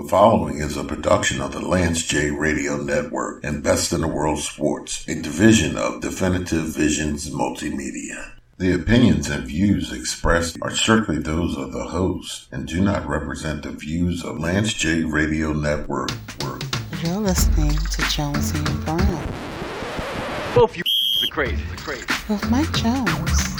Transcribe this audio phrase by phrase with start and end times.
[0.00, 4.06] The following is a production of the Lance J Radio Network and Best in the
[4.06, 8.30] World Sports, a division of Definitive Visions Multimedia.
[8.58, 13.64] The opinions and views expressed are strictly those of the host and do not represent
[13.64, 16.12] the views of Lance J Radio Network.
[17.02, 19.34] You're listening to Jonesy and Brown
[20.54, 20.84] Both you
[21.24, 22.06] are crazy, crazy.
[22.28, 23.56] with Mike Jones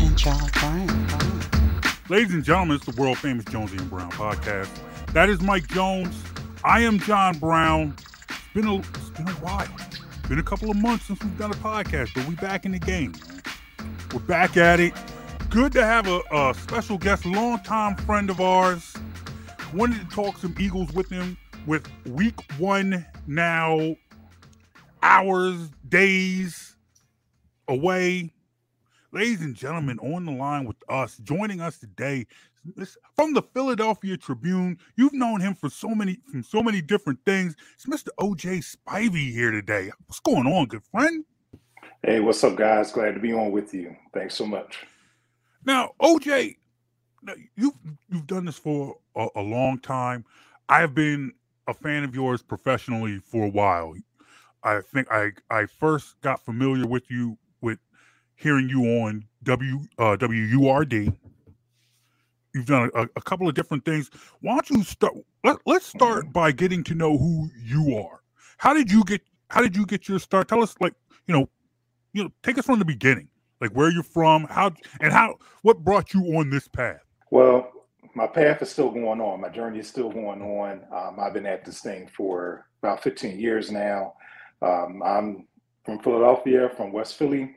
[0.00, 1.66] and John Brown.
[2.08, 4.85] Ladies and gentlemen, it's the world famous Jonesy and Brown podcast.
[5.16, 6.14] That is Mike Jones.
[6.62, 7.96] I am John Brown.
[8.28, 9.66] It's been a it's been a while.
[9.78, 12.72] It's been a couple of months since we've done a podcast, but we're back in
[12.72, 13.14] the game.
[14.12, 14.92] We're back at it.
[15.48, 18.92] Good to have a, a special guest, longtime friend of ours.
[19.72, 23.96] Wanted to talk some Eagles with him with week one now,
[25.02, 26.76] hours, days
[27.68, 28.34] away
[29.16, 32.26] ladies and gentlemen, on the line with us, joining us today
[32.74, 34.78] this, from the Philadelphia Tribune.
[34.96, 37.54] You've known him for so many from so many different things.
[37.74, 38.08] It's Mr.
[38.18, 39.90] OJ Spivey here today.
[40.06, 41.24] What's going on, good friend?
[42.02, 42.92] Hey, what's up, guys?
[42.92, 43.96] Glad to be on with you.
[44.12, 44.86] Thanks so much.
[45.64, 46.56] Now, OJ,
[47.56, 47.74] you've
[48.08, 50.24] you've done this for a, a long time.
[50.68, 51.32] I have been
[51.66, 53.94] a fan of yours professionally for a while.
[54.62, 57.78] I think I I first got familiar with you with
[58.36, 61.12] hearing you on W uh, WURD.
[62.56, 64.10] You've done a, a, couple of different things.
[64.40, 65.12] Why don't you start?
[65.44, 68.22] Let, let's start by getting to know who you are.
[68.56, 69.20] How did you get?
[69.50, 70.48] How did you get your start?
[70.48, 70.94] Tell us, like
[71.26, 71.50] you know,
[72.14, 73.28] you know, take us from the beginning,
[73.60, 77.02] like where you're from, how and how what brought you on this path.
[77.30, 77.70] Well,
[78.14, 79.42] my path is still going on.
[79.42, 80.80] My journey is still going on.
[80.90, 84.14] Um, I've been at this thing for about 15 years now.
[84.62, 85.46] Um, I'm
[85.84, 87.54] from Philadelphia, from West Philly.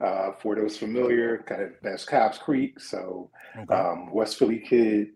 [0.00, 2.78] Uh, for those familiar, kind of that's Cobbs Creek.
[2.80, 3.74] So Okay.
[3.74, 5.08] um, West Philly kid,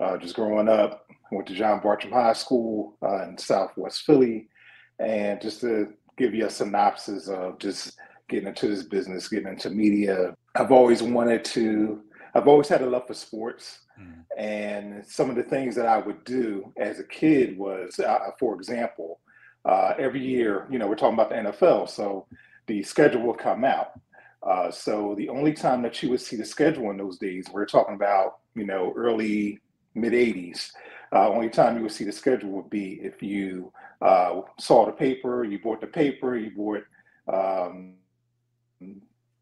[0.00, 1.06] uh, just growing up.
[1.32, 4.48] Went to John Bartram High School uh, in Southwest Philly,
[4.98, 7.96] and just to give you a synopsis of just
[8.28, 10.34] getting into this business, getting into media.
[10.56, 12.02] I've always wanted to.
[12.34, 14.24] I've always had a love for sports, Mhm.
[14.36, 18.54] and some of the things that I would do as a kid was, uh, for
[18.54, 19.20] example,
[19.64, 22.26] uh, every year, you know, we're talking about the NFL, so
[22.66, 23.92] the schedule will come out.
[24.42, 27.66] Uh, so the only time that you would see the schedule in those days, we're
[27.66, 29.58] talking about, you know, early
[29.94, 30.70] mid 80s.
[31.12, 34.92] Uh, only time you would see the schedule would be if you uh, saw the
[34.92, 36.84] paper, you bought the paper, you bought
[37.28, 37.94] um,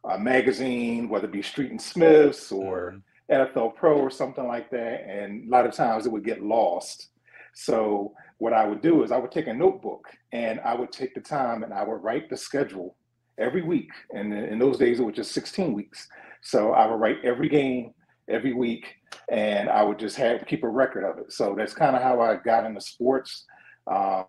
[0.04, 3.03] a magazine, whether it be Street and Smiths or Mhm.
[3.30, 5.04] NFL Pro or something like that.
[5.06, 7.10] And a lot of times it would get lost.
[7.53, 11.15] So what I would do is I would take a notebook and I would take
[11.15, 12.97] the time and I would write the schedule
[13.38, 13.91] every week.
[14.12, 16.09] And in those days it was just 16 weeks.
[16.43, 17.94] So I would write every game
[18.28, 18.94] every week
[19.31, 21.32] and I would just have keep a record of it.
[21.32, 23.44] So that's kind of how I got into sports.
[23.87, 24.25] Um,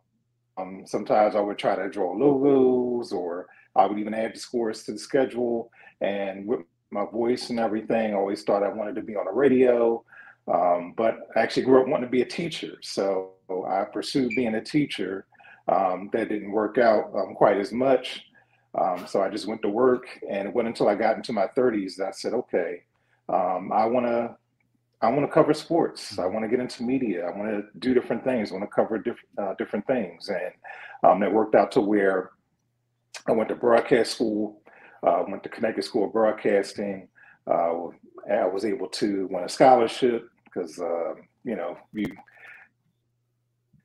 [0.58, 4.84] um, sometimes I would try to draw logos or I would even add the scores
[4.84, 5.72] to the schedule.
[6.02, 6.62] And with
[6.92, 10.04] my voice and everything, I always thought I wanted to be on the radio.
[10.52, 12.78] Um, but I actually grew up wanting to be a teacher.
[12.82, 13.34] So
[13.70, 15.26] I pursued being a teacher.
[15.68, 18.24] Um, that didn't work out um, quite as much.
[18.76, 21.48] Um, so I just went to work and it wasn't until I got into my
[21.48, 22.84] 30s that I said, okay,
[23.28, 24.36] um, I want to
[25.02, 26.20] I want to cover sports.
[26.20, 27.26] I want to get into media.
[27.26, 28.52] I want to do different things.
[28.52, 30.52] I want to cover different uh, different things, and
[31.04, 32.32] um, that worked out to where
[33.28, 34.62] I went to broadcast school.
[35.02, 37.08] Uh, went to Connecticut School of Broadcasting.
[37.48, 37.88] Uh,
[38.30, 41.14] I was able to win a scholarship because uh,
[41.46, 42.06] you know you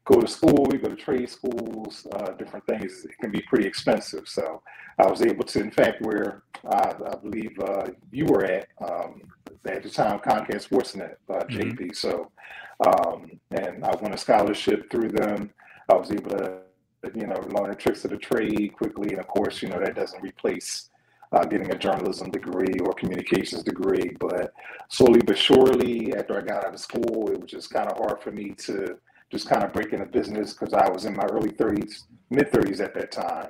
[0.04, 3.04] go to school, you go to trade schools, uh, different things.
[3.04, 4.28] It can be pretty expensive.
[4.28, 4.62] So
[4.98, 9.22] I was able to, in fact, where I, I believe uh, you were at um,
[9.66, 11.44] at the time, Comcast Sportsnet, uh.
[11.44, 11.97] JP.
[11.97, 12.31] So,
[12.87, 15.50] um, and I won a scholarship through them.
[15.91, 16.60] I was able to,
[17.14, 19.10] you know, learn the tricks of the trade quickly.
[19.10, 20.91] And of course, you know, that doesn't replace
[21.32, 24.14] uh, getting a journalism degree or communications degree.
[24.20, 24.53] But
[24.88, 28.22] slowly but surely, after I got out of school, it was just kind of hard
[28.22, 28.98] for me to
[29.34, 32.81] just kind of break into business because I was in my early 30s, mid 30s
[32.81, 33.48] at that time.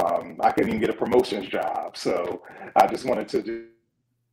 [0.00, 1.96] Um, I couldn't even get a promotions job.
[1.96, 2.42] So
[2.74, 3.66] I just wanted to ju-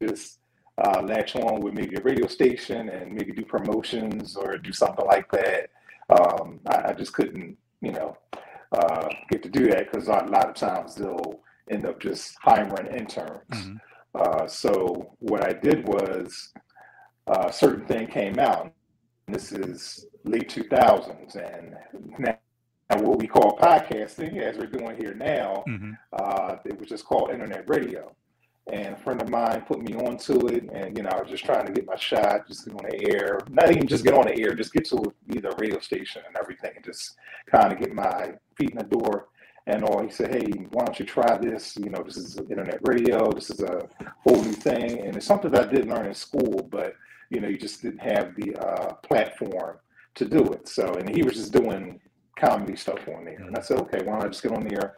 [0.01, 0.39] just
[0.83, 5.05] uh, latch on with maybe a radio station and maybe do promotions or do something
[5.05, 5.69] like that.
[6.09, 8.17] Um, I, I just couldn't, you know,
[8.71, 11.39] uh, get to do that because a lot of times they'll
[11.69, 13.43] end up just hiring interns.
[13.51, 13.79] Mhm.
[14.15, 16.51] Uh, so what I did was
[17.27, 18.73] uh, a certain thing came out.
[19.29, 21.75] This is late 2000s, and
[22.17, 22.37] now
[23.01, 25.97] what we call podcasting, as we're doing here now, Mhm.
[26.13, 28.13] uh, it was just called internet radio.
[28.69, 31.45] and a friend of mine put me onto it, and you know, I was just
[31.45, 34.25] trying to get my shot, just get on the air, not even just get on
[34.27, 35.01] the air, just get to
[35.33, 37.15] either radio station and everything, and just
[37.45, 39.29] kind of get my feet in the door.
[39.67, 41.77] And all he said, hey, why don't you try this?
[41.77, 43.31] You know, this is internet radio.
[43.31, 43.87] This is a
[44.25, 46.93] whole new thing, and it's something that I didn't learn in school, but
[47.29, 49.77] you know, you just didn't have the uh, platform
[50.15, 50.67] to do it.
[50.67, 51.99] So, and he was just doing
[52.37, 54.97] comedy stuff on there, and I said, okay, why don't I just get on there?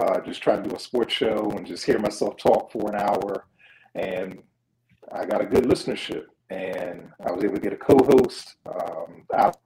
[0.00, 3.00] uh, just try to do a sports show and just hear myself talk for an
[3.00, 3.46] hour.
[3.94, 4.42] And
[5.12, 6.26] I got a good listenership.
[6.50, 9.58] And I was able to get a co host um, out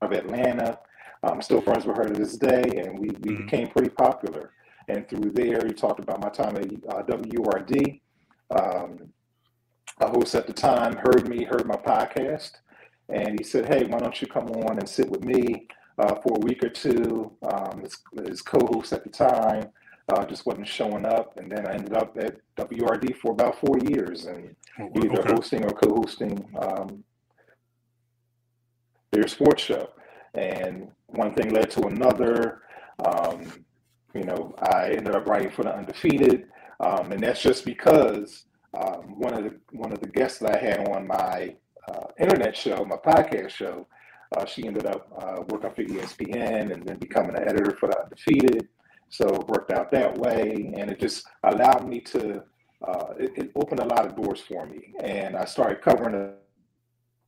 [0.00, 0.78] of Atlanta.
[1.22, 2.62] I'm still friends with her to this day.
[2.62, 3.44] And we, we mm-hmm.
[3.44, 4.52] became pretty popular.
[4.88, 8.00] And through there, he talked about my time at uh, WURD.
[8.50, 9.08] Um,
[10.08, 12.52] host at the time heard me, heard my podcast,
[13.08, 15.66] and he said, Hey, why don't you come on and sit with me?
[15.98, 17.32] uh, for a week or two.
[17.42, 19.68] Um, his, his co-host at the time
[20.08, 23.78] uh, just wasn't showing up, and then I ended up at WURD for about four
[23.78, 25.32] years, and oh, either okay.
[25.32, 27.04] hosting or co-hosting um,
[29.10, 29.90] their sports show.
[30.34, 32.62] And one thing led to another.
[33.04, 33.64] Um,
[34.14, 36.46] you know, I ended up writing for the Undefeated,
[36.80, 40.58] um, and that's just because um, one of the one of the guests that I
[40.58, 41.54] had on my
[41.88, 43.86] uh, internet show, my podcast show,
[44.36, 48.02] uh, she ended up uh, working for ESPN and then becoming an editor for the
[48.02, 48.68] Undefeated.
[49.10, 52.42] So it worked out that way, and it just allowed me to.
[52.86, 56.32] Uh, it, it, opened a lot of doors for me, and I started covering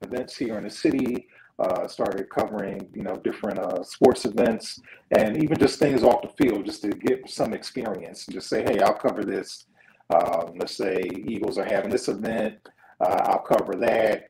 [0.02, 1.28] events here in the city.
[1.60, 4.80] Uh, started covering, you know, different uh, sports events,
[5.16, 8.26] and even just things off the field, just to get some experience.
[8.26, 9.66] And just say, hey, I'll cover this.
[10.10, 12.58] Um, let's say Eagles are having this event.
[13.00, 14.28] Uh, I'll cover that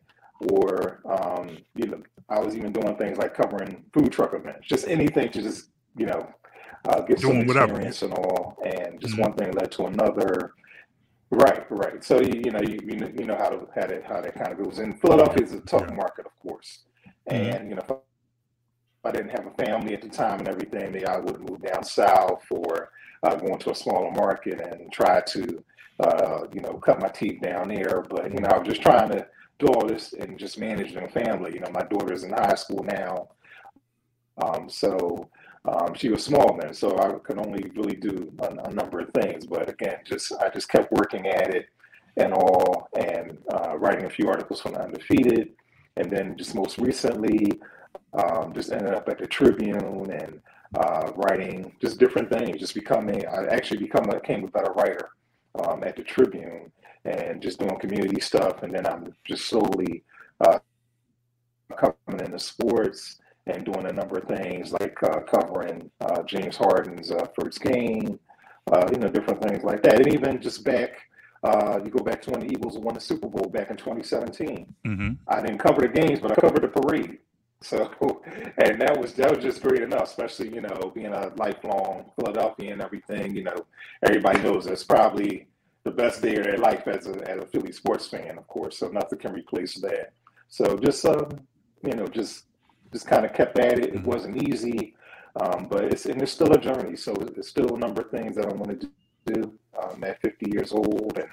[0.51, 4.89] or um, you know, I was even doing things like covering food truck events, just
[4.89, 6.29] anything to just you know
[6.89, 8.21] uh, get doing some experience whatever.
[8.21, 9.23] and all, and just mm-hmm.
[9.23, 10.53] one thing led to another.
[11.31, 12.05] Right, right.
[12.05, 14.35] So you, you know you, you know you know how to how that how that
[14.35, 14.79] kind of goes.
[14.79, 15.95] And Philadelphia is a tough yeah.
[15.95, 16.85] market, of course,
[17.31, 17.57] mm-hmm.
[17.57, 18.03] and you know.
[19.07, 21.61] If I didn't have a family at the time and everything, maybe I would move
[21.61, 22.89] down south or
[23.25, 25.65] uh, go into a smaller market and try to,
[26.01, 28.05] uh, you know, cut my teeth down there.
[28.09, 29.27] But you know, I was just trying to
[29.59, 31.53] do all this and just manage their family.
[31.55, 33.29] You know, my daughter's in high school now,
[34.39, 35.31] um, so
[35.65, 39.11] um, she was small then, so I could only really do a, a, number of
[39.15, 39.47] things.
[39.47, 41.67] But again, just I just kept working at it
[42.17, 45.53] and all, and uh, writing a few articles from the Undefeated,
[45.97, 47.61] and then just most recently,
[48.13, 50.41] um, just ended up at the Tribune and
[50.75, 52.59] uh, writing just different things.
[52.59, 55.11] Just becoming, I actually become a, became a better writer
[55.63, 56.71] um, at the Tribune
[57.05, 58.63] and just doing community stuff.
[58.63, 60.03] And then I'm just slowly
[60.41, 60.59] uh,
[61.77, 67.11] coming into sports and doing a number of things like uh, covering uh, James Harden's
[67.11, 68.19] uh, first game,
[68.73, 69.97] uh, you know, different things like that.
[69.97, 70.93] And even just back,
[71.43, 74.75] uh, you go back to when the Eagles won the Super Bowl back in 2017.
[74.87, 75.11] Mm-hmm.
[75.29, 77.19] I didn't cover the games, but I covered the parade.
[77.71, 78.23] So,
[78.59, 82.73] and that was that was just great enough, especially you know being a lifelong Philadelphia
[82.73, 83.35] and everything.
[83.35, 83.57] You know,
[84.03, 85.49] everybody knows it's probably
[85.85, 88.79] the best day of their life as a, as a Philly sports fan, of course.
[88.79, 90.13] So nothing can replace that.
[90.49, 91.31] So just um,
[91.83, 92.45] you know, just
[92.93, 93.85] just kind of kept at it.
[93.85, 94.11] It mm-hmm.
[94.11, 94.95] wasn't easy,
[95.41, 96.97] um, but it's and it's still a journey.
[96.97, 98.91] So it's still a number of things that I want to
[99.33, 99.59] do.
[99.83, 101.29] Um, at 50 years old and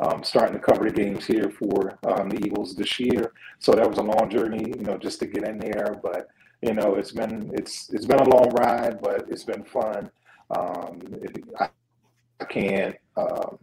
[0.00, 3.32] um, starting to cover the games here for um, the Eagles this year.
[3.58, 5.98] So that was a long journey, you know, just to get in there.
[6.02, 6.28] But
[6.62, 10.10] you know, it's been it's it's been a long ride, but it's been fun.
[10.56, 11.68] Um, it, I,
[12.40, 13.58] I, can't um,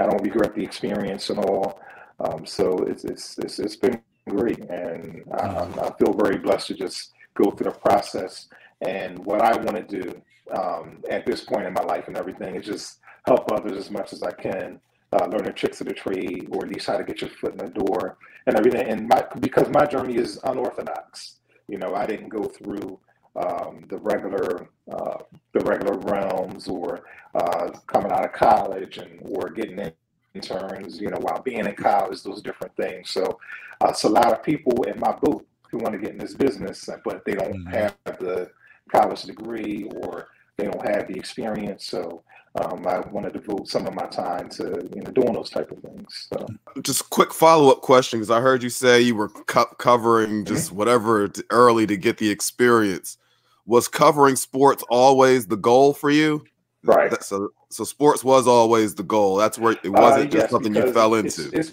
[0.00, 1.80] I don't regret the experience and all.
[2.20, 4.58] Um, so it's, it's, it's, it's been great.
[4.70, 5.80] And I, mm-hmm.
[5.80, 8.48] I, feel very blessed to just go through the process.
[8.80, 10.22] And what I want to do
[10.56, 14.12] um, at this point in my life and everything is just help others as much
[14.12, 14.80] as I can.
[15.14, 17.52] Uh, learn the tricks of the trade, or at least how to get your foot
[17.52, 18.86] in the door and everything.
[18.88, 21.36] And my because my journey is unorthodox.
[21.68, 22.98] You know, I didn't go through
[23.36, 25.18] um, the regular uh,
[25.52, 27.04] the regular realms or
[27.34, 29.92] uh, coming out of college and or getting
[30.34, 33.10] interns, you know, while being in college, those different things.
[33.10, 33.38] So
[33.80, 36.34] uh, it's a lot of people in my booth who want to get in this
[36.34, 37.74] business, but they don't mm-hmm.
[37.74, 38.50] have the
[38.92, 41.86] college degree or they don't have the experience.
[41.86, 42.22] So
[42.60, 45.70] um, I want to devote some of my time to you know doing those type
[45.70, 46.28] of things.
[46.32, 46.46] So.
[46.82, 50.68] Just quick follow up question because I heard you say you were co- covering just
[50.68, 50.76] mm-hmm.
[50.76, 53.18] whatever early to get the experience
[53.66, 56.44] was covering sports always the goal for you?
[56.82, 57.22] Right.
[57.22, 59.36] So, so sports was always the goal.
[59.36, 61.50] That's where it wasn't uh, yes, just something you fell into.
[61.52, 61.72] It's,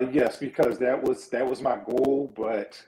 [0.00, 2.32] it's, yes, because that was that was my goal.
[2.36, 2.80] But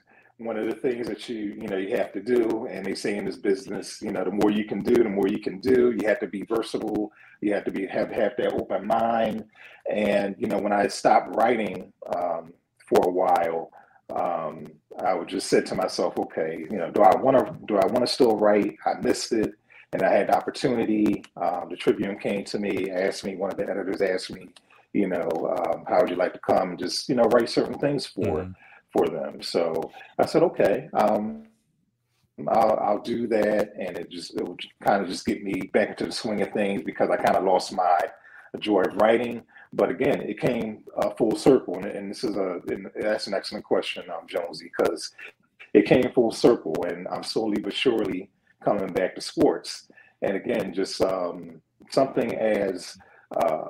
[0.43, 3.15] one of the things that you you know you have to do and they say
[3.15, 5.95] in this business you know the more you can do the more you can do.
[5.97, 7.11] You have to be versatile.
[7.41, 9.45] You have to be have have that open mind.
[9.89, 12.53] And you know when i stopped writing um,
[12.87, 13.71] for a while
[14.15, 14.67] um,
[14.99, 17.85] i would just say to myself okay you know do i want to do i
[17.87, 18.77] want to still write?
[18.85, 19.53] I missed it.
[19.93, 23.57] And i had the opportunity um, the tribune came to me asked me one of
[23.57, 24.47] the editors asked me
[24.93, 28.05] you know um, how would you like to come just you know write certain things
[28.05, 28.43] for?
[28.43, 28.55] Mhm.
[28.93, 29.41] For them.
[29.41, 31.43] So I said, okay, um,
[32.47, 35.89] I'll, I'll do that, and it just it would kind of just get me back
[35.89, 37.99] into the swing of things because I kind of lost my
[38.59, 39.43] joy of writing.
[39.73, 43.33] But again, it came uh, full circle, and, and this is a and that's an
[43.33, 45.11] excellent question, um, Jonesy, because
[45.73, 48.29] it came full circle, and I'm slowly but surely
[48.63, 49.87] coming back to sports.
[50.21, 52.97] And again, just um, something as
[53.37, 53.69] uh,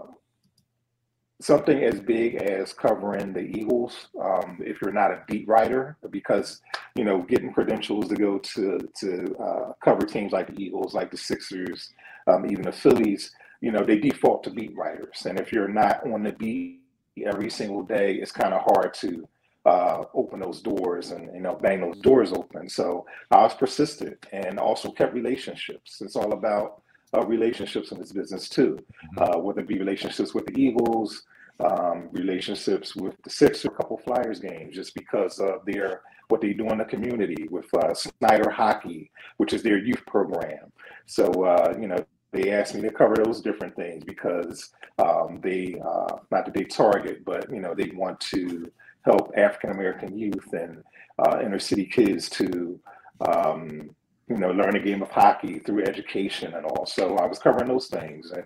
[1.41, 6.61] something as big as covering the Eagles, um, if you're not a beat writer, because
[6.95, 11.11] you know getting credentials to go to to uh, cover teams like the Eagles, like
[11.11, 11.93] the Sixers,
[12.27, 13.31] um, even the Phillies,
[13.61, 16.81] you know they default to beat writers, and if you're not on the beat
[17.25, 19.27] every single day, it's kind of hard to
[19.65, 22.69] uh, open those doors and you know bang those doors open.
[22.69, 26.01] So I was persistent and also kept relationships.
[26.01, 26.81] It's all about
[27.13, 28.79] uh, relationships in this business too,
[29.17, 31.23] uh, whether it be relationships with the Eagles,
[31.63, 36.53] um, relationships with the Sixers, a couple Flyers games, just because of their what they
[36.53, 40.71] do in the community with uh, Snider Hockey, which is their youth program.
[41.05, 41.97] So uh, you know
[42.31, 46.63] they asked me to cover those different things because um, they uh, not that they
[46.63, 48.71] target, but you know they want to
[49.03, 50.83] help African American youth and
[51.19, 52.79] uh, inner city kids to
[53.27, 53.89] um,
[54.29, 56.85] you know learn a game of hockey through education and all.
[56.85, 58.45] So I was covering those things and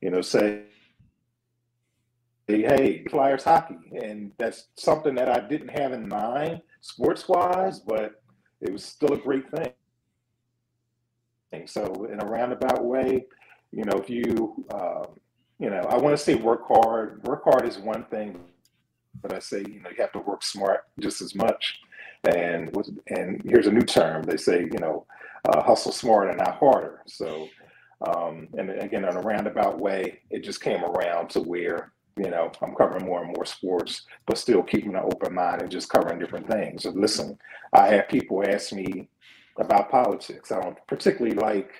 [0.00, 0.62] you know say
[2.56, 8.22] hey Flyers hockey, and that's something that I didn't have in mind sports wise, but
[8.60, 9.72] it was still a great thing.
[11.52, 13.26] And so in a roundabout way,
[13.72, 15.18] you know, if you um,
[15.58, 17.22] you know, I want to say work hard.
[17.24, 18.38] Work hard is one thing,
[19.20, 21.80] but I say you know you have to work smart just as much.
[22.24, 22.74] And
[23.08, 24.22] and here's a new term.
[24.22, 25.06] They say you know,
[25.48, 27.02] uh, hustle smarter, not harder.
[27.06, 27.48] So
[28.06, 32.50] um, and again, in a roundabout way, it just came around to where you know
[32.62, 36.18] I'm covering more and more sports, but still keeping an open mind and just covering
[36.18, 36.84] different things.
[36.84, 37.38] And listen,
[37.72, 39.08] I have people ask me
[39.58, 40.52] about politics.
[40.52, 41.70] I don't particularly like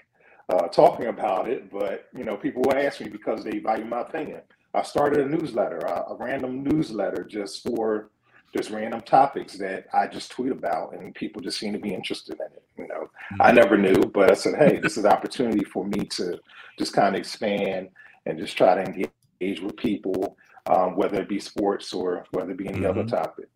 [0.49, 4.00] uh, talking about it, but you know, people will ask me because they value my
[4.00, 4.40] opinion.
[4.75, 8.11] I started a newsletter, a, a random newsletter, just for
[8.57, 12.37] just random topics that I just tweet about, and people just seem to be interested
[12.37, 12.62] in it.
[12.78, 16.04] You know, I never knew, but I said, hey, this is an opportunity for me
[16.12, 16.38] to
[16.78, 17.88] just kind of expand
[18.25, 22.57] and just try to engage with people, um, whether it be sports or whether it
[22.57, 23.09] be any other Mhm.
[23.09, 23.49] topic.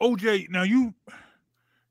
[0.00, 0.94] OJ, now you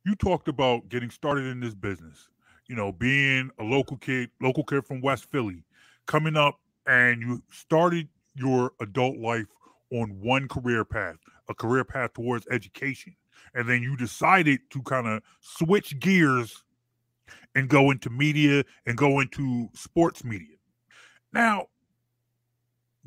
[0.03, 2.29] you talked about getting started in this business.
[2.67, 5.63] You know, being a local kid, local kid from West Philly,
[6.05, 9.48] coming up and you started your adult life
[9.91, 11.17] on one career path,
[11.50, 13.15] a career path towards education.
[13.55, 16.63] And then you decided to kind of switch gears
[17.55, 20.58] and go into media and go into sports media.
[21.34, 21.67] Now,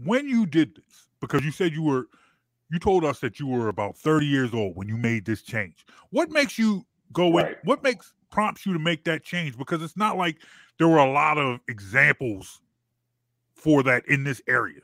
[0.02, 2.07] when you did this, because you said you were
[2.71, 5.87] you told us that you were about 30 years old when you made this change.
[6.11, 7.57] What makes you go in?
[7.64, 9.57] What makes prompts you to make that change?
[9.57, 10.37] Because it's not like
[10.78, 12.61] there were a lot of examples
[13.55, 14.81] for that in this area.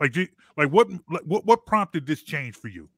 [0.00, 0.88] Like, do- like what,
[1.26, 2.88] what, what prompted this change for you?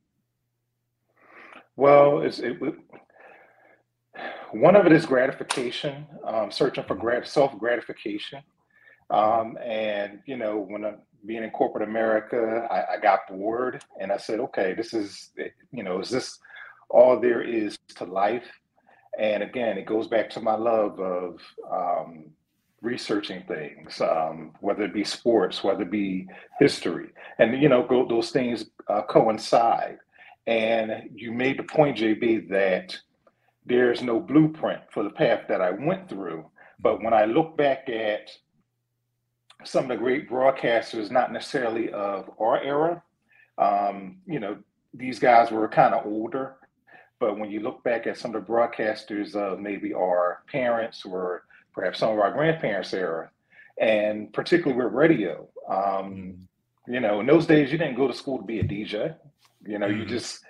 [1.76, 2.74] Well, it's, it, it-
[4.50, 8.42] one of it is gratification, um, searching for grat- self gratification.
[9.12, 14.10] Um, and, you know, when I'm being in corporate America, I, I got bored and
[14.10, 15.30] I said, okay, this is,
[15.70, 16.38] you know, is this
[16.88, 18.46] all there is to life?
[19.18, 21.40] And again, it goes back to my love of
[21.70, 22.30] um,
[22.80, 26.26] researching things, um, whether it be sports, whether it be
[26.58, 27.10] history.
[27.38, 29.98] And, you know, go, those things uh, coincide.
[30.46, 32.96] And you made the point, JB, that
[33.66, 36.46] there's no blueprint for the path that I went through.
[36.80, 38.30] But when I look back at
[39.64, 43.02] some of the great broadcasters, not necessarily of our era,
[43.58, 44.56] um, you know,
[44.94, 46.56] these guys were kind of older.
[47.18, 51.44] But when you look back at some of the broadcasters of maybe our parents or
[51.72, 53.30] perhaps some of our grandparents' era,
[53.80, 56.48] and particularly with radio, um,
[56.88, 59.14] you know, in those days you didn't go to school to be a DJ.
[59.64, 60.08] You know, you Mhm.
[60.08, 60.44] just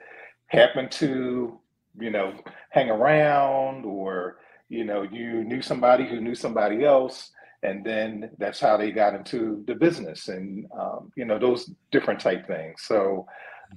[0.46, 1.60] happened to,
[2.00, 2.32] you know,
[2.70, 4.38] hang around or,
[4.68, 7.30] you know, you knew somebody who knew somebody else.
[7.62, 12.20] And then that's how they got into the business and, um, you know, those different
[12.20, 12.82] type things.
[12.82, 13.26] So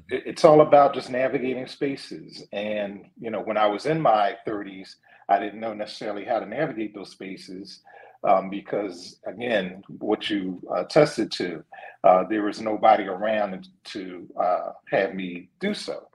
[0.10, 2.44] it's all about just navigating spaces.
[2.52, 4.96] And, you know, when I was in my 30s,
[5.30, 7.82] I didn't know necessarily how to navigate those spaces
[8.28, 11.64] um, because, again, what you uh, tested to,
[12.04, 16.08] uh, there was nobody around to uh, have me do so.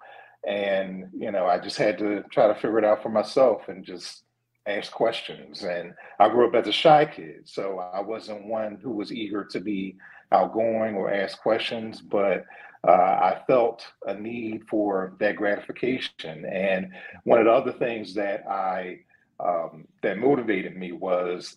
[0.47, 3.85] And, you know, I just had to try to figure it out for myself and
[3.85, 4.25] just
[4.67, 5.63] ask questions.
[5.63, 9.45] And I grew up as a shy kid, so I wasn't one who was eager
[9.45, 9.97] to be
[10.33, 12.45] outgoing or ask questions, but
[12.87, 16.45] uh, I felt a need for that gratification.
[16.47, 16.93] And
[17.25, 19.01] one of the other things that I
[19.39, 21.57] um, that motivated me was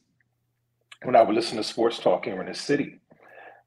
[1.04, 3.00] when I would listen to sports talk here in the city,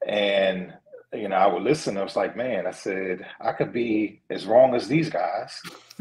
[0.07, 0.73] and
[1.13, 1.97] you know I would listen.
[1.97, 5.61] I was like, man, I said I could be as wrong as these guys.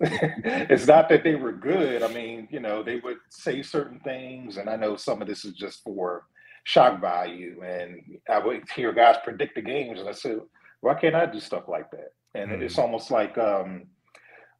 [0.00, 2.02] it's not that they were good.
[2.02, 5.44] I mean, you know, they would say certain things, and I know some of this
[5.44, 6.24] is just for
[6.64, 7.62] shock value.
[7.64, 10.40] And I would hear guys predict the games, and I said,
[10.80, 12.12] why can't I do stuff like that?
[12.34, 12.62] And Mm.
[12.62, 13.86] it's almost like, um,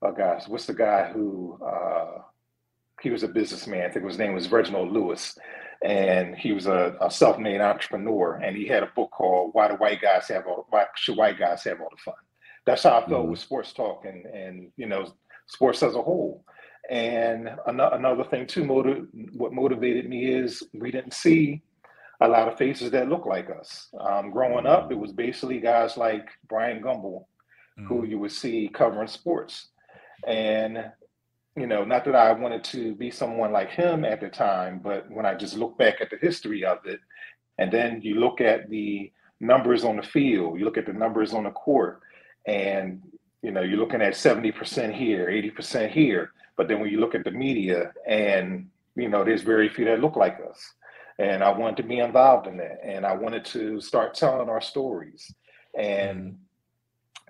[0.03, 2.23] oh gosh, what's the guy who uh,
[3.03, 3.87] he was a businessman?
[3.89, 5.39] I think his name was Reginald Lewis,
[5.85, 8.37] and he was a, a self-made entrepreneur.
[8.37, 11.39] And he had a book called "Why Do White Guys Have All Why Should White
[11.39, 12.15] Guys Have All the Fun?"
[12.65, 13.31] That's how I felt Mhm.
[13.31, 15.07] with sports talk and and you know
[15.47, 16.45] sports as a whole.
[16.89, 21.63] And ano- another thing too, motiv- what motivated me is we didn't see
[22.21, 23.89] a lot of faces that look like us.
[24.01, 27.27] Um, growing up, it was basically guys like Bryant Gumbel
[27.89, 28.09] who Mhm.
[28.09, 29.69] you would see covering sports.
[30.27, 30.91] And,
[31.57, 35.11] you know, not that I wanted to be someone like him at the time, but
[35.11, 37.01] when I just look back at the history of it,
[37.59, 39.11] and then you look at the
[39.41, 42.01] numbers on the field, you look at the numbers on the court,
[42.47, 43.03] and,
[43.43, 46.33] you know, you're looking at 70% here, 80% here.
[46.59, 50.01] But then when you look at the media, and, you know, there's very few that
[50.01, 50.75] look like us.
[51.19, 52.81] And I wanted to be involved in that.
[52.85, 55.33] And I wanted to start telling our stories.
[55.77, 56.39] And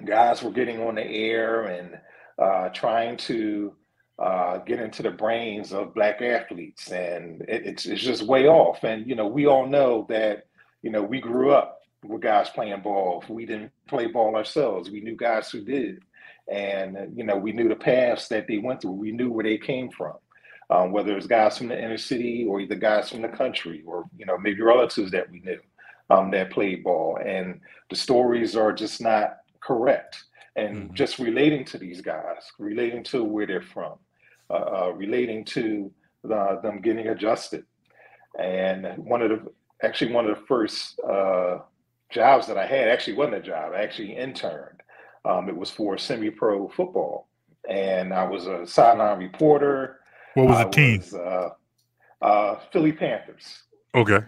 [0.05, 1.99] guys were getting on the air and
[2.39, 3.73] uh, trying to
[4.19, 8.83] uh, get into the brains of black athletes, and it, it's it's just way off.
[8.85, 10.47] And you know, we all know that
[10.83, 13.23] you know we grew up with guys playing ball.
[13.29, 14.91] We didn't play ball ourselves.
[14.91, 16.03] We knew guys who did,
[16.51, 18.93] and you know, we knew the paths that they went through.
[18.93, 20.15] We knew where they came from.
[20.69, 24.05] Um, whether it's guys from the inner city or either guys from the country or
[24.19, 25.61] you know maybe relatives that we knew
[26.11, 30.25] um, that played ball and the stories are just not correct
[30.57, 30.95] and Mhm.
[30.95, 33.93] just relating to these guys relating to where they're from
[34.51, 35.91] uh, uh, relating to
[36.23, 37.65] the, them getting adjusted.
[38.39, 41.59] And one of the actually one of the first uh,
[42.11, 44.81] jobs that i had actually wasn't a job i actually interned.
[45.25, 47.29] Um, it was for semi-pro football.
[47.69, 50.01] And i was a sideline reporter.
[50.35, 50.99] What was I the team?
[50.99, 51.49] was, uh,
[52.23, 53.63] uh, philly panthers.
[53.95, 54.21] Okay.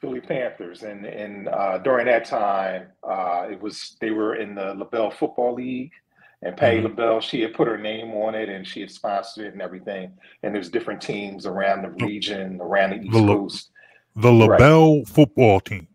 [0.00, 4.74] Philly Panthers, and and uh, during that time, uh, it was they were in the
[4.74, 5.92] LaBelle Football League,
[6.42, 6.84] and Patti Mhm.
[6.84, 10.12] LaBelle she had put her name on it, and she had sponsored it and everything.
[10.42, 13.70] And there's different teams around the region, around the East The La- Coast.
[14.16, 14.60] The Right.
[14.60, 15.88] LaBelle football team.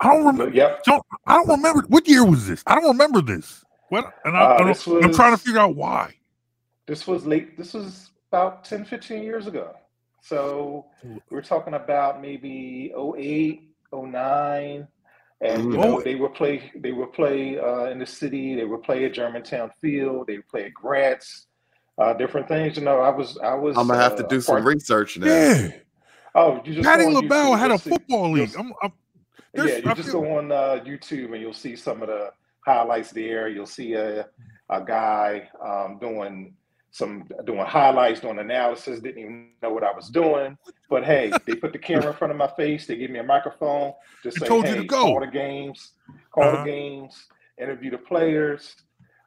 [0.00, 0.48] I don't remember.
[0.54, 1.82] Yep, Don't, I don't remember.
[1.88, 2.62] What year was this?
[2.66, 3.64] I don't remember this.
[3.88, 4.12] What?
[4.24, 6.14] And I, Uh, I don't, this I'm trying to figure out why.
[6.86, 7.56] this was late.
[7.56, 9.74] This was about 10, 15 years ago.
[10.20, 10.86] So
[11.30, 14.88] we're talking about maybe 08, 09.
[15.42, 16.70] And you know, they would play.
[16.76, 18.54] They would play uh, in the city.
[18.54, 20.28] They would play at Germantown Field.
[20.28, 21.46] They would play at Gratz.
[21.98, 22.76] Uh, different things.
[22.76, 23.36] You know, I was.
[23.38, 23.76] I was.
[23.76, 25.26] I'm gonna have to uh, do some research now.
[25.26, 25.70] Yeah.
[26.34, 28.54] Oh, you just Patti on LaBelle YouTube, had a football you'll league.
[28.58, 28.92] I'm, I'm,
[29.54, 32.32] yeah, you I just feel- go on uh, YouTube and you'll see some of the
[32.64, 33.48] highlights there.
[33.48, 34.26] You'll see a
[34.70, 36.54] a guy um, doing
[36.92, 39.00] some doing highlights, doing analysis.
[39.00, 40.56] Didn't even know what I was doing,
[40.90, 42.86] but hey, they put the camera in front of my face.
[42.86, 43.94] They gave me a microphone.
[44.22, 45.92] Just They say, told you to go." call the games,
[46.30, 46.62] call Uh-huh.
[46.62, 47.26] the games,
[47.58, 48.76] interview the players,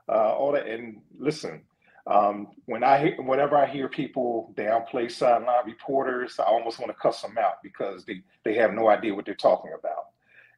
[0.08, 0.68] uh, all that.
[0.68, 1.64] And listen,
[2.06, 6.98] um, when I hear, whenever I hear people downplay sideline reporters, I almost want to
[7.02, 10.06] cuss them out because they they have no idea what they're talking about,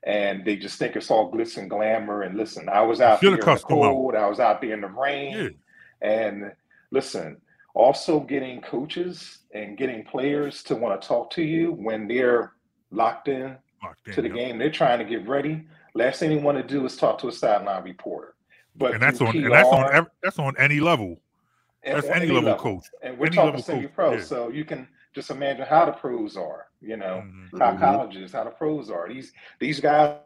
[0.03, 2.23] and they just think it's all glitz and glamour.
[2.23, 4.87] And listen, I was out there in the cold, I was out there in the
[4.89, 5.55] rain,
[6.01, 6.09] Yeah.
[6.09, 6.51] and
[6.91, 7.37] listen.
[7.73, 12.53] Also, getting coaches and getting players to want to talk to you when they're
[12.89, 14.33] locked in locked in, to the yeah.
[14.33, 14.57] game.
[14.57, 15.67] They're trying to get ready.
[15.93, 18.33] Last thing they want to do is talk to a sideline reporter.
[18.75, 19.37] But And that's through on.
[19.37, 19.83] And that's on.
[19.89, 21.19] PR ev- That's on any level.
[21.83, 22.83] That's on any level coach.
[23.03, 24.21] And we're any talking level semi pro, yeah.
[24.21, 26.67] so you can just imagine how the pros are.
[26.81, 27.59] You know, Mhm.
[27.59, 27.79] how Mhm.
[27.79, 29.07] colleges, how the pros are.
[29.07, 30.17] These these guys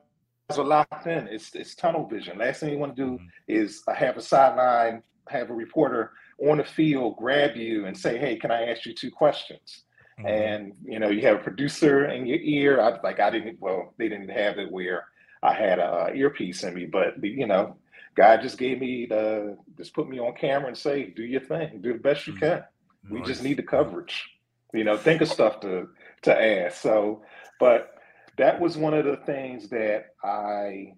[0.58, 1.28] are locked in.
[1.28, 2.38] It's it's tunnel vision.
[2.38, 3.28] Last thing you want to do Mhm.
[3.48, 8.36] is have a sideline, have a reporter on the field grab you and say, "Hey,
[8.36, 9.84] can I ask you two questions?"
[10.20, 10.28] Mhm.
[10.30, 12.82] and you know you have a producer in your ear.
[12.82, 15.06] I like I didn't well they didn't have it where
[15.44, 17.78] I had a earpiece in me, but you know
[18.16, 21.82] God just gave me the just put me on camera and say, do your thing,
[21.82, 22.40] do the best you Mhm.
[22.40, 22.64] can.
[23.10, 24.30] We just need the coverage.
[24.74, 25.90] You know, think of stuff to
[26.24, 26.82] to ask.
[26.82, 27.24] So,
[27.60, 27.96] but
[28.38, 30.94] that was one of the things that I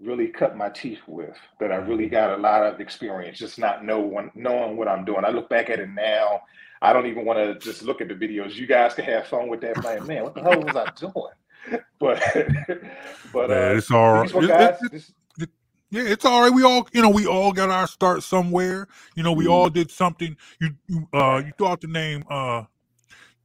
[0.00, 1.36] really cut my teeth with.
[1.60, 5.04] That I really got a lot of experience, just not know one, knowing what I'm
[5.04, 5.24] doing.
[5.24, 6.42] I look back at it now.
[6.82, 8.54] I don't even want to just look at the videos.
[8.54, 9.82] You guys can have fun with that.
[9.82, 11.12] Like, man, what the hell was I doing?
[11.98, 12.22] But,
[13.32, 14.30] but Yeah, uh, it's all right.
[14.32, 14.76] guys.
[14.82, 15.12] It- it- this-
[15.90, 16.52] Yeah, it's all right.
[16.52, 18.86] We all, you know, we all got our start somewhere.
[19.16, 19.50] You know, we Mhm.
[19.50, 20.36] all did something.
[20.60, 22.64] You, you, uh, you out the name, uh,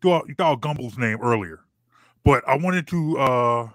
[0.01, 1.61] threw out, you thought Gumbel's name earlier,
[2.23, 3.69] but I wanted to, uh,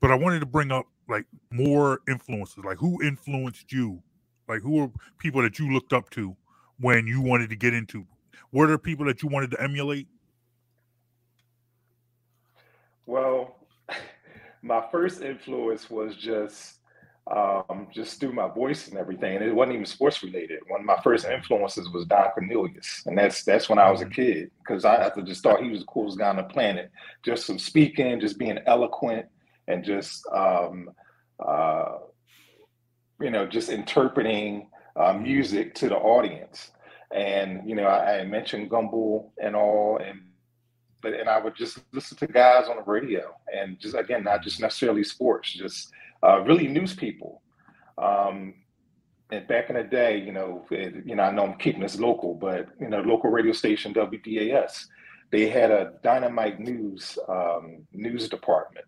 [0.00, 2.64] but I wanted to bring up like more influences.
[2.64, 4.02] Like, who influenced you?
[4.48, 6.36] Like, who are people that you looked up to
[6.80, 8.06] when you wanted to get into?
[8.52, 10.08] Were there people that you wanted to emulate?
[13.06, 13.56] Well,
[14.62, 16.78] my first influence was just
[17.30, 19.36] um, just through my voice and everything.
[19.36, 20.60] And it wasn't even sports related.
[20.68, 24.06] One of my first influences was Don Cornelius, and that's that's when I was a
[24.06, 26.90] kid because I, I just thought he was the coolest guy on the planet.
[27.22, 29.26] Just some speaking, just being eloquent,
[29.68, 30.90] and just um,
[31.46, 31.98] uh,
[33.20, 36.70] you know, just interpreting uh, music to the audience.
[37.14, 40.20] And you know, I, I mentioned Gumbel and all, and
[41.00, 44.42] but and I would just listen to guys on the radio, and just again, not
[44.42, 45.90] just necessarily sports, just
[46.22, 47.42] uh, really news people.
[47.96, 48.54] Um,
[49.30, 51.98] and back in the day, you know, it, you know, I know I'm keeping this
[51.98, 54.86] local, but you know, local radio station WDAS,
[55.30, 58.86] they had a dynamite news um, news department,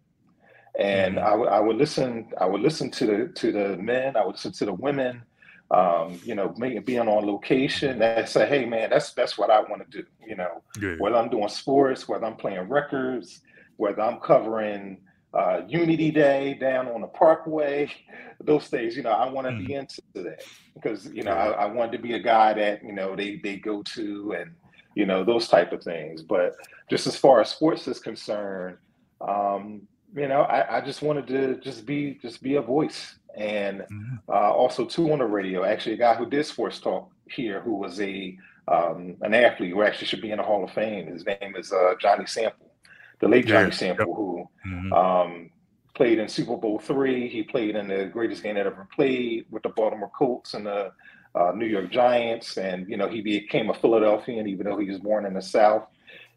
[0.80, 4.24] and I would I would listen I would listen to the to the men, I
[4.24, 5.22] would listen to the women,
[5.70, 8.00] um, you know, maybe being on location.
[8.00, 10.62] And say, hey man, that's that's what I want to do, you know.
[10.80, 13.42] Yeah, whether I'm doing sports, whether I'm playing records,
[13.76, 15.02] whether I'm covering
[15.34, 17.90] uh, Unity Day down on the Parkway,
[18.40, 20.42] those things, you know, I want to be into that.
[20.74, 23.56] Because you know I, I wanted to be a guy that you know they they
[23.56, 24.52] go to and
[24.94, 26.22] you know those type of things.
[26.22, 26.54] But
[26.88, 28.78] just as far as sports is concerned,
[29.20, 29.82] um,
[30.14, 34.18] you know, I, I just wanted to just be just be a voice and Mhm.
[34.28, 35.64] uh, also too on the radio.
[35.64, 38.36] Actually, a guy who did sports talk here, who was a
[38.68, 41.06] um, an athlete who actually should be in the Hall of Fame.
[41.08, 42.72] His name is uh, Johnny Sample,
[43.20, 44.92] the late Johnny Sample, who Mhm.
[44.92, 45.50] um,
[45.94, 47.28] played in Super Bowl three.
[47.28, 50.92] He played in the greatest game that ever played with the Baltimore Colts and the
[51.34, 52.56] uh, New York Giants.
[52.58, 55.86] And you know, he became a Philadelphian, even though he was born in the South.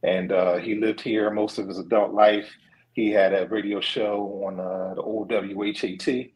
[0.03, 2.49] And uh, he lived here most of his adult life.
[2.93, 6.31] He had a radio show on uh, the old WHAT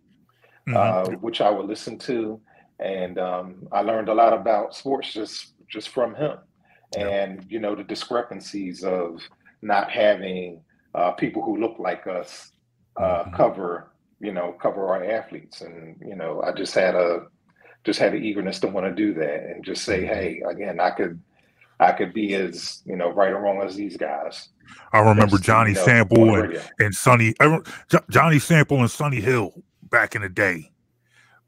[0.67, 0.75] Mhm.
[0.75, 2.41] uh, which I would listen to,
[2.79, 6.37] and um, I learned a lot about sports just just from him,
[6.95, 7.07] Yeah.
[7.07, 9.21] and you know the discrepancies of
[9.61, 10.61] not having
[10.93, 12.51] uh, people who look like us
[12.97, 13.33] uh, Mhm.
[13.33, 17.27] cover you know cover our athletes, and you know I just had a
[17.85, 20.07] just had an eagerness to want to do that and just say, Mhm.
[20.07, 21.21] hey, again, I could
[21.79, 24.49] I could be as you know right or wrong as these guys.
[24.93, 28.89] I remember Johnny you know, Sample and and Sonny I rem- Jo- Johnny Sample and
[28.91, 30.71] Sonny Hill back in the day,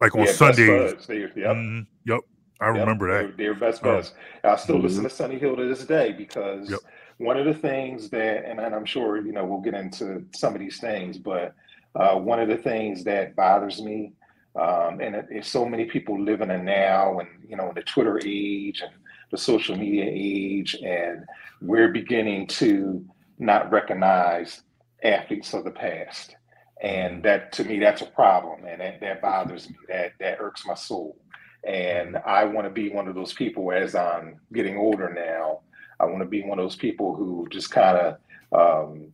[0.02, 0.94] like on Yeah, Sundays.
[0.94, 1.08] buds.
[1.08, 1.34] They- yep.
[1.36, 1.88] Mhm.
[2.06, 2.20] Yep,
[2.62, 3.38] I Yep, remember they're- that.
[3.38, 3.94] They're best Oh.
[3.96, 4.14] buds.
[4.44, 6.80] I still listen to Sonny Hill to this day because Yep.
[7.18, 10.54] one of the things that, and, and I'm sure you know we'll get into some
[10.54, 11.54] of these things, but
[11.96, 14.14] uh, one of the things that bothers me,
[14.56, 17.82] um, and it, it's so many people living in now, and you know, in the
[17.82, 18.92] Twitter age and
[19.32, 21.24] the social media age, and
[21.62, 23.06] we're beginning to
[23.38, 24.62] not recognize
[25.04, 26.36] athletes of the past.
[26.82, 29.76] And that to me, that's a problem, and that, that bothers me.
[29.90, 31.18] That that irks my soul.
[31.66, 35.60] And I want to be one of those people as I'm getting older now.
[36.00, 39.12] I want to be one of those people who just kind of, um,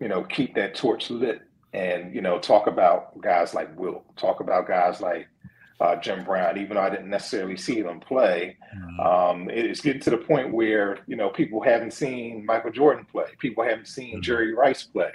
[0.00, 4.40] you know, keep that torch lit and, you know, talk about guys like Will, talk
[4.40, 5.28] about guys like
[5.80, 8.56] uh, Jim Brown, even though I didn't necessarily see them play.
[8.76, 9.06] Mhm.
[9.06, 13.26] Um, it's getting to the point where, you know, people haven't seen Michael Jordan play,
[13.38, 14.22] people haven't seen Mhm.
[14.22, 15.12] Jerry Rice play,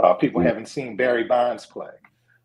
[0.00, 1.92] uh, people haven't seen Barry Bonds play.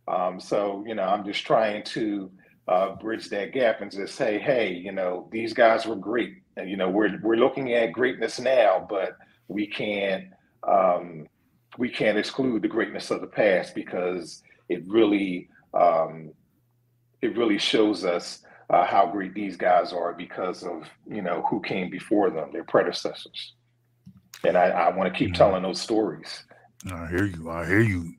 [0.07, 2.31] Um, so, you know, I'm just trying to
[2.67, 6.35] uh, bridge that gap and just say, hey, you know, these guys were great.
[6.55, 9.17] And, you know, we're, we're looking at greatness now, but
[9.47, 10.25] we can't,
[10.67, 11.27] um,
[11.79, 16.31] we can't exclude the greatness of the past because it really, um,
[17.21, 21.61] it really shows us uh, how great these guys are because of, you know, who
[21.61, 23.53] came before them, their predecessors.
[24.45, 25.35] And I, I want to keep Mhm.
[25.35, 26.43] telling those stories.
[26.91, 27.49] I hear you.
[27.49, 28.13] I hear you.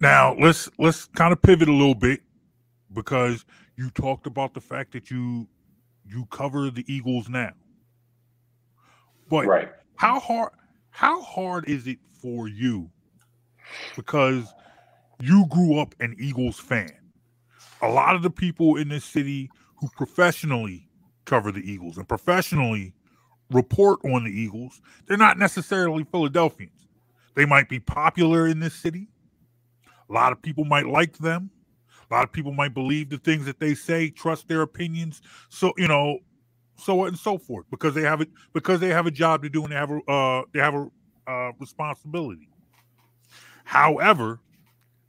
[0.00, 2.20] Now let's let's kind of pivot a little bit
[2.92, 3.44] because
[3.76, 5.48] you talked about the fact that you
[6.06, 7.52] you cover the Eagles now.
[9.28, 9.70] But Right.
[9.96, 10.52] how hard
[10.90, 12.90] how hard is it for you
[13.96, 14.52] because
[15.20, 16.92] you grew up an Eagles fan.
[17.84, 20.88] A lot of the people in this city who professionally
[21.24, 22.94] cover the Eagles and professionally
[23.50, 26.88] report on the Eagles, they're not necessarily Philadelphians.
[27.34, 29.08] They might be popular in this city.
[30.08, 31.50] A lot of people might like them.
[32.10, 35.22] A lot of people might believe the things that they say, trust their opinions.
[35.48, 36.18] So, you know,
[36.76, 39.48] so on and so forth because they have it because they have a job to
[39.48, 40.88] do and they have a uh, they have a
[41.26, 42.48] uh, responsibility.
[43.64, 44.40] However,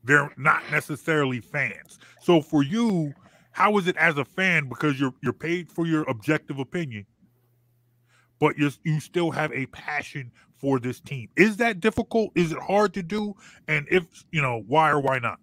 [0.06, 2.00] they're not necessarily fans.
[2.22, 3.14] So for you,
[3.52, 7.06] how is it as a fan because you're you're paid for your objective opinion,
[8.40, 11.30] but you you still have a passion for this team?
[11.36, 12.32] Is that difficult?
[12.36, 13.36] Is it hard to do?
[13.68, 15.40] And if you know why or why not?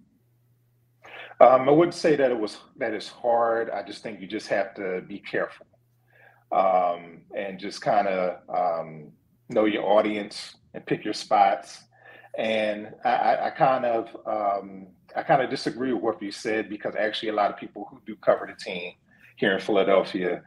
[1.40, 3.70] Um, I wouldn't say that it was that is hard.
[3.70, 5.66] I just think you just have to be careful
[6.53, 9.11] um, and just kind of um,
[9.48, 11.83] know your audience and pick your spots.
[12.38, 16.94] And I, I kind of um, I kind of disagree with what you said because
[16.96, 18.94] actually a lot of people who do cover the team
[19.36, 20.42] here in Philadelphia,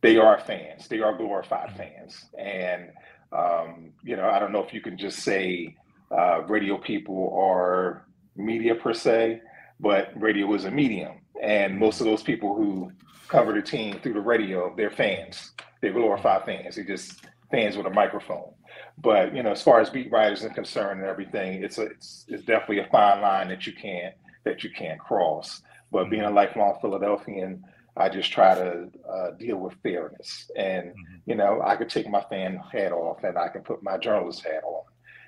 [0.00, 0.88] they are fans.
[0.88, 2.90] They are glorified fans, and
[3.32, 5.76] um, you know I don't know if you can just say
[6.10, 8.04] uh, radio people are
[8.36, 9.40] media per se,
[9.78, 12.90] but radio is a medium, and most of those people who
[13.28, 15.52] cover the team through the radio, they're fans.
[15.80, 16.74] They're glorified fans.
[16.74, 18.52] They're just fans with a microphone.
[19.00, 22.24] But you know, as far as beat writers are concerned and everything, it's a, it's,
[22.28, 25.62] it's definitely a fine line that you can't that you can't cross.
[25.92, 27.64] But being a lifelong Philadelphian,
[27.96, 30.50] I just try to uh, deal with fairness.
[30.56, 31.16] And mm-hmm.
[31.26, 34.44] you know, I could take my fan hat off and I can put my journalist
[34.44, 34.84] hat on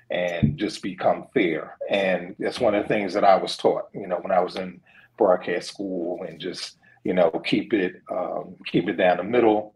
[0.09, 1.77] and just become fair.
[1.89, 3.89] And that's one of the things that I was taught.
[3.93, 4.81] You know, when I was in
[5.17, 9.73] broadcast school, and just you know keep it um, keep it down the middle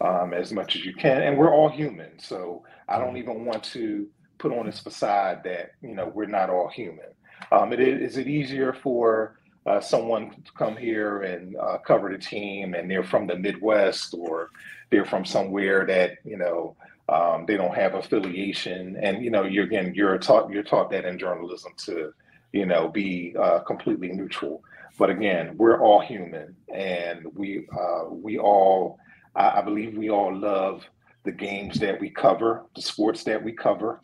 [0.00, 1.22] um, as much as you can.
[1.22, 4.06] And we're all human, so I don't even want to
[4.38, 7.06] put on this facade that you know we're not all human.
[7.52, 12.10] Um, it is, is it easier for uh, someone to come here and uh, cover
[12.10, 14.50] the team, and they're from the Midwest or
[14.90, 16.76] they're from somewhere that you know
[17.08, 21.04] um, they don't have affiliation, and you know you're again you're taught you're taught that
[21.04, 22.12] in journalism to
[22.52, 24.62] you know be uh, completely neutral.
[24.98, 28.98] But again, we're all human, and we uh, we all
[29.34, 30.84] I, I believe we all love
[31.28, 34.00] the games that we cover, the sports that we cover.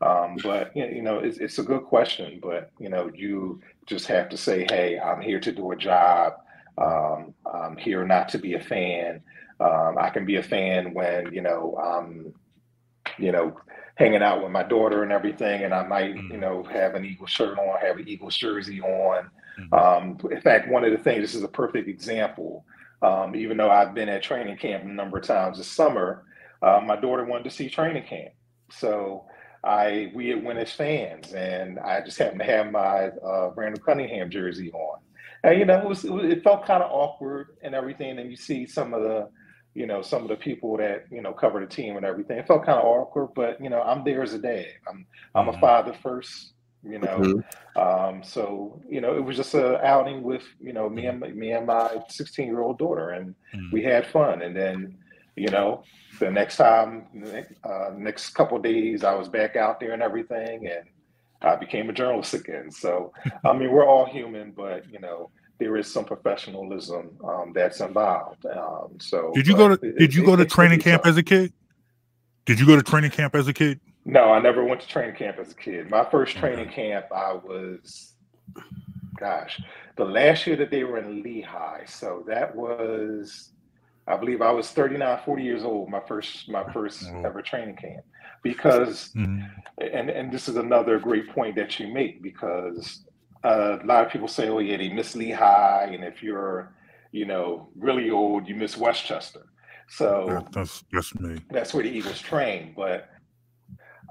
[0.00, 2.40] Um, but you know, it's, it's a good question.
[2.42, 6.32] But you know, you just have to say, "Hey, I'm here to do a job.
[6.78, 9.20] Um, I'm here not to be a fan.
[9.60, 12.32] Um, I can be a fan when you know I'm,
[13.18, 13.54] you know,
[13.96, 16.40] hanging out with my daughter and everything, and I might, you mm-hmm.
[16.40, 19.30] know, have an Eagles shirt on, have an Eagles jersey on.
[19.60, 19.74] Mm-hmm.
[19.74, 22.64] Um, in fact, one of the things, this is a perfect example.
[23.02, 26.24] Um, even though I've been at training camp a number of times this summer,
[26.62, 28.32] uh, my daughter wanted to see training camp.
[28.70, 29.26] So
[29.64, 34.30] I we went as fans, and I just happened to have my uh, Brandon Cunningham
[34.30, 35.00] jersey on.
[35.44, 38.18] And you know, it was, it, was, it felt kind of awkward and everything.
[38.18, 39.28] And you see some of the,
[39.74, 42.38] you know, some of the people that you know cover the team and everything.
[42.38, 44.66] It felt kind of awkward, but you know, I'm there as a dad.
[44.88, 45.60] I'm I'm a mm-hmm.
[45.60, 46.52] father first
[46.84, 47.18] you know.
[47.18, 47.80] Mm-hmm.
[47.80, 51.52] Um, so you know, it was just a outing with you know me and me
[51.52, 53.70] and my 16 year old daughter, and mm-hmm.
[53.72, 54.42] we had fun.
[54.42, 54.98] And then
[55.36, 55.82] you know,
[56.20, 57.06] the next time,
[57.64, 60.84] uh, next couple days, I was back out there and everything, and
[61.40, 62.70] I became a journalist again.
[62.70, 63.12] So
[63.44, 65.30] I mean, we're all human, but you know.
[65.58, 68.44] There is some professionalism um, that's involved.
[68.46, 71.22] Um, so, did you go to it, Did you go to training camp as a
[71.22, 71.52] kid?
[72.46, 73.78] Did you go to training camp as a kid?
[74.04, 75.88] No, I never went to training camp as a kid.
[75.88, 78.14] My first training camp, I was,
[79.20, 79.60] gosh,
[79.96, 81.84] the last year that they were in Lehigh.
[81.84, 83.52] So that was,
[84.06, 87.22] I believe I was 39, 40 years old, my first, my first oh.
[87.24, 88.04] ever training camp.
[88.42, 89.42] Because, mm-hmm.
[89.80, 93.04] and, and this is another great point that you make because
[93.44, 95.90] uh, a lot of people say, oh, yeah, they miss Lehigh.
[95.92, 96.74] And if you're,
[97.12, 99.46] you know, really old, you miss West Chester.
[99.88, 101.38] So that's, that's me.
[101.50, 102.72] That's where the Eagles train.
[102.74, 103.08] But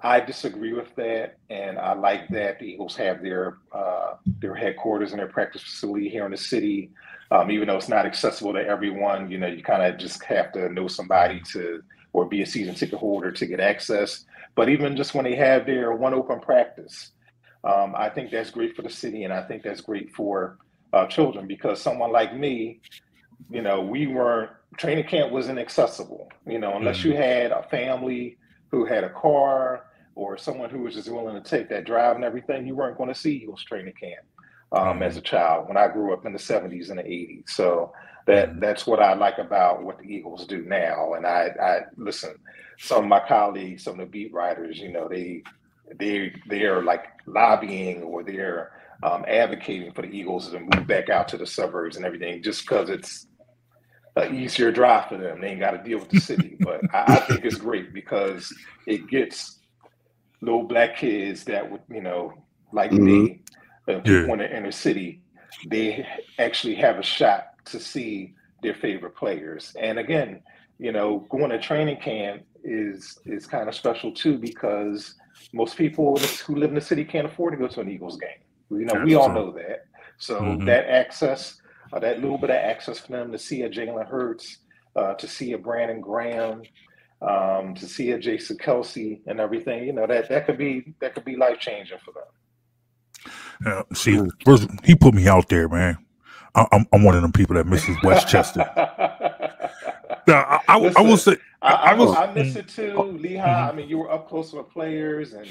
[0.04, 5.12] I disagree with that, and I like that the Eagles have their uh, their headquarters
[5.12, 6.92] and their practice facility here in the city.
[7.32, 10.52] Um, even though it's not accessible to everyone, you know, you kind of just have
[10.52, 11.82] to know somebody to
[12.14, 14.26] or be a season ticket holder to get access.
[14.56, 17.12] But even just when they have their one open practice,
[17.64, 20.58] um, I think that's great for the city, and I think that's great for
[20.94, 22.82] uh, children because someone like me,
[23.50, 26.30] you know, we weren't training camp wasn't accessible.
[26.46, 27.10] You know, unless mm-hmm.
[27.10, 28.38] you had a family
[28.72, 32.26] who had a car or someone who was just willing to take that drive and
[32.26, 34.26] everything, you weren't going to see Eagles training camp
[34.72, 37.50] um, as a child when I grew up in the 70s and the 80s.
[37.50, 37.94] So
[38.28, 38.60] that mm-hmm.
[38.60, 41.14] that's what I like about what the Eagles do now.
[41.14, 42.36] And I, I listen,
[42.80, 45.44] some of my colleagues, some of the beat writers, you know, they
[46.00, 48.72] they they're like lobbying or they're
[49.04, 52.62] um, advocating for the Eagles to move back out to the suburbs and everything, just
[52.62, 53.28] because it's
[54.16, 55.42] an easier drive for them.
[55.42, 56.58] They ain't got to deal with the city.
[56.60, 58.54] but I, I, think it's great because
[58.86, 59.60] it gets
[60.42, 62.34] little black kids that would, you know,
[62.72, 63.06] like mm-hmm.
[63.06, 63.42] me,
[64.00, 64.34] people yeah.
[64.34, 65.22] in the inner city,
[65.68, 66.06] they
[66.40, 69.76] actually have a shot to see their favorite players.
[69.80, 70.42] And again,
[70.80, 75.16] you know, going to training camp is is kind of special too because
[75.54, 78.30] most people who live in the city can't afford to go to an Eagles game.
[78.70, 79.86] You know, we all know that.
[80.18, 80.66] So mm-hmm.
[80.66, 81.60] that access,
[81.92, 84.60] uh, that little bit of access for them to see a Jalen Hurts,
[84.96, 86.62] uh, to see a Brandon Graham,
[87.22, 91.14] um, to see a Jason Kelce, and everything, you know, that that could be that
[91.14, 92.24] could be life changing for them.
[93.66, 95.98] Uh, see, first, he put me out there, man.
[96.56, 98.60] I, am I'm one of them people that misses West Chester.
[100.28, 103.46] now, I, I, I, will say, I, I, was, I miss it too, Lehigh.
[103.46, 103.70] Mm-hmm.
[103.70, 105.48] I mean, you were up close with players, and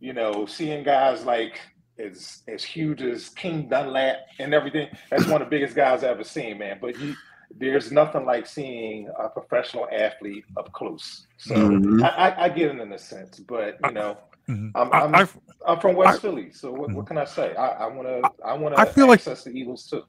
[0.00, 1.60] you know, seeing guys like
[1.98, 4.88] as as huge as King Dunlap and everything.
[5.10, 6.78] That's one of the biggest guys I've ever seen, man.
[6.80, 7.14] But you,
[7.56, 11.26] there's nothing like seeing a professional athlete up close.
[11.38, 12.02] So mm-hmm.
[12.02, 14.18] I, I, I, get it in a sense, but you know.
[14.48, 14.76] Mm-hmm.
[14.76, 17.54] I'm, I'm, I, am from West Philly, so what, what, can I say?
[17.54, 20.02] I want to I want to I feel access like, the Eagles too.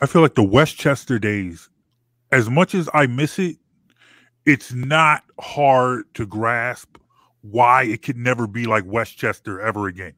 [0.00, 1.70] I feel like the West Chester days,
[2.30, 3.56] as much as I miss it,
[4.44, 6.96] it's not hard to grasp
[7.42, 10.14] why it could never be like West Chester ever again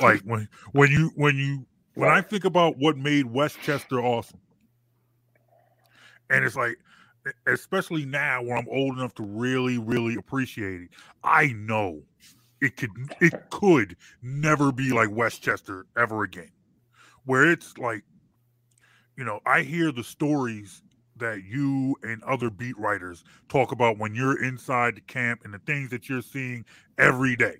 [0.00, 4.40] like when when you when you when I think about what made West Chester awesome,
[6.30, 6.78] and it's like,
[7.46, 10.90] especially now where I'm old enough to really really appreciate it,
[11.22, 12.02] I know
[12.62, 16.52] it could it could never be like West Chester ever again,
[17.26, 18.04] where it's like,
[19.16, 20.82] you know, I hear the stories
[21.16, 25.60] that you and other beat writers talk about when you're inside the camp and the
[25.60, 26.64] things that you're seeing
[26.98, 27.58] every day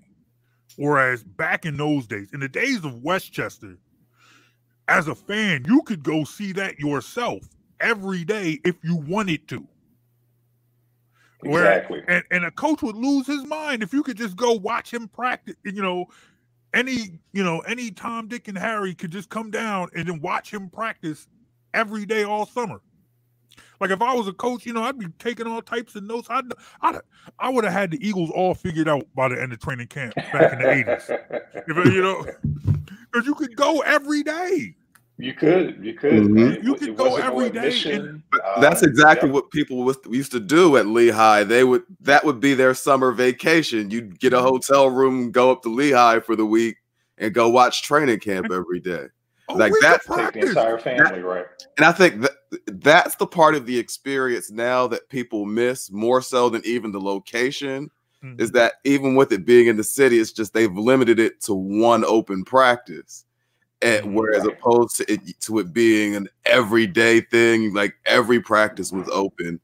[0.77, 3.77] Whereas back in those days, in the days of West Chester,
[4.87, 7.43] as a fan, you could go see that yourself
[7.79, 9.67] every day if you wanted to.
[11.45, 12.03] Exactly.
[12.07, 15.07] And, and a coach would lose his mind if you could just go watch him
[15.07, 15.55] practice.
[15.63, 16.07] You know,
[16.73, 20.51] any you know any Tom, Dick, and Harry could just come down and then watch
[20.53, 21.27] him practice
[21.73, 22.81] every day all summer.
[23.79, 26.27] Like if I was a coach, you know, I'd be taking all types of notes.
[26.29, 26.45] I'd,
[26.81, 26.99] I'd
[27.39, 30.15] I would have had the Eagles all figured out by the end of training camp
[30.15, 31.11] back in the eighties.
[31.67, 32.25] you know,
[33.11, 34.75] because you could go every day.
[35.23, 36.67] You could, you could, mm-hmm.
[36.67, 37.93] you could go every day.
[37.93, 39.35] And, uh, that's exactly yeah.
[39.35, 41.45] what people used to do at Lehigh.
[41.45, 43.89] They would that would be their summer vacation.
[43.89, 44.47] You'd get a mm-hmm.
[44.47, 46.75] hotel room, go up to Lehigh for the week,
[47.17, 49.05] and go watch training camp every day.
[49.47, 51.45] Oh, like that's the entire family, that, right?
[51.77, 52.31] And I think that
[52.67, 56.99] that's the part of the experience now that people miss more so than even the
[56.99, 57.89] location.
[58.21, 58.41] Mm-hmm.
[58.41, 61.53] Is that even with it being in the city, it's just they've limited it to
[61.53, 63.23] one open practice,
[63.83, 64.15] and mm-hmm.
[64.15, 64.57] whereas right.
[64.57, 69.59] opposed to it to it being an everyday thing, like every practice was open.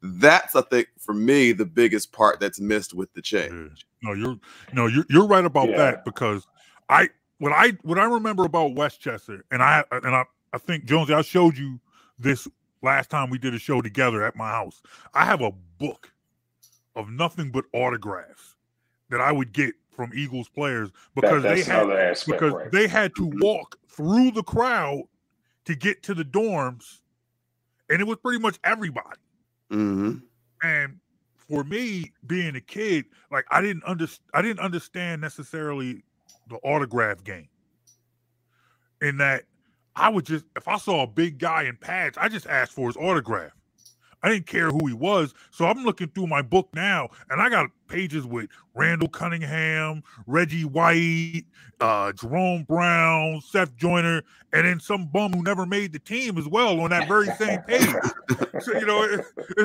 [0.00, 3.86] That's I think for me the biggest part that's missed with the change.
[4.02, 4.36] No, you're
[4.72, 5.76] no, you're you're right about yeah.
[5.76, 6.46] that because
[6.88, 7.08] I
[7.38, 11.14] what I what I remember about West Chester, and I and I I think Jonesy,
[11.14, 11.80] I showed you
[12.18, 12.46] this
[12.82, 14.82] last time we did a show together at my house.
[15.14, 16.12] I have a book
[16.94, 18.54] of nothing but autographs
[19.10, 22.72] that I would get from Eagles players because that, they had aspect, because right.
[22.72, 25.04] they had to walk through the crowd
[25.64, 27.00] to get to the dorms,
[27.90, 29.20] and it was pretty much everybody.
[29.72, 30.18] Mm-hmm.
[30.62, 30.98] And
[31.36, 36.02] for me, being a kid, like I didn't under I didn't understand necessarily
[36.48, 37.48] the autograph game.
[39.00, 39.44] In that
[39.96, 42.88] I would just if I saw a big guy in pads, I just asked for
[42.88, 43.52] his autograph.
[44.24, 45.34] I didn't care who he was.
[45.50, 50.64] So I'm looking through my book now, and I got pages with Randall Cunningham, Reggie
[50.64, 51.44] White,
[51.78, 54.22] uh, Jerome Brown, Seth Joyner,
[54.54, 57.60] and then some bum who never made the team as well on that very same
[57.68, 57.86] page.
[58.60, 59.22] so you know,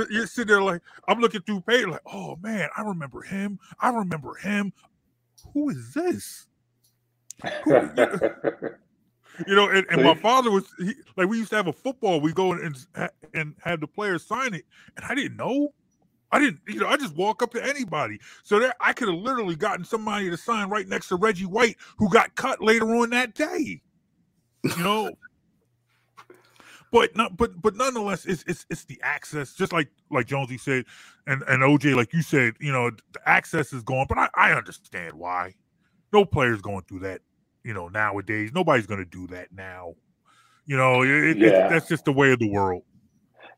[0.10, 3.60] you're sitting there like I'm looking through page like, oh man, I remember him.
[3.80, 4.74] I remember him.
[5.54, 6.48] Who is this?
[9.48, 12.20] you know, and, and my father was he, like, we used to have a football.
[12.20, 12.76] We go and
[13.34, 15.74] and have the players sign it, and I didn't know.
[16.32, 18.20] I didn't, you know, I just walk up to anybody.
[18.44, 21.78] So there, I could have literally gotten somebody to sign right next to Reggie White,
[21.98, 23.82] who got cut later on that day.
[24.64, 25.12] You know,
[26.92, 30.86] but not, but but nonetheless, it's it's it's the access, just like like Jonesy said,
[31.26, 34.06] and and OJ, like you said, you know, the access is gone.
[34.08, 35.56] But I I understand why.
[36.12, 37.22] No player's going through that
[37.64, 38.52] you know, nowadays.
[38.54, 39.96] Nobody's going to do that now.
[40.66, 41.66] You know, it, yeah.
[41.66, 42.84] it, that's just the way of the world.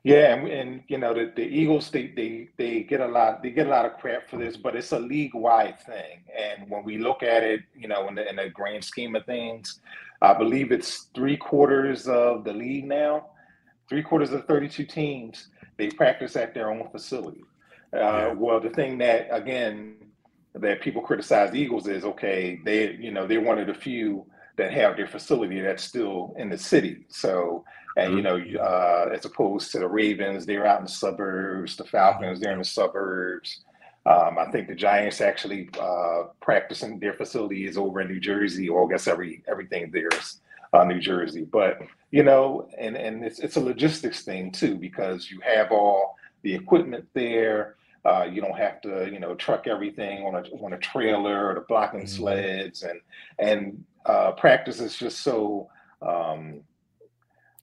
[0.04, 3.52] Yeah, and, and you know the, the Eagles they, they they get a lot they
[3.52, 6.24] get a lot of crap for this, but it's a league wide thing.
[6.36, 9.26] And when we look at it, you know, in the in the grand scheme of
[9.26, 9.80] things,
[10.22, 13.28] I believe it's three quarters of the league now,
[13.90, 15.50] three quarters of thirty two teams.
[15.78, 17.44] They practice at their own facility.
[17.94, 18.34] Uh, Yeah.
[18.34, 19.98] Well, the thing that again
[20.56, 24.26] that people criticize the Eagles is okay, they you know they're one of the few
[24.58, 27.06] that have their facility that's still in the city.
[27.10, 27.64] So
[27.98, 31.76] and you know, uh, as opposed to the Ravens, they're out in the suburbs.
[31.76, 33.62] The Falcons, they're in the suburbs.
[34.06, 38.68] Um, I think the Giants actually uh, practicing their facility is over in New Jersey,
[38.70, 40.40] or I guess every everything there's
[40.74, 41.44] uh, New Jersey.
[41.44, 41.82] But
[42.12, 46.54] you know, and and it's it's a logistics thing too because you have all the
[46.54, 47.76] equipment there.
[48.04, 51.54] Uh, you don't have to, you know, truck everything on a on a trailer or
[51.56, 52.10] the blocking Mhm.
[52.10, 53.00] sleds, and
[53.38, 55.70] and uh, practice is just so
[56.02, 56.62] um,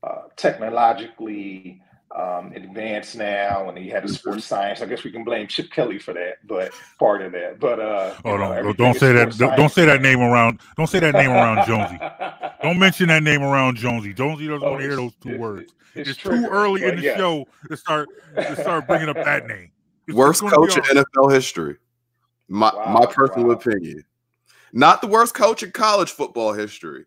[0.04, 1.82] uh, technologically
[2.16, 4.80] um, advanced now, and he had a sports science.
[4.80, 7.58] I guess we can blame Chip Kelly for that, but part of that.
[7.60, 9.36] But uh, Oh, you know, don't, don't say that.
[9.36, 10.60] Don't, don't say that name around.
[10.76, 11.98] Don't say that name around Jonesy.
[12.62, 14.12] Don't mention that name around Jonesy.
[14.12, 15.72] Jonesy doesn't Oh, want to hear those two it- words.
[15.94, 17.16] It's, It's too triggered, early in the yes.
[17.18, 19.70] show to start to start bringing up that name.
[20.08, 20.82] It's Worst coach in.
[20.82, 21.76] NFL history.
[22.48, 23.54] My my personal wow.
[23.54, 24.04] opinion.
[24.72, 27.04] Not the worst coach in college football history,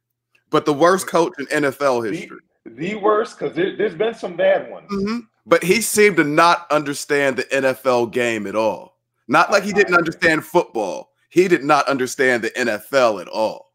[0.52, 2.40] but the worst coach in NFL history.
[2.66, 4.90] the worst because there, there's been some bad ones.
[4.92, 5.28] Mhm.
[5.48, 9.00] But he seemed to not understand the NFL game at all.
[9.28, 11.12] Not like he didn't understand football.
[11.30, 13.74] He did not understand the NFL at all.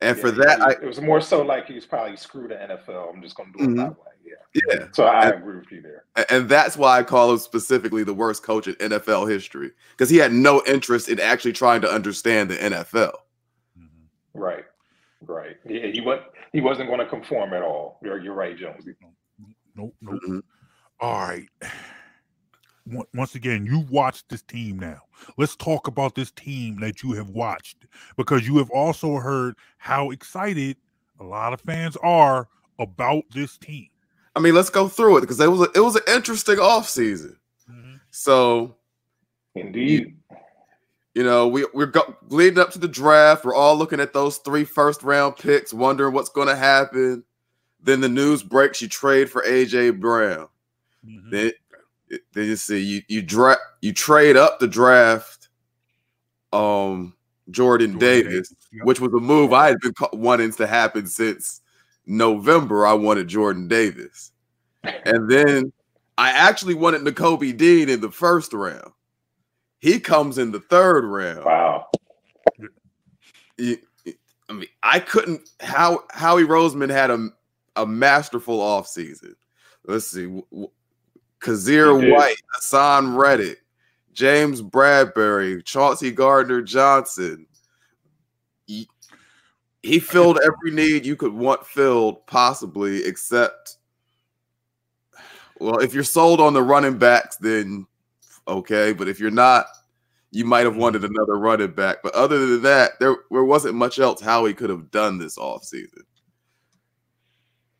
[0.00, 2.50] And for Yeah, that, he- I it was more so like he was probably screwed
[2.50, 3.12] the NFL.
[3.14, 3.76] I'm just going to do it Mhm.
[3.76, 4.11] that way.
[4.24, 4.62] Yeah.
[4.68, 4.86] yeah.
[4.92, 6.04] So I And- agree with you there.
[6.30, 10.16] And that's why I call him specifically the worst coach in NFL history because he
[10.18, 13.14] had no interest in actually trying to understand the NFL.
[13.78, 13.88] Mhm.
[14.34, 14.64] Right.
[15.22, 15.56] Right.
[15.66, 15.86] Yeah.
[15.86, 16.20] He was.
[16.52, 17.98] He wasn't going to conform at all.
[18.02, 18.84] You're, you're right, Jones.
[19.74, 19.94] Nope.
[20.02, 20.20] Nope.
[20.28, 20.42] Mhm.
[21.00, 21.48] All right.
[23.14, 25.00] Once again, you watched this team now.
[25.38, 30.10] Let's talk about this team that you have watched because you have also heard how
[30.10, 30.76] excited
[31.20, 32.48] a lot of fans are
[32.80, 33.88] about this team.
[34.34, 37.36] I mean, let's go through it because it was a, it was an interesting offseason.
[38.10, 38.76] So
[39.54, 40.16] Indeed.
[41.14, 43.44] you know we we're go, leading up to the draft.
[43.44, 47.24] We're all looking at those three first round picks, wondering what's going to happen.
[47.82, 50.48] Then the news breaks: you trade for AJ Brown.
[51.06, 51.30] Mhm.
[51.30, 51.52] Then,
[52.34, 55.48] then you see you you draft you trade up the draft,
[56.52, 57.14] um,
[57.50, 58.84] Jordan, Jordan Davis, Yep.
[58.86, 61.61] which was a move I had been wanting to happen since
[62.06, 62.86] November.
[62.86, 64.32] I wanted Jordan Davis,
[64.82, 65.72] and then
[66.18, 68.92] I actually wanted Nakobe Dean in the first round.
[69.80, 71.44] He comes in the third round.
[71.44, 71.86] Wow.
[73.58, 75.48] I mean, I couldn't.
[75.60, 77.28] How Howie Roseman had a
[77.76, 79.34] a masterful offseason.
[79.84, 80.42] Let's see.
[81.40, 83.62] Kyzir White, Haason Reddick,
[84.12, 87.46] James Bradberry, Chauncey Gardner Johnson.
[89.82, 93.78] He, he filled every need you could want filled, possibly, except,
[95.58, 97.86] well, if you're sold on the running backs, then
[98.46, 98.92] okay.
[98.92, 99.66] But if you're not,
[100.30, 101.98] you might have wanted another running back.
[102.02, 106.02] But other than that, there, there wasn't much else Howie could have done this offseason.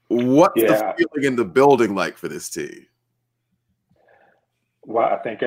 [0.09, 0.93] What's Yeah.
[0.93, 2.87] the feeling in the building like for this team?
[4.85, 5.43] Well, I think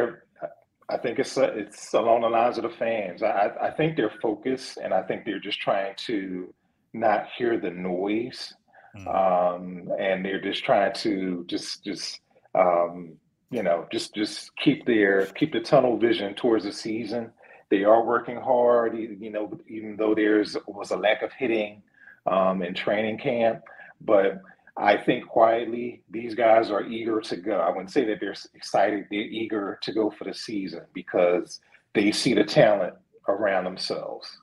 [0.90, 3.24] I think it's it's along the lines of the fans.
[3.24, 6.54] I I think they're focused, and I think they're just trying to
[6.94, 8.54] not hear the noise,
[8.96, 9.08] Mhm.
[9.08, 12.22] um, and they're just trying to just just
[12.54, 13.14] um,
[13.50, 17.32] you know just just keep their keep the tunnel vision towards the season.
[17.72, 21.82] They are working hard, you know, even though there's was a lack of hitting
[22.28, 23.64] um, in training camp,
[24.02, 24.40] but
[24.78, 27.60] I think quietly these guys are eager to go.
[27.60, 31.60] I wouldn't say that they're excited, they're eager to go for the season because
[31.94, 32.94] they see the talent
[33.28, 34.38] around themselves.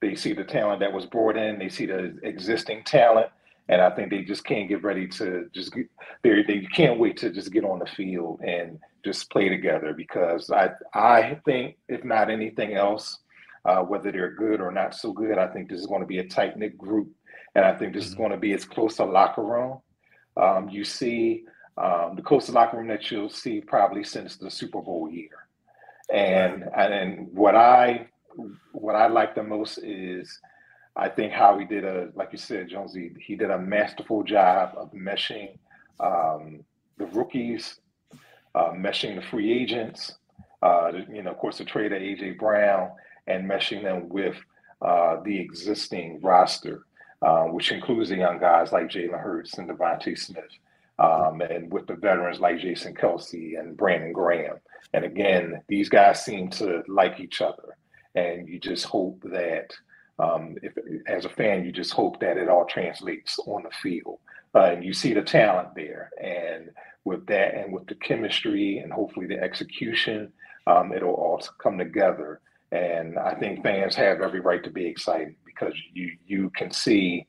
[0.00, 3.28] They see the talent that was brought in, they see the existing talent,
[3.68, 5.86] and I think they just can't get ready to just get
[6.22, 10.50] they they can't wait to just get on the field and just play together because
[10.50, 13.18] I I think if not anything else,
[13.64, 16.18] uh, whether they're good or not so good, I think this is going to be
[16.18, 17.08] a tight knit group
[17.54, 18.18] and I think this is Mhm.
[18.18, 19.80] going to be as close to locker room.
[20.36, 21.44] Um, you see
[21.78, 25.46] um, the closest locker room that you'll see probably since the Super Bowl year.
[26.12, 28.08] And and what I
[28.72, 30.38] what I like the most is
[30.96, 34.92] I think Howie did a like you said, Jonesy, he did a masterful job of
[34.92, 35.58] meshing
[36.00, 36.64] um,
[36.98, 37.80] the rookies,
[38.54, 40.16] uh, meshing the free agents,
[40.62, 42.90] uh, you know, of course, the trade of AJ Brown,
[43.26, 44.36] and meshing them with
[44.82, 46.84] uh, the existing roster
[47.22, 50.44] uh, which includes the young guys like Jalen Hurts and DeVonta Smith.
[50.98, 54.56] um, and with the veterans like Jason Kelce and Brandon Graham.
[54.92, 57.76] And again, these guys seem to like each other,
[58.14, 59.72] and you just hope that.
[60.18, 60.74] Um, if,
[61.08, 64.18] as a fan, you just hope that it all translates on the field.
[64.54, 66.10] Uh, and you see the talent there.
[66.22, 66.70] And
[67.04, 70.30] with that, and with the chemistry, and hopefully the execution,
[70.66, 72.40] um, it'll all come together.
[72.70, 77.26] And I think fans have every right to be excited because you you can see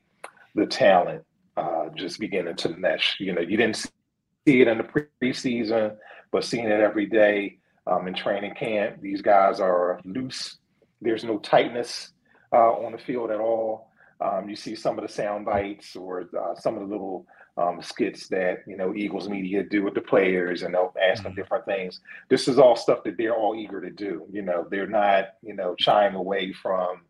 [0.54, 1.22] the talent
[1.56, 3.16] uh, just beginning to mesh.
[3.18, 5.96] You know, you didn't see it in the preseason,
[6.30, 10.58] but seeing it every day um, in training camp, these guys are loose.
[11.00, 12.12] There's no tightness
[12.52, 13.90] uh, on the field at all.
[14.20, 17.26] Um, you see some of the sound bites or uh, some of the little
[17.56, 21.32] um, skits that you know Eagles media do with the players, and they'll ask them
[21.32, 21.40] mm-hmm.
[21.40, 22.00] different things.
[22.28, 24.26] This is all stuff that they're all eager to do.
[24.32, 27.02] You know, they're not you know shying away from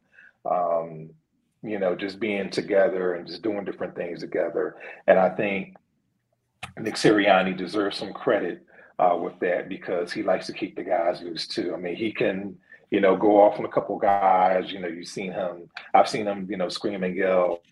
[0.51, 1.11] um,
[1.63, 4.77] you know just being together and just doing different things together.
[5.07, 5.77] And I think
[6.79, 8.65] Nick Sirianni deserves some credit
[8.99, 11.75] uh, with that because he likes to keep the guys loose too.
[11.75, 12.57] I mean, he can
[12.91, 14.71] you know go off on a couple guys.
[14.73, 15.69] You know, you've seen him.
[15.93, 16.47] I've seen him.
[16.49, 17.63] You know, scream and yell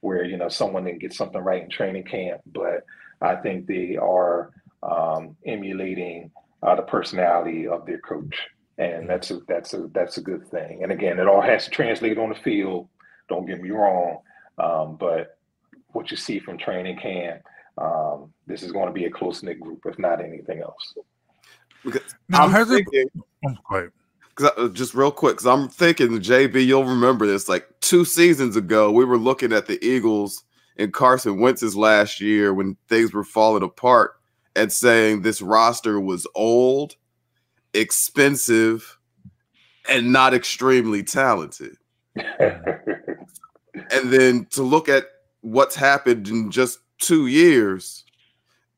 [0.00, 2.84] where you know someone didn't get something right in training camp, but
[3.20, 4.50] I think they are
[4.82, 6.30] um, emulating
[6.62, 8.36] uh, the personality of their coach,
[8.78, 10.82] and that's a that's a that's a good thing.
[10.82, 12.88] And again, it all has to translate on the field.
[13.28, 14.18] Don't get me wrong,
[14.58, 15.38] um, but
[15.92, 17.42] what you see from training camp,
[17.78, 20.94] um, this is going to be a close knit group, if not anything else.
[22.28, 23.08] Now, I'm has thinking,
[23.42, 23.56] it?
[23.70, 23.88] Oh,
[24.34, 27.48] Cause I, just real quick, because I'm thinking, JB, you'll remember this.
[27.48, 30.42] Like two seasons ago, we were looking at the Eagles
[30.76, 34.14] and Carson Wentz's last year when things were falling apart
[34.56, 36.96] and saying this roster was old,
[37.74, 38.98] expensive,
[39.88, 41.76] and not extremely talented.
[42.16, 45.06] and then to look at
[45.40, 48.04] what's happened in just two years,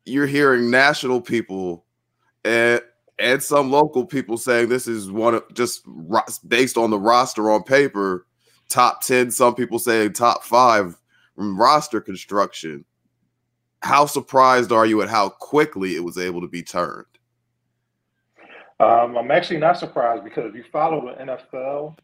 [0.04, 1.84] you're hearing national people
[2.44, 2.80] and
[3.18, 5.86] and some local people saying this is one of just
[6.46, 8.26] based on the roster on paper,
[8.68, 10.96] top 10, some people saying top five
[11.34, 12.84] from roster construction.
[13.82, 17.06] How surprised are you at how quickly it was able to be turned?
[18.78, 21.96] Um, I'm actually not surprised because if you follow the NFL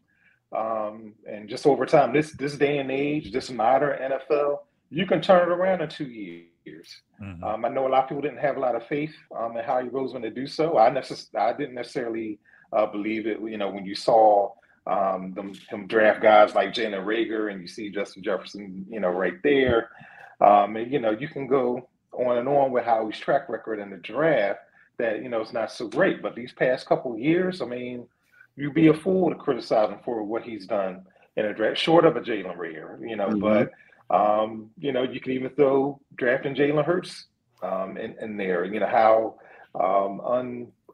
[0.56, 4.60] um, and just over time, this this day and age, this modern NFL,
[4.90, 7.00] you can turn it around in two years.
[7.20, 7.44] Mm-hmm.
[7.44, 9.64] Um, I know a lot of people didn't have a lot of faith um, in
[9.64, 10.78] Howie Roseman to do so.
[10.78, 12.38] I necess- I didn't necessarily
[12.72, 13.40] uh, believe it.
[13.40, 14.52] You know, when you saw
[14.86, 19.10] um, them, him draft guys like Jalen Reagor and you see Justin Jefferson, you know,
[19.10, 19.90] right there,
[20.40, 23.90] um, and you know, you can go on and on with Howie's track record in
[23.90, 24.60] the draft.
[24.98, 26.22] That you know, it's not so great.
[26.22, 28.06] But these past couple years, I mean,
[28.56, 32.04] you'd be a fool to criticize him for what he's done in a draft, short
[32.04, 33.40] of a Jalen Reagor, you know, mm-hmm.
[33.40, 33.70] but
[34.10, 37.26] um, you know, you can even throw drafting Jalen Hurts
[37.62, 38.64] um, in, in, there.
[38.64, 39.38] You know how
[39.74, 40.20] um,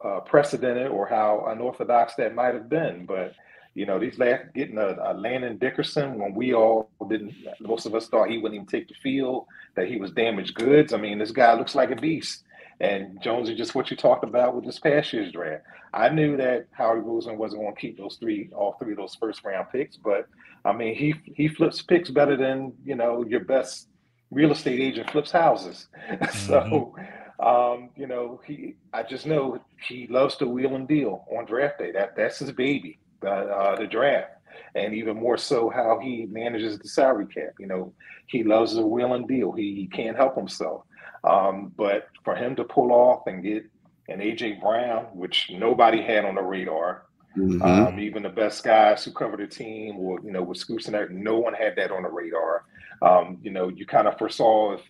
[0.05, 3.35] unprecedented or how unorthodox that might have been, but
[3.75, 7.95] you know, these last getting a, a, Landon Dickerson when we all didn't, most of
[7.95, 9.47] us thought he wouldn't even take the field,
[9.77, 10.93] that he was damaged goods.
[10.93, 12.45] I mean, this guy looks like a beast.
[12.81, 15.65] And Jones is just what you talked about with this past year's draft.
[15.93, 19.17] I knew that Howie Roseman wasn't going to keep those three, all three of those
[19.17, 20.29] first round picks, but
[20.65, 23.89] I mean, he he flips picks better than you know your best
[24.31, 25.89] real estate agent flips houses.
[26.09, 26.47] Mm-hmm.
[26.47, 26.95] so,
[27.41, 31.79] um, you know, he I just know he loves to wheel and deal on draft
[31.79, 31.93] day.
[31.93, 34.31] That that's his baby, the uh, the draft,
[34.75, 37.55] and even more so how he manages the salary cap.
[37.59, 37.93] You know,
[38.27, 39.53] he loves the wheel and deal.
[39.53, 40.83] He, he can't help himself.
[41.25, 43.65] Um, but for him to pull off and get
[44.09, 47.09] an AJ Brown, which nobody had on the radar,
[47.39, 47.63] Mm-hmm.
[47.63, 50.95] Um, even the best guys who covered the team, or you know, with Scoops and
[50.95, 52.65] that, no one had that on the radar.
[53.01, 54.81] Um, you know, you kind of foresaw if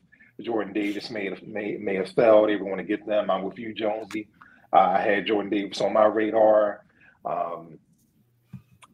[0.41, 3.31] Jordan Davis may have may, may have fell, they would want to get them.
[3.31, 4.29] I'm with you, Jonesy.
[4.73, 6.85] Uh, I had Jordan Davis on my radar.
[7.25, 7.79] Um,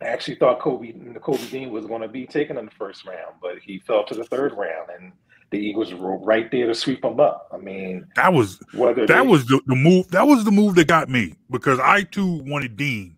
[0.00, 3.06] I actually thought Kobe the Kobe Dean was going to be taken in the first
[3.06, 5.12] round, but he fell to the third round, and
[5.50, 7.48] the Eagles were right there to sweep them up.
[7.52, 10.08] I mean, that was whether that they, was the, the move.
[10.10, 13.16] That was the move that got me because I too wanted Dean,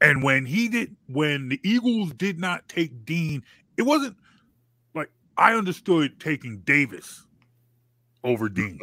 [0.00, 3.42] and when he did, when the Eagles did not take Dean,
[3.76, 4.16] it wasn't
[4.94, 7.26] like I understood taking Davis
[8.24, 8.78] over Dean,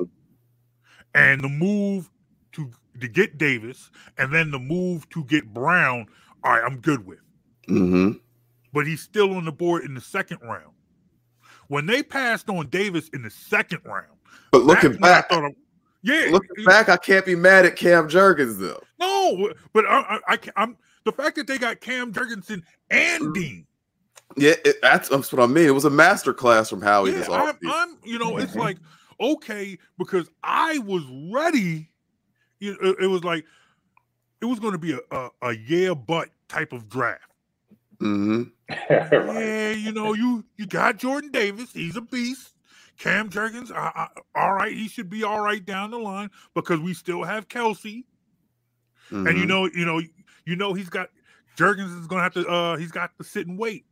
[1.15, 2.09] and the move
[2.53, 6.07] to to get Davis, and then the move to get Brown.
[6.43, 7.19] All right, I'm good with.
[7.67, 8.17] Mm-hmm.
[8.73, 10.73] But he's still on the board in the second round.
[11.70, 14.17] When they passed on Davis in the second round,
[14.51, 15.49] but looking back, I
[16.01, 18.82] yeah, looking back, I can't be mad at Cam Jurgens though.
[18.99, 23.34] No, but I, I, I I'm the fact that they got Cam Jurgensen and mm.
[23.34, 23.65] Dean.
[24.36, 25.65] Yeah, it, that's, that's what I mean.
[25.65, 27.11] It was a master class from Howie.
[27.11, 28.78] Yeah, I'm, I'm, you know, it's like,
[29.20, 31.89] okay because I was ready.
[32.59, 33.45] It, it was like
[34.41, 37.32] it was going to be a, a, a yeah but type of draft.
[37.99, 38.43] hmm
[39.11, 39.11] right.
[39.11, 42.53] Yeah, you know, you you got Jordan Davis, he's a beast.
[42.97, 46.82] Cam Jurgens, uh, uh, all right, he should be all right down the line because
[46.82, 48.03] we still have Kelce,
[49.11, 49.47] and you Mhm.
[49.47, 50.01] know, you know,
[50.45, 51.09] you know, he's got
[51.55, 53.86] Jurgens is going to have to, uh, he's got to sit and wait.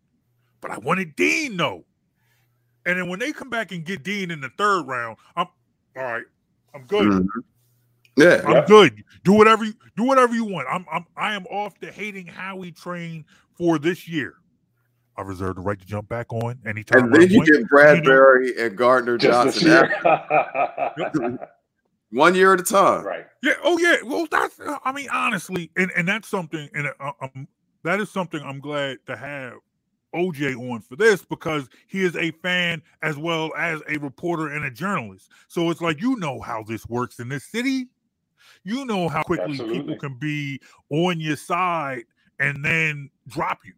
[0.59, 1.85] But I wanted Dean though,
[2.85, 5.47] and then when they come back and get Dean in the third round, I'm
[5.95, 6.25] all right.
[6.73, 7.07] I'm good.
[7.07, 7.27] Mhm.
[8.17, 8.41] Yeah.
[8.45, 8.65] I'm Yeah.
[8.67, 9.03] good.
[9.23, 10.67] Do whatever you do whatever you want.
[10.69, 13.25] I'm I'm I am off the hating Howie train
[13.57, 14.35] for this year.
[15.17, 17.05] I reserve the right to jump back on anytime.
[17.05, 17.49] And then you want.
[17.49, 21.39] get Bradberry and Gardner Johnson year.
[22.11, 23.03] one year at a time.
[23.03, 23.25] right.
[23.41, 23.53] Yeah.
[23.63, 23.97] Oh yeah.
[24.05, 24.59] Well, that's.
[24.85, 26.69] I mean, honestly, and and that's something.
[26.73, 27.47] And uh, um,
[27.83, 29.53] that is something I'm glad to have
[30.15, 34.65] OJ on for this because he is a fan as well as a reporter and
[34.65, 35.29] a journalist.
[35.47, 37.87] So it's like you know how this works in this city.
[38.63, 40.59] You know how quickly people can be
[40.89, 42.03] on your side
[42.39, 43.73] and then drop you.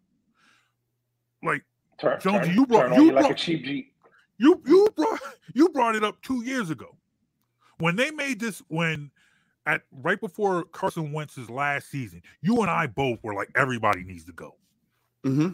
[1.44, 1.64] Like
[2.00, 3.94] Turn, Jonesy, turn, you brought- turn on you you like a brought- cheap Jeep.
[4.38, 5.20] you you brought
[5.54, 6.96] you brought it up two years ago
[7.80, 9.12] when they made this when
[9.66, 12.22] at right before Carson Wentz's last season.
[12.42, 14.56] You and I both were like everybody needs to go.
[15.24, 15.50] hmm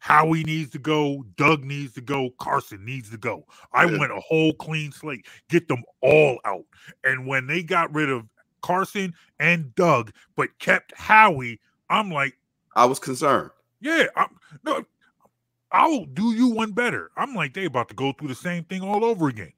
[0.00, 1.24] Howie needs to go.
[1.36, 2.30] Doug needs to go.
[2.38, 3.44] Carson needs to go.
[3.72, 3.98] I Yeah.
[3.98, 6.64] went a whole clean slate, get them all out.
[7.02, 8.28] And when they got rid of
[8.62, 11.60] Carson and Doug, but kept Howie,
[11.90, 12.38] I'm like,
[12.76, 13.50] I was concerned.
[13.80, 14.84] yeah, I'm, no,
[15.72, 17.10] I'll do you one better.
[17.16, 19.52] I'm like, they about to go through the same thing all over again.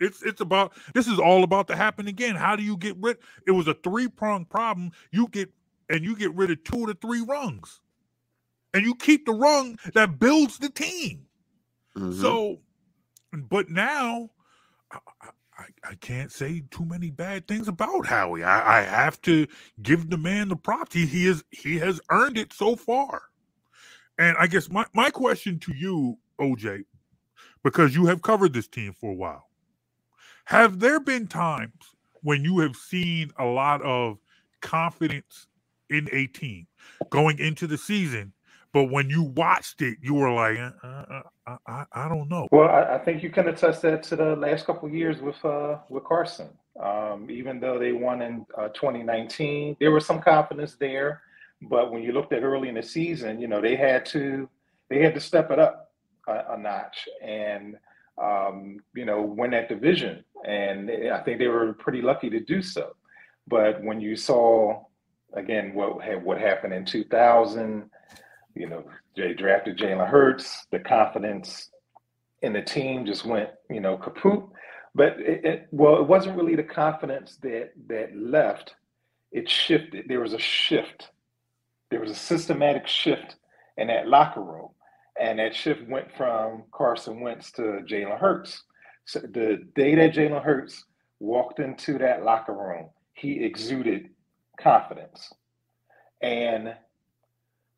[0.00, 2.36] It's it's about this is all about to happen again.
[2.36, 3.18] How do you get rid?
[3.46, 4.92] It was a three prong problem.
[5.10, 5.50] You get
[5.88, 7.80] and you get rid of two to three rungs,
[8.74, 11.26] and you keep the rung that builds the team.
[11.96, 12.20] Mhm.
[12.20, 12.60] So,
[13.32, 14.30] but now
[14.92, 14.98] I,
[15.58, 18.44] I, I can't say too many bad things about Howie.
[18.44, 19.46] I, I have to
[19.82, 20.94] give the man the props.
[20.94, 23.24] He, he is he has earned it so far.
[24.18, 26.84] And I guess my, my question to you, OJ,
[27.62, 29.48] because you have covered this team for a while,
[30.46, 31.72] have there been times
[32.22, 34.18] when you have seen a lot of
[34.60, 35.46] confidence
[35.90, 36.66] in a team
[37.10, 38.32] going into the season,
[38.72, 42.28] but when you watched it, you were like, uh, uh, uh, I, I, I don't
[42.28, 42.48] know.
[42.50, 45.78] Well, I, I think you can attest that to the last couple years with uh,
[45.88, 46.48] with Carson.
[46.78, 51.22] Um, even though they won in uh, 2019, there was some confidence there.
[51.62, 54.48] But when you looked at early in the season, you know they had to
[54.88, 55.92] they had to step it up
[56.28, 57.76] a, a notch and
[58.22, 60.24] um, you know win that division.
[60.44, 62.94] And I think they were pretty lucky to do so.
[63.48, 64.84] But when you saw
[65.34, 67.90] again what what happened in 2000,
[68.54, 68.84] you know
[69.16, 71.70] they drafted Jalen Hurts, the confidence
[72.42, 74.44] in the team just went, you know, kaput.
[74.94, 78.74] But it, it, well, it wasn't really the confidence that that left.
[79.32, 80.06] It shifted.
[80.08, 81.10] There was a shift.
[81.90, 83.36] There was a systematic shift
[83.76, 84.70] in that locker room,
[85.20, 88.62] and that shift went from Carson Wentz to Jalen Hurts.
[89.04, 90.84] So the day that Jalen Hurts
[91.20, 94.10] walked into that locker room, he exuded
[94.58, 95.32] confidence,
[96.20, 96.74] and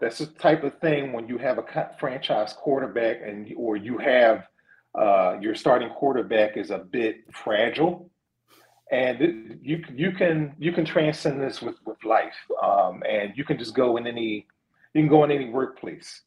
[0.01, 4.47] that's the type of thing when you have a franchise quarterback and or you have
[4.99, 8.11] uh, your starting quarterback is a bit fragile,
[8.91, 13.59] and you you can you can transcend this with with life, um, and you can
[13.59, 14.47] just go in any
[14.95, 16.23] you can go in any workplace,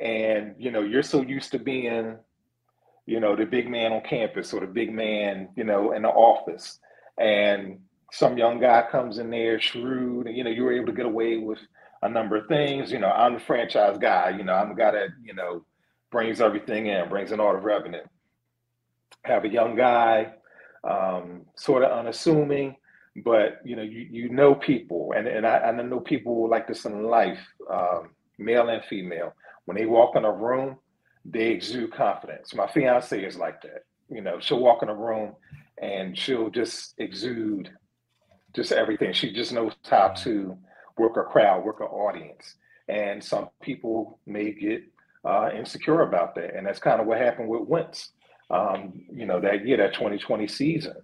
[0.00, 2.16] and you know you're so used to being
[3.06, 6.08] you know the big man on campus or the big man you know in the
[6.08, 6.78] office,
[7.18, 7.78] and
[8.12, 11.06] some young guy comes in there shrewd, and you know you were able to get
[11.06, 11.58] away with
[12.02, 12.92] a number of things.
[12.92, 14.30] You know, I'm the franchise guy.
[14.30, 15.64] You know, I'm the guy that you know
[16.12, 18.02] brings everything in, brings in all the revenue.
[19.24, 20.32] Have a young guy,
[20.88, 22.76] um, sort of unassuming,
[23.24, 26.84] but you know, you you know people, and and I, I know people like this
[26.84, 29.34] in life, um, male and female.
[29.64, 30.76] When they walk in a room,
[31.24, 32.54] they exude confidence.
[32.54, 33.84] My fiance is like that.
[34.08, 35.34] You know, she'll walk in a room
[35.82, 37.70] and she'll just exude
[38.54, 39.12] just everything.
[39.12, 40.56] She just knows how to
[40.96, 42.54] work a crowd, work an audience.
[42.88, 44.82] And some people may get
[45.24, 46.56] uh, insecure about that.
[46.56, 48.12] And that's kind of what happened with Wentz,
[48.50, 50.94] um, you know, that year, that 2020 season.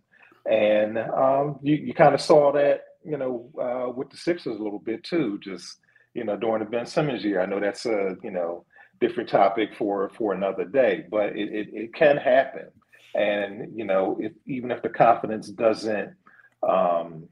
[0.50, 4.62] And um, you, you kind of saw that, you know, uh, with the Sixers a
[4.62, 5.78] little bit too, just,
[6.14, 7.40] you know, during the Ben Simmons year.
[7.40, 8.64] I know that's a, you know,
[9.00, 12.68] different topic for for another day, but it, it, it can happen.
[13.14, 16.14] And, you know, if, even if the confidence doesn't,
[16.62, 17.28] um,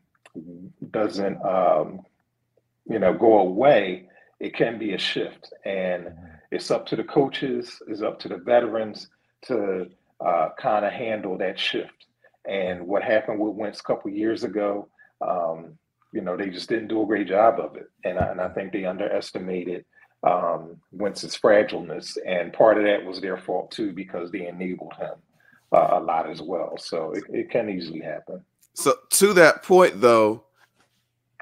[0.90, 2.00] doesn't um,
[2.88, 4.08] you know go away
[4.38, 6.08] it can be a shift and
[6.50, 9.08] it's up to the coaches it's up to the veterans
[9.42, 9.88] to
[10.24, 12.06] uh, kind of handle that shift.
[12.48, 14.88] And what happened with Wentz a couple years ago,
[15.20, 15.78] um,
[16.12, 17.90] you know, they just didn't do a great job of it.
[18.04, 19.84] And I, and I think they underestimated
[20.22, 22.16] um, Wentz's fragileness.
[22.26, 25.14] And part of that was their fault too, because they enabled him
[25.72, 26.76] uh, a lot as well.
[26.78, 28.44] So it, it can easily happen.
[28.74, 30.44] So to that point, though,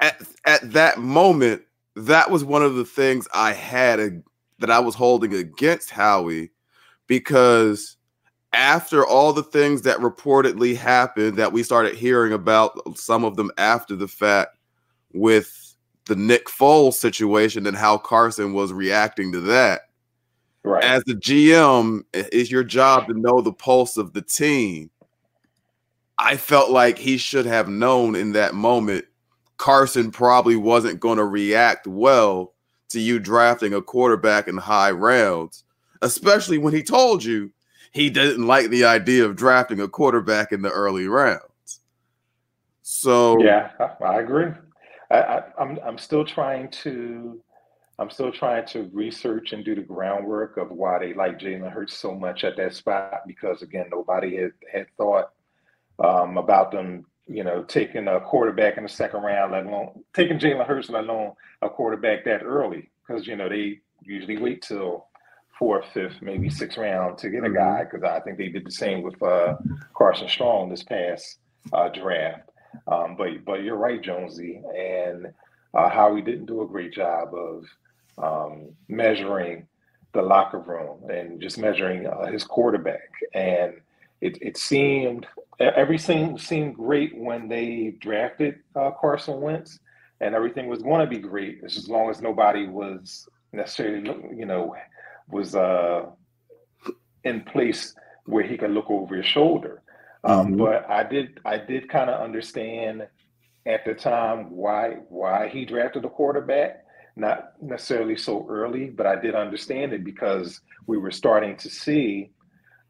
[0.01, 1.63] at at that moment,
[1.97, 4.23] that was one of the things I had a,
[4.61, 6.51] that I was holding against Howie
[7.07, 7.97] because
[8.53, 13.51] after all the things that reportedly happened that we started hearing about some of them
[13.59, 14.59] after the fact
[15.13, 15.75] with
[16.07, 19.83] the Nick Foles situation and how Carson was reacting to that.
[20.65, 20.83] Right.
[20.83, 24.91] As the GM, it's your job to know the pulse of the team.
[26.19, 29.05] I felt like he should have known in that moment
[29.59, 32.55] Carson probably wasn't going to react well
[32.91, 35.65] to you drafting a quarterback in high rounds,
[36.01, 37.53] especially when he told you
[37.93, 41.81] he didn't like the idea of drafting a quarterback in the early rounds.
[42.83, 43.71] So yeah,
[44.05, 44.53] I, agree.
[45.11, 47.41] I, I, I'm I'm still trying to
[47.99, 51.97] I'm still trying to research and do the groundwork of why they like Jalen Hurts
[51.97, 55.33] so much at that spot because again nobody had had thought
[55.99, 60.39] um, about them, you know, taking a quarterback in the second round, let alone taking
[60.39, 61.33] Jalen Hurts, let alone
[61.63, 65.08] a quarterback that early because you know they usually wait till
[65.59, 68.71] fourth, fifth, maybe sixth round to get a guy because I think they did the
[68.71, 69.57] same with uh,
[69.95, 71.39] Carson Strong this past
[71.73, 72.51] uh, draft.
[72.87, 75.33] Um, but but you're right, Jonesy, and
[75.75, 77.65] uh, Howie didn't do a great job of
[78.19, 79.67] um, measuring
[80.13, 83.11] the locker room and just measuring uh, his quarterback.
[83.35, 83.75] And
[84.21, 85.27] it, it seemed
[85.61, 89.79] everything seemed great when they drafted uh, Carson Wentz,
[90.21, 94.03] and everything was going to be great as long as nobody was necessarily,
[94.37, 94.75] you know,
[95.31, 96.07] was uh,
[97.25, 99.83] in place where he could look over his shoulder.
[100.25, 100.59] Um, Mhm.
[100.59, 103.07] But I did I did kind of understand
[103.67, 106.85] at the time why why he drafted a quarterback,
[107.17, 112.31] not necessarily so early, but I did understand it because we were starting to see,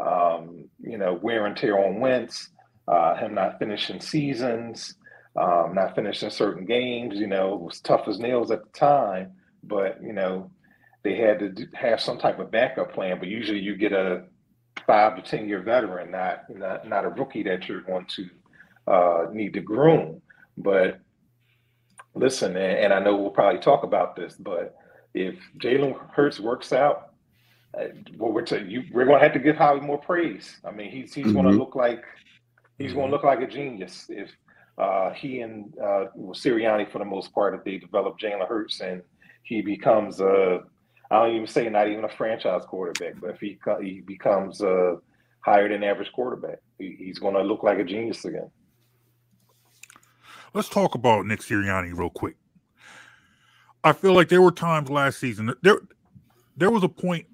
[0.01, 2.51] um, you know, wear and tear on Wentz,
[2.87, 4.95] uh, him not finishing seasons,
[5.37, 7.17] um, not finishing certain games.
[7.17, 9.33] You know, was tough as nails at the time,
[9.63, 10.51] but you know,
[11.03, 13.19] they had to do, have some type of backup plan.
[13.19, 14.25] But usually, you get a
[14.87, 18.29] five to ten year veteran, not not not a rookie that you're going to
[18.87, 20.21] uh, need to groom.
[20.57, 21.01] But
[22.15, 24.77] listen, and, and I know we'll probably talk about this, but
[25.15, 27.11] if Jalen Hurts works out,
[27.79, 27.85] uh,
[28.17, 30.57] well, we're to, you, we're going to have to give Howie more praise.
[30.65, 32.03] I mean, he's he's going to look like
[32.79, 34.31] he's going to look like a genius if
[34.79, 38.81] uh, he and uh, well, Sirianni, for the most part, if they develop Jalen Hurts
[38.81, 39.03] and
[39.43, 40.61] he becomes a
[41.11, 44.97] I don't even say not even a franchise quarterback, but if he he becomes a
[45.41, 48.51] higher than average quarterback, he's going to look like a genius again.
[50.55, 52.37] Let's talk about Nick Sirianni real quick.
[53.85, 55.81] I feel like there were times last season there
[56.57, 57.27] there was a point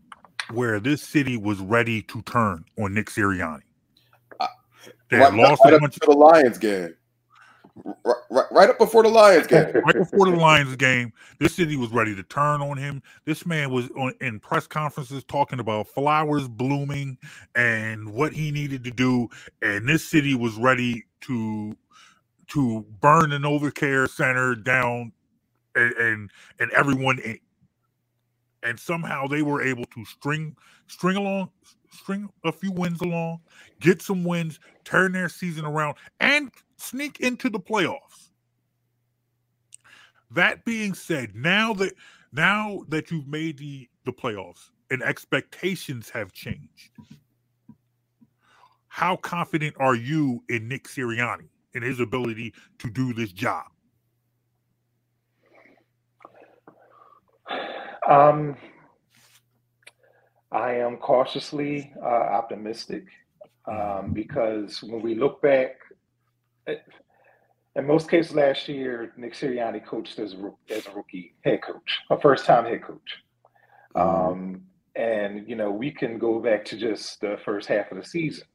[0.53, 3.63] where this city was ready to turn on Nick Sirianni.
[5.11, 6.95] They had right, lost right a bunch to the Lions game.
[7.77, 9.67] Right, right, up before the Lions game.
[9.75, 11.13] right before the Lions game.
[11.41, 13.03] This city was ready to turn on him.
[13.25, 17.19] This man was on in press conferences talking about flowers blooming
[17.57, 19.29] and what he needed to do,
[19.63, 21.77] and this city was ready to
[22.49, 25.13] to burn the NovaCare Center down
[25.75, 27.39] and and, and everyone in.
[28.63, 30.57] And somehow they were able to string
[30.87, 31.51] string along,
[31.91, 33.41] string a few wins along,
[33.81, 38.31] get some wins, turn their season around, and sneak into the playoffs.
[40.31, 41.95] That being said, now that
[42.33, 46.91] now that you've made the the playoffs and expectations have changed,
[48.89, 53.65] how confident are you in Nick Sirianni and his ability to do this job?
[58.09, 58.57] Um,
[60.53, 63.07] I am cautiously uh, optimistic
[63.67, 65.73] um, because when we look back,
[66.67, 71.99] in most cases last year, Nick Sirianni coached as a, as a rookie head coach,
[72.11, 73.17] a first time head coach.
[73.95, 74.63] Um,
[74.97, 78.47] and, you know, we can go back to just the first half of the season.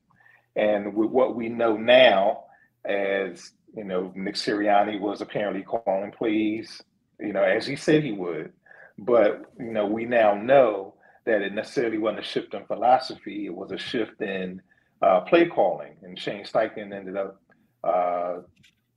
[0.55, 2.45] And with what we know now,
[2.85, 6.81] as, you know, Nick Sirianni was apparently calling plays,
[7.19, 8.53] you know, as he said he would.
[8.97, 10.95] But, you know, we now know
[11.25, 14.61] that it necessarily wasn't a shift in philosophy, it was a shift in
[15.01, 15.95] uh, play calling.
[16.03, 17.41] And Shane Steichen ended up
[17.83, 18.37] uh,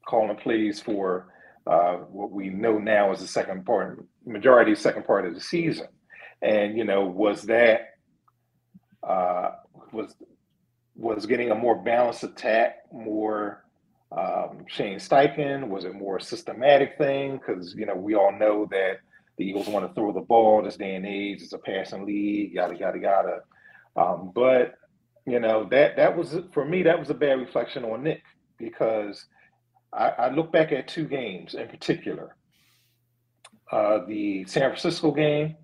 [0.07, 1.33] calling plays for
[1.67, 5.87] uh, what we know now is the second part, majority second part of the season.
[6.41, 7.95] And you know, was that
[9.07, 9.53] uh,
[9.93, 10.15] was
[10.97, 13.65] was getting a more balanced attack, more
[14.11, 15.69] um, Shane Steichen?
[15.69, 17.39] Was it more systematic thing?
[17.39, 18.99] Because you know we all know that
[19.39, 21.43] the Eagles want to throw the ball this day and age.
[21.43, 23.41] It's a passing league, yada yada yada.
[23.97, 24.75] Um, but
[25.27, 28.23] you know that that was for me that was a bad reflection on Nick
[28.63, 29.27] because
[29.93, 32.37] I, I look back at two games in particular,
[33.71, 35.57] uh, the San Francisco game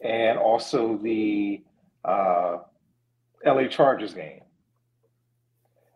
[0.00, 1.62] and also the
[2.04, 2.58] uh,
[3.44, 4.40] LA Chargers game.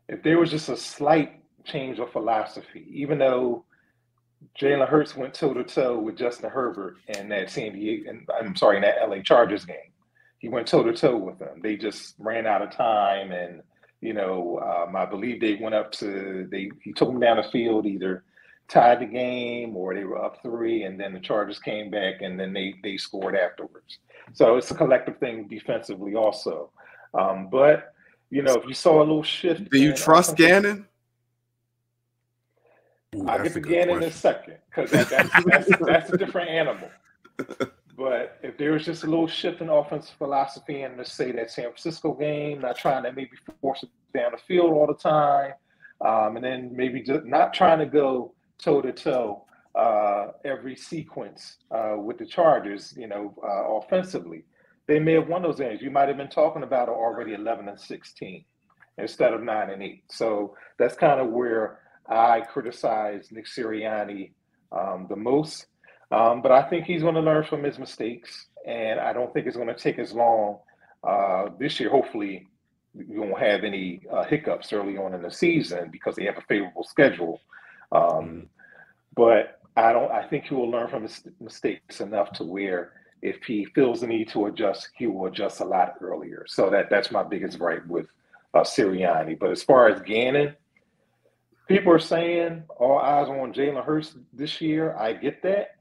[0.09, 3.65] If there was just a slight change of philosophy, even though
[4.61, 8.57] Jalen Hurts went toe to toe with Justin Herbert in that San Diego, and I'm
[8.57, 9.77] sorry, in that LA Chargers game,
[10.39, 11.61] he went toe to toe with them.
[11.63, 13.63] They just ran out of time, and
[14.01, 17.45] you know, um, I believe they went up to they he took them down the
[17.45, 18.25] field either
[18.69, 22.39] tied the game or they were up three, and then the Chargers came back and
[22.39, 23.99] then they they scored afterwards.
[24.33, 26.71] So it's a collective thing defensively also.
[27.13, 27.93] Um, but
[28.31, 30.87] you know, if you saw a little shift, do you trust Gannon?
[33.17, 36.49] Ooh, I'll get to Gannon in a second because that, that's, that's, that's a different
[36.49, 36.89] animal.
[38.01, 41.51] But if there was just a little shift in offensive philosophy and let's say that
[41.51, 45.53] San Francisco game, not trying to maybe force it down the field all the time,
[46.01, 49.45] um, and then maybe just not trying to go toe to toe
[50.45, 54.45] every sequence uh, with the Chargers, you know, uh, offensively,
[54.87, 55.83] they may have won those games.
[55.83, 58.45] You might have been talking about already 11 and 16
[58.97, 60.05] instead of 9 and 8.
[60.09, 64.33] So that's kind of where I criticize Nick Sirianni
[64.73, 65.67] um, the most.
[66.11, 69.47] Um, but I think he's going to learn from his mistakes, and I don't think
[69.47, 70.59] it's going to take as long
[71.05, 71.91] uh, this year.
[71.91, 72.49] Hopefully,
[72.95, 76.43] you won't have any uh, hiccups early on in the season because they have a
[76.43, 77.41] favorable schedule.
[77.93, 78.41] Um, mm-hmm.
[79.15, 80.11] But I don't.
[80.11, 82.93] I think he will learn from his mistakes enough to where
[83.23, 86.45] if he feels the need to adjust, he will adjust a lot earlier.
[86.49, 88.07] So that that's my biggest gripe with
[88.55, 89.39] uh, Sirianni.
[89.39, 90.57] But as far as Gannon,
[91.69, 94.97] people are saying all eyes on Jalen Hurts this year.
[94.97, 95.77] I get that.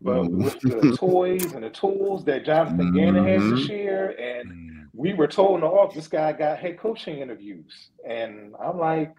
[0.00, 0.44] But mm-hmm.
[0.44, 3.72] with the toys and the tools that Jonathan Gannon has this mm-hmm.
[3.72, 4.80] year, and mm-hmm.
[4.94, 9.14] we were told in the off this guy got head coaching interviews, and I'm like,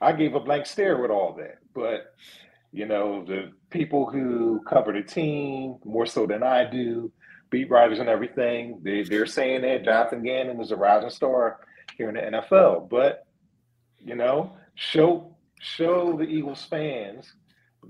[0.00, 1.58] I gave a blank stare with all that.
[1.74, 2.14] But
[2.72, 7.12] you know, the people who cover the team more so than I do,
[7.50, 11.60] beat writers and everything, they, they're saying that Jonathan Gannon is a rising star
[11.96, 12.88] here in the NFL.
[12.88, 13.26] But
[13.98, 17.32] you know, show show the Eagles fans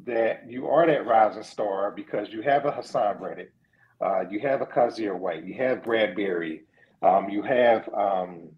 [0.06, 3.52] that you are that rising star because you have a Haason Reddick,
[4.00, 6.62] uh, you have a Kyzir White, you have Bradberry,
[7.02, 8.48] um, you have um,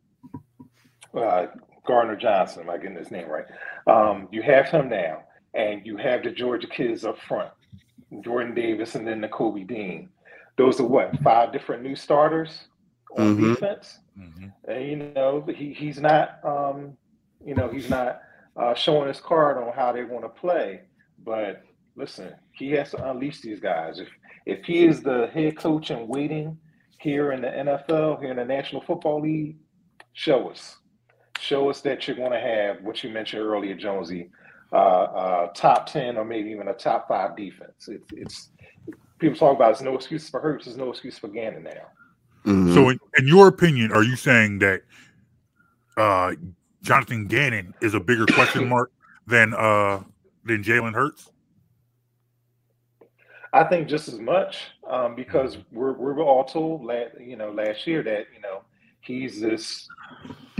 [1.14, 1.46] uh,
[1.86, 3.46] Gardner Johnson, am I getting his name right?
[3.86, 5.22] Um, you have him now,
[5.54, 7.50] and you have the Georgia kids up front,
[8.22, 10.08] Jordan Davis and then the Kobe Dean.
[10.56, 12.68] Those are what, five different new starters
[13.16, 13.54] on mm-hmm.
[13.54, 13.98] defense?
[14.18, 14.70] Mm-hmm.
[14.70, 16.96] And, you know, he, he's not, um,
[17.44, 18.22] you know, he's not
[18.56, 20.80] uh, showing his card on how they want to play.
[21.26, 21.64] But
[21.96, 23.98] listen, he has to unleash these guys.
[23.98, 24.08] If
[24.46, 26.56] if he is the head coach in waiting
[27.00, 29.56] here in the NFL, here in the National Football League,
[30.12, 30.76] show us.
[31.38, 34.30] Show us that you're going to have what you mentioned earlier, Jonesy,
[34.72, 37.88] uh, uh, top ten or maybe even a top five defense.
[37.88, 38.48] It's, it's
[39.18, 41.72] people talk about it's no excuse for Hurts, there's no excuse for Gannon now.
[42.46, 42.74] Mm-hmm.
[42.74, 44.82] So, in, in, your opinion, are you saying that
[45.96, 46.34] uh,
[46.82, 48.92] Jonathan Gannon is a bigger question mark
[49.26, 50.02] than uh,
[50.46, 51.30] than Jalen Hurts?
[53.52, 57.86] I think just as much um, because we're we're all told, last, you know, last
[57.86, 58.62] year that you know
[59.00, 59.88] he's this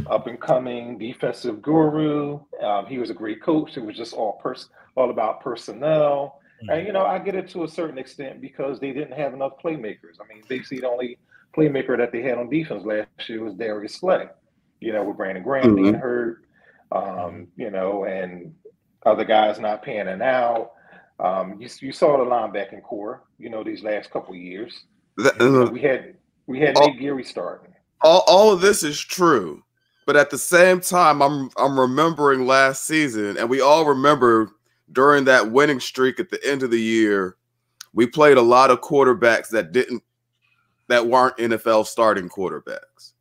[0.08, 2.40] up and coming defensive guru.
[2.62, 3.76] Um, he was a great coach.
[3.76, 6.40] It was just all pers- all about personnel.
[6.62, 6.70] Mm-hmm.
[6.70, 9.52] And you know, I get it to a certain extent because they didn't have enough
[9.62, 10.18] playmakers.
[10.20, 11.18] I mean, basically the only
[11.54, 14.26] playmaker that they had on defense last year was Darius Slay.
[14.80, 15.82] You know, with Brandon Graham mm-hmm.
[15.82, 16.44] being hurt.
[16.92, 18.54] Um, you know, and
[19.06, 20.72] other guys not panning out.
[21.18, 24.84] Um, you, you saw the linebacking corps, you know, these last couple years.
[25.16, 27.72] That, uh, we had we had all, Nate Gerry starting.
[28.02, 29.62] All, all of this is true,
[30.04, 34.50] but at the same time, I'm I'm remembering last season, and we all remember
[34.92, 37.36] during that winning streak at the end of the year,
[37.94, 40.02] we played a lot of quarterbacks that didn't
[40.88, 43.12] that weren't NFL starting quarterbacks.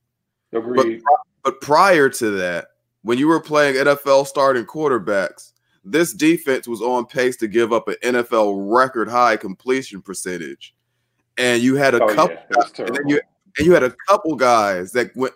[0.52, 1.02] Agreed.
[1.04, 2.68] But, but prior to that,
[3.04, 5.54] when you were playing NFL starting quarterbacks,
[5.86, 10.74] this defense was on pace to give up an NFL record high completion percentage.
[11.38, 13.22] And you had a oh, couple yeah, and, you,
[13.58, 15.34] and you had a couple guys that went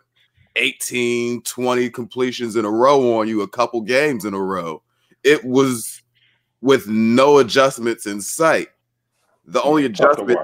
[0.56, 4.82] 18, 20 completions in a row on you a couple games in a row.
[5.24, 6.02] It was
[6.62, 8.70] with no adjustments in sight.
[9.45, 10.39] The only adjustment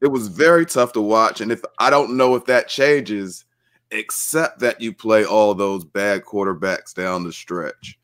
[0.00, 1.40] it was very tough to watch.
[1.40, 3.44] And if I don't know if that changes
[3.90, 7.98] except that you play all those bad quarterbacks down the stretch.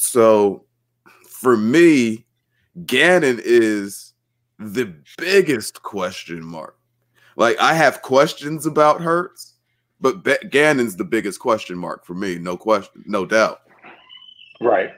[0.00, 0.64] So
[1.28, 2.24] for me,
[2.86, 4.14] Gannon is
[4.58, 6.78] the biggest question mark.
[7.36, 9.56] Like I have questions about Hurts,
[10.00, 12.38] but Be- Gannon's the biggest question mark for me.
[12.38, 13.60] No question, no doubt.
[14.58, 14.90] Right.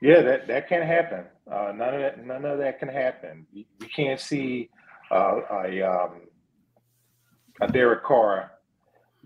[0.00, 1.26] Yeah, that that can happen.
[1.50, 3.46] Uh, none of that, none of that can happen.
[3.52, 4.70] We can't see
[5.10, 6.22] uh, a um,
[7.60, 8.52] a Derek Carr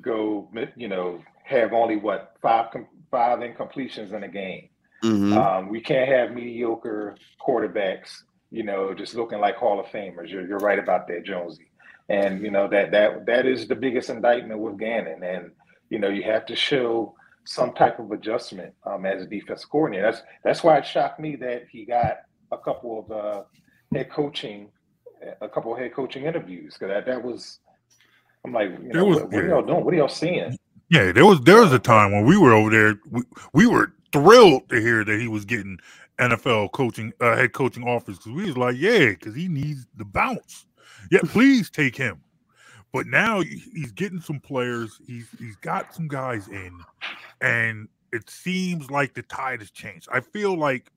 [0.01, 2.67] go, you know, have only what five
[3.13, 4.69] five incompletions in a game.
[5.03, 5.37] Mm-hmm.
[5.37, 10.29] Um, we can't have mediocre quarterbacks, you know, just looking like Hall of Famers.
[10.29, 11.71] You're, you're right about that, Jonesy.
[12.09, 15.23] And you know that that that is the biggest indictment with Gannon.
[15.23, 15.51] And
[15.91, 20.11] you know you have to show some type of adjustment um, as a defense coordinator.
[20.11, 22.19] That's that's why it shocked me that he got
[22.51, 23.43] a couple of uh,
[23.95, 24.71] head coaching,
[25.43, 27.61] a couple of head coaching interviews because that, that was.
[28.45, 29.39] I'm like, you know, was, what, what yeah.
[29.41, 29.85] are y'all doing?
[29.85, 30.57] What are y'all seeing?
[30.91, 33.01] Yeah, there was there was a time when we were over there.
[33.11, 33.23] We,
[33.53, 35.79] we were thrilled to hear that he was getting
[36.19, 40.05] NFL coaching uh, head coaching offers because we was like, yeah, because he needs the
[40.05, 40.67] bounce.
[41.11, 42.21] Yeah, please take him.
[42.93, 44.99] But now he's getting some players.
[45.07, 46.73] He's he's got some guys in,
[47.41, 50.09] and it seems like the tide has changed.
[50.11, 50.91] I feel like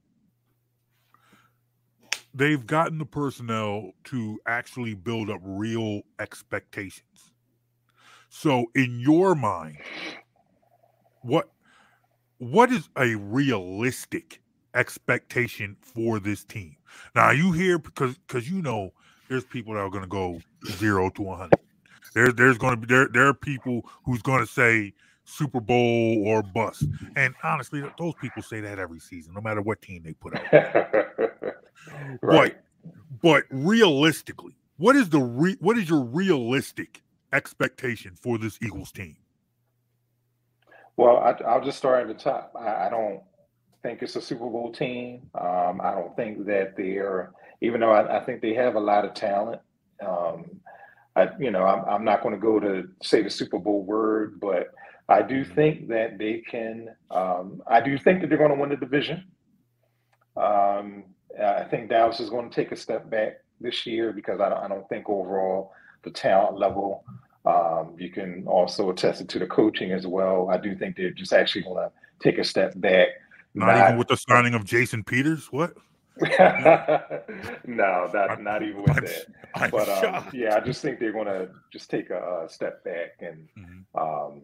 [2.34, 7.34] they've gotten the personnel to actually build up real expectations.
[8.30, 9.78] So, in your mind,
[11.22, 11.49] what
[12.41, 14.41] what is a realistic
[14.73, 16.75] expectation for this team?
[17.13, 18.93] Now, you hear because because you know
[19.29, 21.51] there's people that are going to go zero to 100.
[22.15, 23.07] There, there's going to be there.
[23.07, 24.91] There are people who's going to say
[25.23, 26.85] Super Bowl or bust.
[27.15, 30.43] And honestly, those people say that every season, no matter what team they put out.
[32.23, 32.57] right.
[33.21, 38.91] But, but realistically, what is the re, what is your realistic expectation for this Eagles
[38.91, 39.15] team?
[41.02, 42.54] Well, I, will just start at the top.
[42.56, 43.22] I, I, don't
[43.82, 45.24] think it's a Super Bowl team.
[45.34, 49.04] Um, I don't think that they're even though I, I, think they have a lot
[49.04, 49.62] of talent.
[50.06, 50.45] Um,
[51.16, 54.39] I, you know, I'm, I'm not going to go to say the Super Bowl word,
[54.39, 54.76] but
[55.10, 55.56] I do mm-hmm.
[55.56, 56.89] think that they can.
[57.10, 59.26] Um, I do think that they're going to win the division.
[60.38, 61.06] Um,
[61.43, 64.60] I think Dallas is going to take a step back this year because I don't,
[64.60, 65.74] I don't think overall
[66.04, 67.04] the talent level.
[67.45, 70.49] Um, you can also attest it to the coaching as well.
[70.49, 73.07] I do think they're just actually going to take a step back.
[73.53, 75.47] Not, not even with the signing of Jason Peters.
[75.51, 75.73] What?
[76.19, 79.25] no, not not even with I'm, that.
[79.55, 82.83] I'm but um, yeah, I just think they're going to just take a, a, step
[82.83, 83.99] back, and mm-hmm.
[83.99, 84.41] um,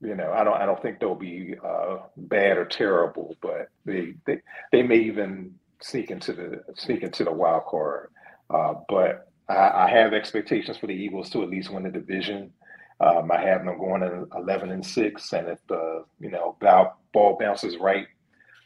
[0.00, 4.14] you know, I don't I don't think they'll be uh, bad or terrible, but they,
[4.26, 4.40] they
[4.72, 8.10] they may even sneak into the sneak into the wild card.
[8.48, 12.52] Uh, but I, I, have expectations for the Eagles to at least win the division.
[13.00, 17.00] Um, I have them going in eleven and six, and if the you know ball,
[17.12, 18.06] ball bounces right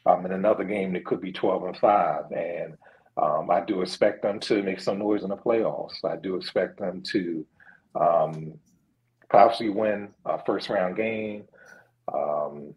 [0.06, 2.32] um, in another game, they could be 12 and 5.
[2.32, 2.76] And
[3.16, 6.04] um, I do expect them to make some noise in the playoffs.
[6.04, 7.46] I do expect them to
[7.94, 8.54] um,
[9.30, 11.44] possibly win a first round game
[12.12, 12.74] um,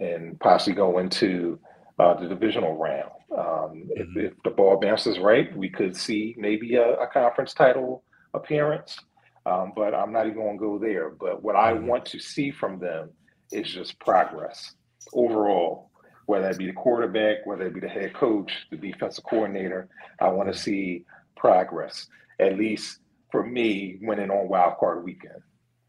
[0.00, 1.58] and possibly go into
[1.98, 3.10] uh, the divisional round.
[3.36, 4.20] Um, if, mm-hmm.
[4.20, 8.04] if, the ball bounces right, we could see maybe a, a conference title
[8.34, 8.98] appearance.
[9.46, 11.10] Um, but I'm not even going to go there.
[11.10, 11.86] But what I mm-hmm.
[11.86, 13.10] want to see from them
[13.52, 14.74] is just progress
[15.12, 15.90] overall
[16.26, 19.88] whether it be the quarterback, whether it be the head coach, the defensive coordinator.
[20.20, 21.04] I want to see
[21.36, 22.06] progress,
[22.38, 22.98] at least
[23.32, 25.42] for me, winning on wild card weekend.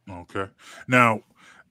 [0.09, 0.47] Okay.
[0.87, 1.21] Now,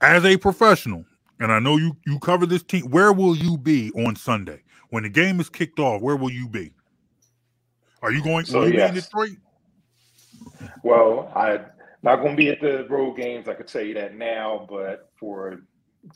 [0.01, 1.05] as a professional,
[1.41, 5.05] and I know you you cover this team, where will you be on Sunday when
[5.05, 6.03] the game is kicked off?
[6.03, 6.73] Where will you be?
[8.03, 8.45] Are you going?
[8.45, 8.91] So, will you yes.
[8.91, 9.39] be in Detroit?
[10.83, 11.67] Well, I'm
[12.03, 13.49] not going to be at the road games.
[13.49, 15.63] I could tell you that now, but for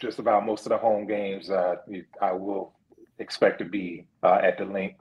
[0.00, 1.76] just about most of the home games, uh,
[2.20, 2.74] I will
[3.18, 4.96] expect to be uh, at the Linc.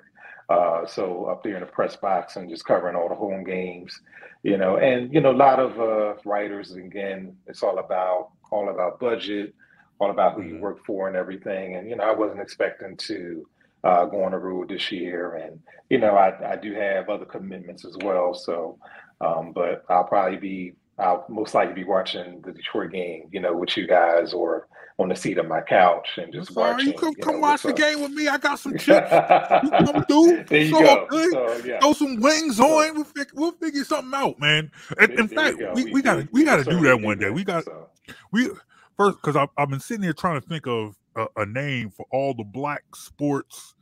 [0.49, 4.01] Uh, so up there in the press box and just covering all the home games,
[4.43, 6.73] you know, and you know, a lot of uh, writers.
[6.73, 9.55] Again, it's all about all about budget,
[9.99, 10.63] all about who you mm-hmm.
[10.63, 11.77] work for and everything.
[11.77, 13.47] And you know, I wasn't expecting to
[13.83, 15.59] uh, go on the this year, and
[15.89, 18.33] you know, I, I do have other commitments as well.
[18.33, 18.77] So,
[19.21, 23.55] um, but I'll probably be I'll most likely be watching the Detroit game, you know,
[23.55, 24.67] with you guys or
[24.99, 26.87] on the seat of my couch and just That's watching.
[26.87, 28.27] You come, you come watch the game with me.
[28.27, 29.11] I got some chips.
[29.11, 30.43] you come through.
[30.47, 31.07] There you go.
[31.09, 31.79] So, yeah.
[31.79, 32.93] Throw some wings so, on.
[32.93, 34.71] We'll, fig- we'll figure something out, man.
[34.99, 37.31] And, in fact, we, we, we, gotta we gotta do that one day.
[37.31, 37.89] We got so.
[38.31, 38.49] we
[38.95, 42.05] first because I've, I've been sitting here trying to think of a, a name for
[42.11, 43.72] all the black sports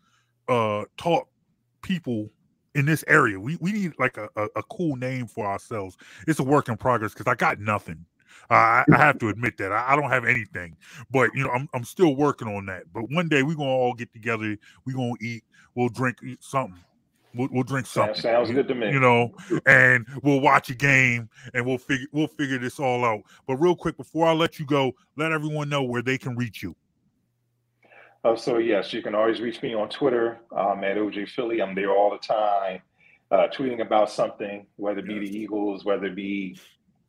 [0.51, 1.27] uh talk
[1.81, 2.29] people
[2.75, 3.39] in this area.
[3.39, 5.97] We we need like a, a, a, cool name for ourselves.
[6.27, 8.05] It's a work in progress because I got nothing.
[8.49, 10.75] I, I have to admit that I, I don't have anything,
[11.09, 12.83] but you know I'm I'm still working on that.
[12.93, 14.57] But one day we're gonna all get together.
[14.85, 15.43] We're gonna eat.
[15.75, 16.79] We'll drink something.
[17.33, 18.15] We'll, we'll drink something.
[18.15, 18.91] Sounds, sounds good to me.
[18.91, 19.33] You know,
[19.65, 23.21] and we'll watch a game and we'll figure we'll figure this all out.
[23.47, 26.61] But real quick before I let you go, let everyone know where they can reach
[26.61, 26.75] you.
[28.23, 31.61] Uh, so yes, you can always reach me on Twitter um, at OJ Philly.
[31.61, 32.81] I'm there all the time,
[33.31, 36.57] uh, tweeting about something, whether it be the Eagles, whether it be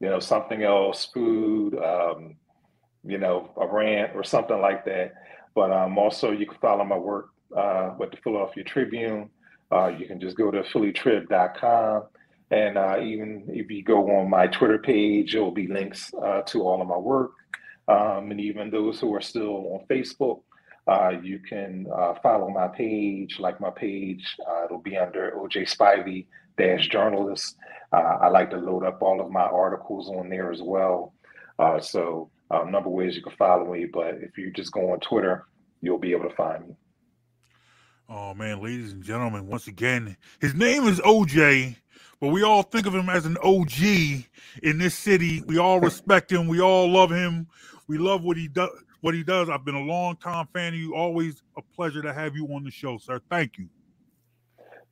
[0.00, 2.34] you know something else, food, um,
[3.04, 5.14] you know, a rant or something like that.
[5.54, 9.28] But um, also, you can follow my work uh, with the Philadelphia Tribune.
[9.70, 12.04] Uh, you can just go to phillytrib.com.
[12.50, 16.42] And uh, even if you go on my Twitter page, there will be links uh,
[16.42, 17.32] to all of my work.
[17.88, 20.42] Um, and even those who are still on Facebook,
[20.86, 24.24] uh, you can uh, follow my page, like my page.
[24.48, 26.26] Uh, it'll be under OJ Spivey
[26.58, 27.56] dash journalist.
[27.92, 31.12] I like to load up all of my articles on there as well.
[31.80, 35.00] so a number of ways you can follow me, but if you just go on
[35.00, 35.46] Twitter,
[35.80, 36.74] you'll be able to find me.
[38.08, 41.76] Oh man, ladies and gentlemen, once again, his name is OJ,
[42.20, 43.80] but we all think of him as an OG
[44.62, 45.42] in this city.
[45.46, 46.46] We all respect him.
[46.46, 47.46] We all love him.
[47.88, 48.70] We love what he does.
[49.02, 49.50] What he does.
[49.50, 50.94] I've been a long time fan of you.
[50.94, 53.20] Always a pleasure to have you on the show, sir.
[53.28, 53.68] Thank you.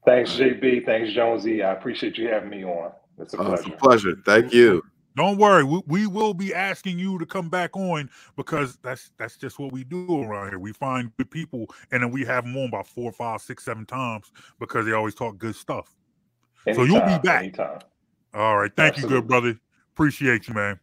[0.04, 0.84] Thanks, JB.
[0.84, 1.62] Thanks, Jonesy.
[1.62, 2.92] I appreciate you having me on.
[3.18, 3.50] It's a pleasure.
[3.50, 4.16] Oh, it's a pleasure.
[4.26, 4.82] Thank you.
[5.16, 9.36] Don't worry, we, we will be asking you to come back on because that's that's
[9.36, 10.58] just what we do around here.
[10.58, 13.84] We find good people and then we have them on about four, five, six, seven
[13.84, 14.30] times
[14.60, 15.94] because they always talk good stuff.
[16.66, 17.42] Anytime, so you'll be back.
[17.42, 17.80] Anytime.
[18.34, 18.70] All right.
[18.76, 19.16] Thank Absolutely.
[19.16, 19.60] you, good brother.
[19.92, 20.78] Appreciate you, man.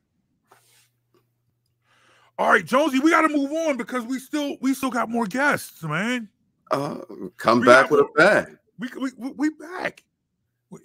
[2.39, 5.25] All right, Jonesy, we got to move on because we still we still got more
[5.25, 6.29] guests, man.
[6.69, 6.99] Uh,
[7.37, 8.09] come we back with more.
[8.09, 8.57] a bag.
[8.77, 10.03] We, we we we back.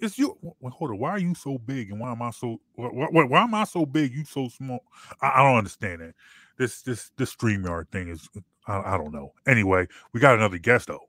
[0.01, 0.37] It's you.
[0.63, 0.97] Hold on.
[0.97, 2.59] Why are you so big, and why am I so?
[2.75, 4.13] Why, why, why am I so big?
[4.13, 4.83] You so small?
[5.21, 6.15] I, I, don't understand that.
[6.57, 8.27] This this this Streamyard thing is.
[8.65, 9.33] I, I don't know.
[9.45, 11.07] Anyway, we got another guest though.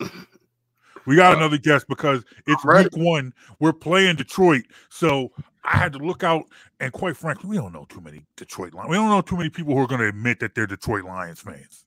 [1.06, 2.84] We got another guest because it's right.
[2.84, 3.32] week one.
[3.60, 5.32] We're playing Detroit, so
[5.64, 6.44] I had to look out.
[6.80, 8.90] And quite frankly, we don't know too many Detroit Lions.
[8.90, 11.40] We don't know too many people who are going to admit that they're Detroit Lions
[11.40, 11.84] fans.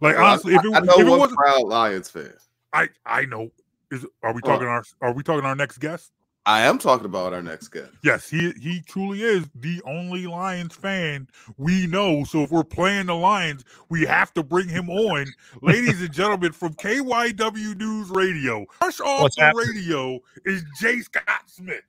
[0.00, 2.32] Like well, honestly, if it, I know if it one proud Lions fan.
[2.72, 3.50] I I know
[3.90, 6.12] is are we talking our are we talking our next guest?
[6.50, 7.92] I am talking about our next guest.
[8.02, 11.28] Yes, he he truly is the only Lions fan
[11.58, 12.24] we know.
[12.24, 15.26] So if we're playing the Lions, we have to bring him on,
[15.62, 18.66] ladies and gentlemen, from KYW News Radio.
[18.82, 21.84] Rush off the radio is Jay Scott Smith.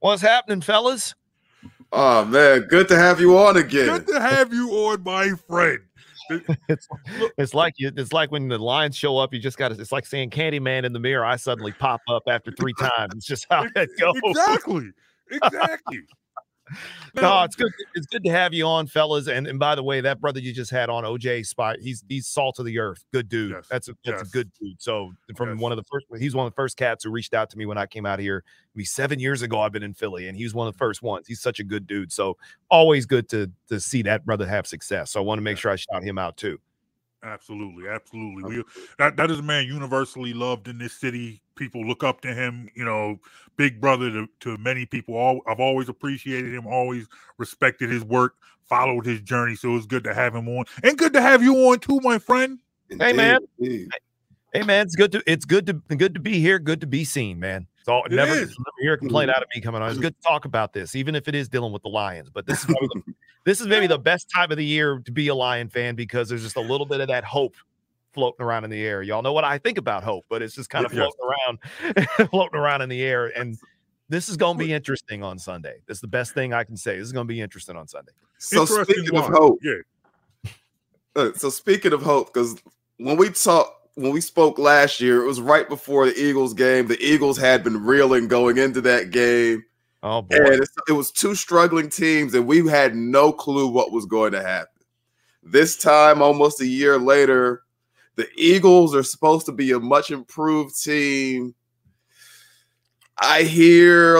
[0.00, 1.14] What's happening, fellas?
[1.92, 3.86] Oh man, good to have you on again.
[3.86, 5.80] Good to have you on, my friend.
[6.68, 6.88] it's,
[7.38, 9.80] it's like you, it's like when the lions show up, you just got to.
[9.80, 11.24] It's like saying Candyman in the mirror.
[11.24, 13.14] I suddenly pop up after three times.
[13.14, 14.14] It's just how it goes.
[14.24, 14.90] Exactly.
[15.30, 16.00] Exactly.
[17.14, 17.72] no, it's good.
[17.94, 19.28] It's good to have you on, fellas.
[19.28, 22.26] And and by the way, that brother you just had on, OJ Spot, he's he's
[22.26, 23.04] salt of the earth.
[23.12, 23.52] Good dude.
[23.52, 23.66] Yes.
[23.70, 24.28] That's a that's yes.
[24.28, 24.80] a good dude.
[24.80, 25.58] So from yes.
[25.58, 27.66] one of the first, he's one of the first cats who reached out to me
[27.66, 28.44] when I came out here.
[28.74, 31.02] Me seven years ago, I've been in Philly, and he was one of the first
[31.02, 31.26] ones.
[31.26, 32.12] He's such a good dude.
[32.12, 32.36] So
[32.70, 35.10] always good to to see that brother have success.
[35.10, 36.58] So I want to make sure I shout him out too.
[37.24, 38.56] Absolutely, absolutely.
[38.56, 38.64] We
[38.98, 41.41] that that is a man universally loved in this city.
[41.56, 42.68] People look up to him.
[42.74, 43.18] You know,
[43.56, 45.14] big brother to, to many people.
[45.14, 46.66] All I've always appreciated him.
[46.66, 47.06] Always
[47.38, 48.34] respected his work.
[48.64, 49.54] Followed his journey.
[49.54, 52.18] So it's good to have him on, and good to have you on too, my
[52.18, 52.58] friend.
[52.88, 56.58] Hey man, hey man, it's good to it's good to good to be here.
[56.58, 57.66] Good to be seen, man.
[57.84, 58.50] So it never, never
[58.80, 59.36] hear a complaint mm-hmm.
[59.36, 59.90] out of me coming on.
[59.90, 62.30] It's good to talk about this, even if it is dealing with the Lions.
[62.30, 63.02] But this is the,
[63.44, 66.28] this is maybe the best time of the year to be a Lion fan because
[66.28, 67.56] there's just a little bit of that hope
[68.12, 69.02] floating around in the air.
[69.02, 72.58] Y'all know what I think about hope, but it's just kind of floating around, floating
[72.58, 73.26] around in the air.
[73.38, 73.58] And
[74.08, 75.76] this is going to be interesting on Sunday.
[75.86, 76.98] That's the best thing I can say.
[76.98, 78.12] This is going to be interesting on Sunday.
[78.38, 80.50] So speaking of hope, yeah.
[81.14, 82.56] Uh, so speaking of hope, because
[82.98, 86.88] when we talk when we spoke last year, it was right before the Eagles game.
[86.88, 89.64] The Eagles had been reeling going into that game.
[90.02, 90.36] Oh boy.
[90.36, 94.42] And it was two struggling teams, and we had no clue what was going to
[94.42, 94.68] happen.
[95.42, 97.62] This time, almost a year later,
[98.16, 101.54] the Eagles are supposed to be a much improved team.
[103.18, 104.18] I hear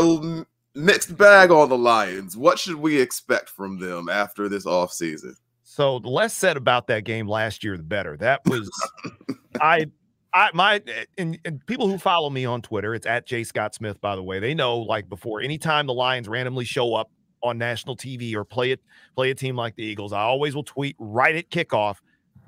[0.74, 2.36] mixed bag on the Lions.
[2.36, 5.34] What should we expect from them after this offseason?
[5.62, 8.16] So the less said about that game last year, the better.
[8.16, 8.70] That was
[9.60, 9.86] I
[10.34, 10.82] I my
[11.18, 14.22] and, and people who follow me on Twitter, it's at J Scott Smith, by the
[14.22, 14.38] way.
[14.38, 17.10] They know like before anytime the Lions randomly show up
[17.42, 18.80] on national TV or play it
[19.16, 21.96] play a team like the Eagles, I always will tweet right at kickoff,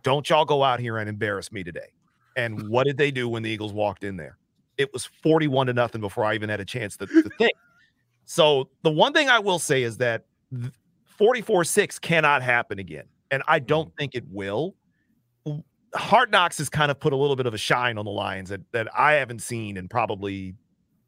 [0.05, 1.89] don't y'all go out here and embarrass me today.
[2.37, 4.39] And what did they do when the Eagles walked in there?
[4.79, 7.53] It was 41 to nothing before I even had a chance to, to think.
[8.25, 10.25] So the one thing I will say is that
[11.21, 13.05] 44-6 cannot happen again.
[13.31, 14.75] And I don't think it will.
[15.95, 18.49] Hard Knocks has kind of put a little bit of a shine on the Lions
[18.51, 20.55] that, that I haven't seen in probably,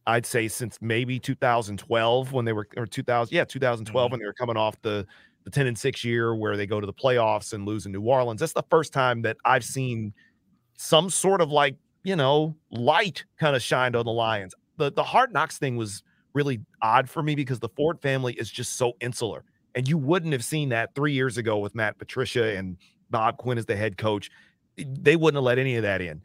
[0.06, 4.10] I'd say, since maybe 2012 when they were, or 2000, yeah, 2012 Mhm.
[4.12, 5.05] when they were coming off the,
[5.47, 8.02] the 10 and 6 year where they go to the playoffs and lose in New
[8.02, 8.40] Orleans.
[8.40, 10.12] That's the first time that I've seen
[10.77, 14.56] some sort of like, you know, light kind of shined on the Lions.
[14.77, 16.02] The, the Hard Knocks thing was
[16.35, 19.44] really odd for me because the Ford family is just so insular.
[19.77, 22.77] And you wouldn't have seen that three years ago with Matt Patricia and
[23.10, 24.32] Bob Quinn as the head coach.
[24.77, 26.23] They wouldn't have let any of that in.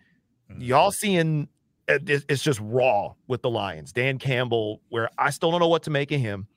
[0.49, 0.61] Mm-hmm.
[0.63, 1.47] Y'all seeing
[1.87, 3.91] it- it's just raw with the Lions.
[3.91, 6.47] Dan Campbell, where I still don't know what to make of him.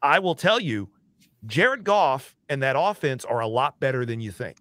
[0.00, 0.90] I will tell you,
[1.46, 4.58] Jared Goff and that offense are a lot better than you think.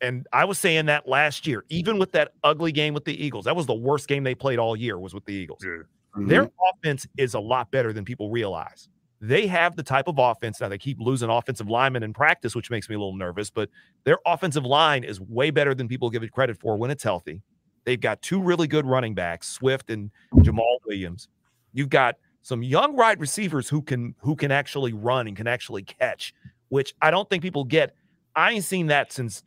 [0.00, 3.44] And I was saying that last year, even with that ugly game with the Eagles.
[3.44, 5.60] That was the worst game they played all year, was with the Eagles.
[5.64, 5.82] Yeah.
[6.26, 6.78] Their mm-hmm.
[6.78, 8.88] offense is a lot better than people realize.
[9.20, 10.68] They have the type of offense now.
[10.68, 13.50] They keep losing offensive linemen in practice, which makes me a little nervous.
[13.50, 13.70] But
[14.02, 17.40] their offensive line is way better than people give it credit for when it's healthy.
[17.84, 21.28] They've got two really good running backs, Swift and Jamaal Williams.
[21.72, 25.82] You've got some young wide receivers who can who can actually run and can actually
[25.82, 26.34] catch,
[26.68, 27.94] which I don't think people get.
[28.34, 29.42] I ain't seen that since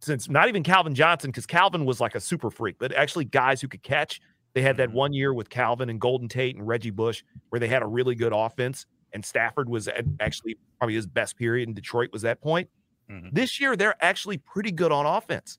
[0.00, 3.60] since not even Calvin Johnson, because Calvin was like a super freak, but actually guys
[3.60, 4.20] who could catch.
[4.54, 7.66] They had that one year with Calvin and Golden Tate and Reggie Bush where they
[7.66, 11.74] had a really good offense, and Stafford was at actually probably his best period in
[11.74, 12.68] Detroit was that point.
[13.10, 13.30] Mhm.
[13.32, 15.58] This year, they're actually pretty good on offense.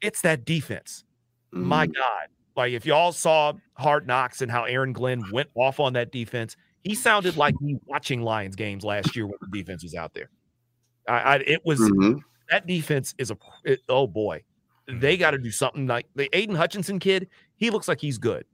[0.00, 1.04] It's that defense.
[1.50, 2.28] My God.
[2.56, 6.56] Like if y'all saw Hard Knocks and how Aaron Glenn went off on that defense,
[6.82, 10.30] he sounded like me watching Lions games last year when the defense was out there.
[11.08, 12.20] I, I it was Mhm.
[12.50, 14.42] that defense is a it- oh boy.
[14.86, 17.28] They got to do something like the Aidan Hutchinson kid.
[17.56, 18.44] He looks like he's good.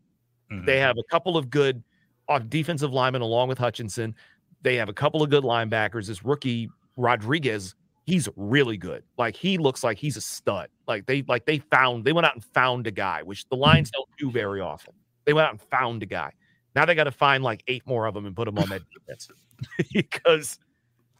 [0.52, 0.64] Mhm.
[0.64, 1.82] They have a couple of good
[2.28, 4.14] uh, defensive linemen along with Hutchinson.
[4.62, 6.06] They have a couple of good linebackers.
[6.06, 7.74] This rookie Rodriguez,
[8.06, 9.04] he's really good.
[9.18, 10.68] Like he looks like he's a stud.
[10.86, 13.62] Like they like they found they went out and found a guy, which the mm-hmm.
[13.62, 14.94] Lions don't do very often.
[15.24, 16.32] They went out and found a guy.
[16.74, 18.82] Now they got to find like eight more of them and put them on that
[19.06, 19.28] defense
[19.92, 20.58] because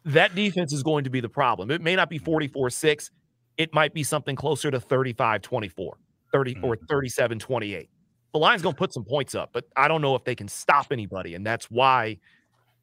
[0.05, 1.71] that defense is going to be the problem.
[1.71, 2.25] It may not be mm-hmm.
[2.25, 3.11] 44 6.
[3.59, 5.97] It might be something closer to 35 24,
[6.33, 6.87] 30 or mm-hmm.
[6.87, 7.91] 37 28.
[8.33, 10.47] The Lions going to put some points up, but I don't know if they can
[10.47, 11.35] stop anybody.
[11.35, 12.19] And that's why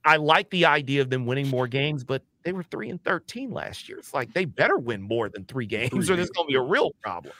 [0.03, 3.51] I like the idea of them winning more games, but they were 3 and 13
[3.51, 3.97] last year.
[3.97, 6.61] It's like they better win more than three games or there's going to be a
[6.61, 7.33] real problem.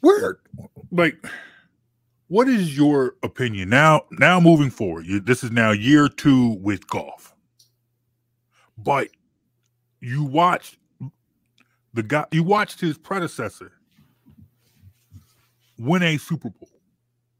[0.00, 0.36] where
[0.90, 1.16] like
[2.28, 6.86] what is your opinion now now moving forward you, this is now year two with
[6.88, 7.34] Goff
[8.76, 9.08] but
[10.00, 10.76] you watched
[11.94, 13.72] the guy you watched his predecessor
[15.78, 16.68] win a super bowl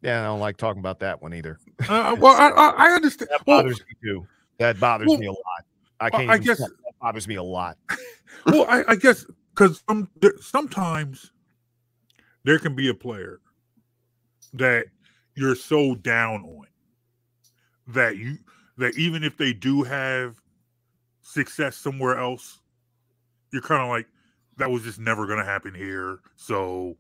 [0.01, 1.59] Yeah, I don't like talking about that one either.
[1.89, 4.27] uh, well I, I, I understand That well, bothers me too.
[4.59, 5.65] That bothers well, me a lot.
[6.01, 6.71] I can't I guess- that
[7.01, 7.79] bothers me a lot.
[8.47, 11.33] well I, I guess because some, there, sometimes
[12.45, 13.41] there can be a player
[14.55, 14.87] that
[15.35, 16.67] you're so down on
[17.89, 18.39] that you
[18.79, 20.41] that even if they do have
[21.23, 22.61] success somewhere else,
[23.53, 24.07] you're kind of like
[24.59, 26.21] that was just never going to happen here.
[26.37, 26.97] So,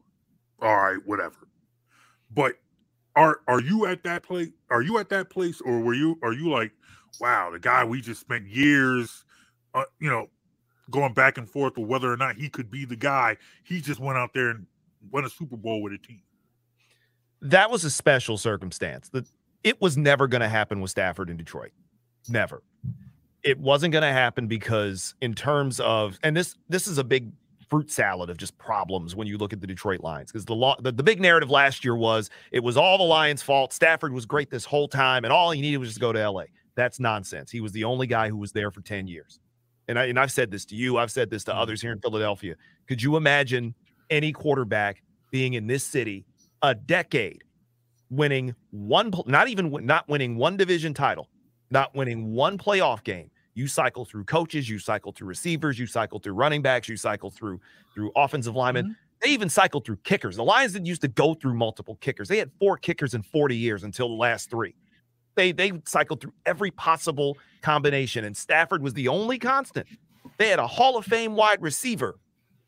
[0.60, 1.36] all right, whatever.
[2.34, 2.54] But
[3.14, 4.48] are are you at that place?
[4.70, 6.18] Are you at that place, or were you?
[6.22, 6.72] Are you like,
[7.20, 9.24] wow, the guy we just spent years,
[9.74, 10.28] uh, you know,
[10.90, 13.36] going back and forth with whether or not he could be the guy.
[13.64, 14.66] He just went out there and
[15.10, 16.22] won a Super Bowl with a team.
[17.42, 19.08] that was a special circumstance.
[19.10, 19.26] That
[19.64, 21.72] it was never going to happen with Stafford in Detroit.
[22.28, 22.62] Never.
[23.42, 27.30] It wasn't going to happen because in terms of and this this is a big
[27.68, 30.76] fruit salad of just problems when you look at the Detroit Lions because the, lo-
[30.80, 33.72] the the big narrative last year was it was all the Lions' fault.
[33.72, 36.30] Stafford was great this whole time and all he needed was just to go to
[36.30, 36.44] LA.
[36.76, 37.50] That's nonsense.
[37.50, 39.40] He was the only guy who was there for 10 years.
[39.88, 41.60] And I and I've said this to you, I've said this to mm-hmm.
[41.60, 42.54] others here in Philadelphia.
[42.86, 43.74] Could you imagine
[44.10, 46.24] any quarterback being in this city
[46.62, 47.42] a decade
[48.10, 51.28] winning one not even not winning one division title
[51.70, 53.30] not winning one playoff game?
[53.54, 57.30] You cycle through coaches you cycle through receivers you cycle through running backs you cycle
[57.30, 57.60] through
[57.94, 58.86] through offensive linemen.
[58.86, 58.92] Mm-hmm.
[59.22, 60.36] They even cycled through kickers.
[60.36, 62.28] The lions didn't used to go through multiple kickers.
[62.28, 64.74] They had four kickers in 40 years until the last three
[65.36, 69.86] they they cycled through every possible combination and stafford was the only constant
[70.38, 72.18] they had a hall of fame wide receiver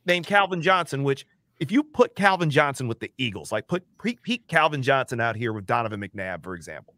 [0.06, 1.26] named calvin johnson which
[1.60, 5.36] if you put Calvin Johnson with the Eagles, like put peak, peak Calvin Johnson out
[5.36, 6.94] here with Donovan McNabb, for example,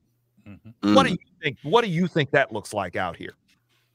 [0.47, 0.95] mm-hmm.
[0.95, 1.19] what do mm.
[1.19, 1.59] you think?
[1.63, 3.35] What do you think that looks like out here?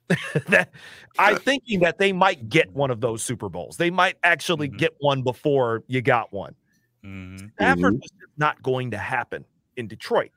[0.47, 0.69] that
[1.18, 3.77] I'm uh, thinking that they might get one of those Super Bowls.
[3.77, 4.77] They might actually mm-hmm.
[4.77, 6.56] get one before you got one.
[7.03, 7.47] Mm-hmm.
[7.56, 7.95] Stafford mm-hmm.
[7.95, 9.45] was not going to happen
[9.77, 10.31] in Detroit.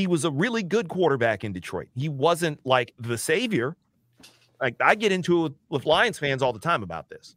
[0.00, 1.88] He was a really good quarterback in Detroit.
[1.94, 3.76] He wasn't like the savior.
[4.58, 7.36] Like I get into it with Lions fans all the time about this.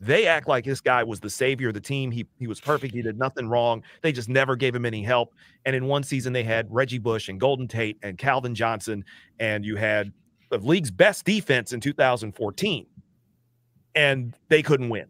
[0.00, 2.10] They act like this guy was the savior of the team.
[2.10, 2.92] He he was perfect.
[2.94, 3.84] He did nothing wrong.
[4.02, 5.34] They just never gave him any help.
[5.64, 9.04] And in one season, they had Reggie Bush and Golden Tate and Calvin Johnson,
[9.38, 10.12] and you had
[10.48, 12.86] the league's best defense in 2014,
[13.94, 15.06] and they couldn't win.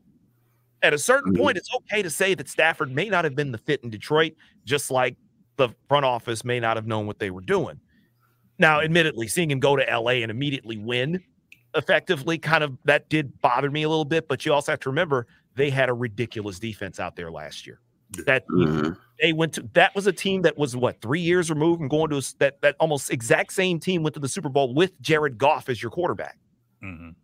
[0.82, 1.42] At a certain mm-hmm.
[1.44, 4.34] point, it's okay to say that Stafford may not have been the fit in Detroit,
[4.66, 5.16] just like
[5.60, 7.78] the front office may not have known what they were doing.
[8.58, 11.22] Now, admittedly, seeing him go to LA and immediately win
[11.76, 14.88] effectively kind of that did bother me a little bit, but you also have to
[14.90, 17.78] remember they had a ridiculous defense out there last year.
[18.26, 18.96] That Mhm.
[19.22, 22.10] they went to that was a team that was what three years removed from going
[22.10, 25.00] to a, s- that that almost exact same team went to the Super Bowl with
[25.00, 26.36] Jared Goff as your quarterback.
[26.82, 27.14] Mhm.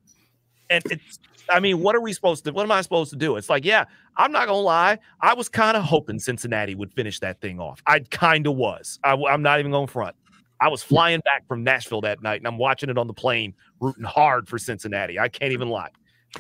[0.71, 1.19] And it's
[1.49, 3.37] I mean, what are we supposed to what am I supposed to do?
[3.37, 3.85] It's like, yeah,
[4.17, 4.99] I'm not gonna lie.
[5.21, 7.83] I was kind of hoping Cincinnati would finish that thing off.
[7.87, 8.99] I kind of was.
[9.05, 10.17] I, am not even going front.
[10.61, 13.55] I was flying back from Nashville that night and I'm watching it on the plane,
[13.81, 15.19] rooting hard for Cincinnati.
[15.19, 15.91] I can't even lie.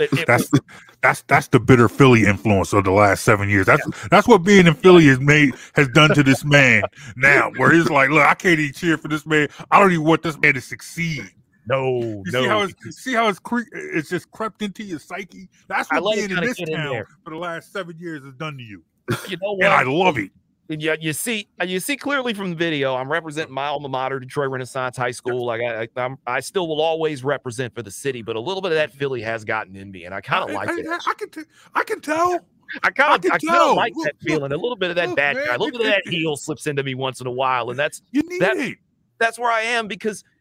[0.00, 0.60] It- it That's was-
[1.02, 3.66] that's that's the bitter Philly influence of the last seven years.
[3.66, 6.82] That's that's what being in Philly has made has done to this man
[7.16, 7.50] now.
[7.56, 9.48] Where he's like, look, I can't even cheer for this man.
[9.70, 11.30] I don't even want this man to succeed.
[11.66, 12.42] No, You no.
[12.42, 15.48] see how it's see how it's cre- it's just crept into your psyche.
[15.68, 17.06] That's I what let it being in this get in town there.
[17.24, 18.82] for the last seven years has done to you,
[19.28, 19.64] you know what?
[19.64, 20.30] and I love it.
[20.68, 22.96] And you, you see, you see clearly from the video.
[22.96, 25.46] I'm representing my alma mater, Detroit Renaissance High School.
[25.46, 28.60] Like I, I, I'm, I still will always represent for the city, but a little
[28.60, 30.86] bit of that Philly has gotten in me, and I kind of like I, it.
[30.88, 32.40] I, I can t- I can tell.
[32.82, 34.50] I kind of, can I kind of like Look, that look, feeling.
[34.50, 36.02] A little bit of that look, bad man, guy, a little it- bit of that
[36.06, 38.78] it- heel slips into me once in a while, and that's You need That- it.
[39.18, 40.32] that's where I am because it's-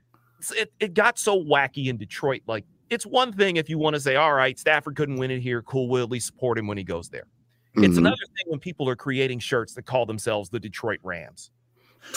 [0.55, 2.41] it, it got so wacky in Detroit.
[2.47, 5.39] Like it's one thing if you want to say, all right, Stafford couldn't win it
[5.39, 7.25] here, cool, we'll at least support him when he goes there.
[7.77, 7.99] It's Mhm.
[7.99, 11.51] another thing when people are creating shirts that call themselves the Detroit Rams,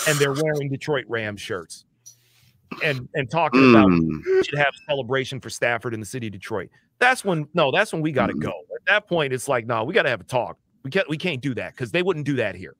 [0.06, 1.84] and they're wearing Detroit Rams shirts,
[2.84, 4.20] and and talking about Mm.
[4.24, 6.68] we should have a celebration for Stafford in the city of Detroit.
[6.98, 8.42] That's when no, that's when we got to Mm.
[8.42, 8.52] go.
[8.74, 10.58] At that point, it's like no, we got to have a talk.
[10.84, 12.76] We can't we can't do that because they wouldn't do that here.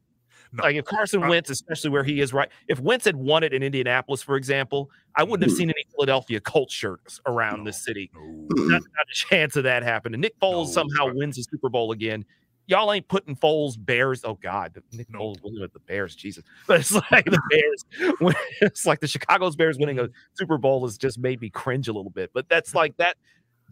[0.53, 0.65] No.
[0.65, 3.53] Like if Carson I- Wentz, especially where he is right, if Wentz had won it
[3.53, 5.59] in Indianapolis, for example, I wouldn't have Mhm.
[5.59, 7.71] seen any Philadelphia Colts shirts around the No.
[7.73, 8.11] city.
[8.15, 8.47] No.
[8.51, 10.21] Not, not a chance of that happening.
[10.21, 12.25] Nick Foles somehow wins the Super Bowl again.
[12.67, 14.25] Y'all ain't putting Foles Bears.
[14.25, 15.09] Oh God, Nick.
[15.11, 16.45] Foles winning with the Bears, Jesus.
[16.67, 17.85] But it's like the Bears.
[18.61, 21.93] It's like the Chicago's Bears winning a Super Bowl has just made me cringe a
[21.93, 22.31] little bit.
[22.35, 23.17] But that's like that.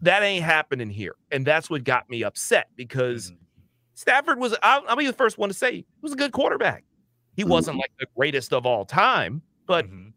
[0.01, 3.37] That ain't happening here, and that's what got me upset because Mhm.
[3.97, 4.55] Stafford was.
[4.61, 6.83] I'll, I'll be the first one to say he was a good quarterback.
[7.35, 10.13] He wasn't like the greatest of all time, but Mhm.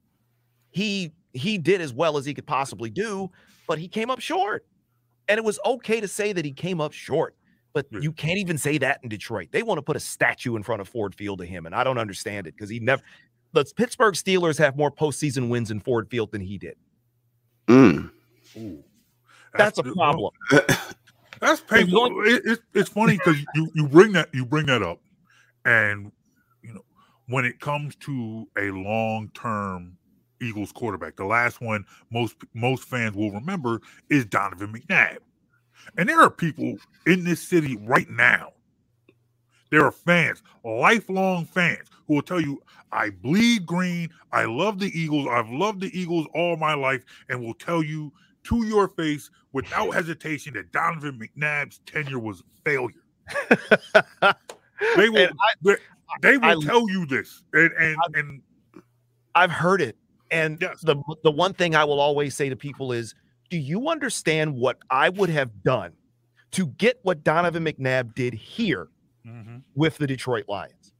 [0.70, 3.30] he he did as well as he could possibly do,
[3.66, 4.66] but he came up short.
[5.28, 7.36] And it was okay to say that he came up short,
[7.72, 8.00] but Yeah.
[8.00, 9.48] you can't even say that in Detroit.
[9.50, 11.82] They want to put a statue in front of Ford Field to him, and I
[11.82, 13.02] don't understand it because he never.
[13.52, 16.76] The Pittsburgh Steelers have more postseason wins in Ford Field than he did.
[17.66, 18.10] Mm.
[18.58, 18.84] Ooh.
[19.56, 20.32] That's a problem.
[21.40, 21.90] That's painful.
[21.90, 25.00] you It, it, it's funny because you, you bring that you bring that up,
[25.64, 26.12] and
[26.62, 26.84] you know
[27.28, 29.98] when it comes to a long term
[30.42, 33.80] Eagles quarterback, the last one most most fans will remember
[34.10, 35.18] is Donovan McNabb,
[35.98, 36.76] and there are people
[37.06, 38.52] in this city right now.
[39.70, 42.62] There are fans, lifelong fans, who will tell you,
[42.92, 44.10] "I bleed green.
[44.32, 45.28] I love the Eagles.
[45.30, 48.12] I've loved the Eagles all my life," and will tell you
[48.50, 53.02] to your face without hesitation that Donovan McNabb's tenure was a failure.
[54.96, 55.74] They will And they,
[56.22, 57.42] they will I- tell you this.
[57.52, 58.42] And and, and
[59.34, 59.96] I've heard it.
[60.30, 60.80] And Yes.
[60.82, 63.14] the the one thing I will always say to people is,
[63.50, 65.92] do you understand what I would have done
[66.52, 68.88] to get what Donovan McNabb did here
[69.26, 69.62] Mhm.
[69.74, 70.94] with the Detroit Lions?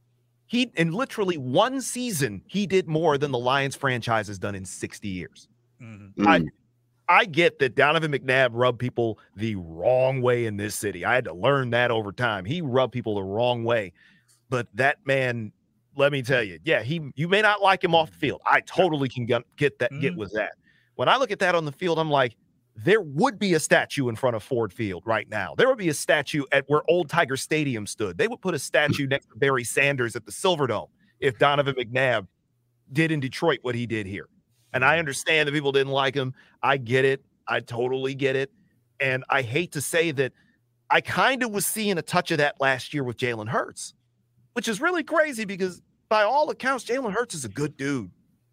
[0.45, 4.63] He in literally one season, he did more than the Lions franchise has done in
[4.65, 5.47] 60 years.
[5.81, 6.11] Mhm.
[6.27, 6.47] I- Mm.
[7.11, 11.03] I get that Donovan McNabb rubbed people the wrong way in this city.
[11.03, 12.45] I had to learn that over time.
[12.45, 13.91] He rubbed people the wrong way.
[14.49, 15.51] But that man,
[15.97, 18.41] let me tell you, yeah, he you may not like him off the field.
[18.45, 19.43] I totally can get,
[19.79, 20.17] that get Mhm.
[20.17, 20.53] with that.
[20.95, 22.37] When I look at that on the field, I'm like,
[22.77, 25.53] there would be a statue in front of Ford Field right now.
[25.57, 28.17] There would be a statue at where Old Tiger Stadium stood.
[28.17, 30.87] They would put a statue next to Barry Sanders at the Silverdome
[31.19, 32.27] if Donovan McNabb
[32.93, 34.27] did in Detroit what he did here.
[34.73, 36.33] And I understand that people didn't like him.
[36.63, 37.23] I get it.
[37.47, 38.51] I totally get it.
[38.99, 40.31] And I hate to say that
[40.89, 43.93] I kind of was seeing a touch of that last year with Jalen Hurts,
[44.53, 48.11] which is really crazy because by all accounts, Jalen Hurts is a good dude.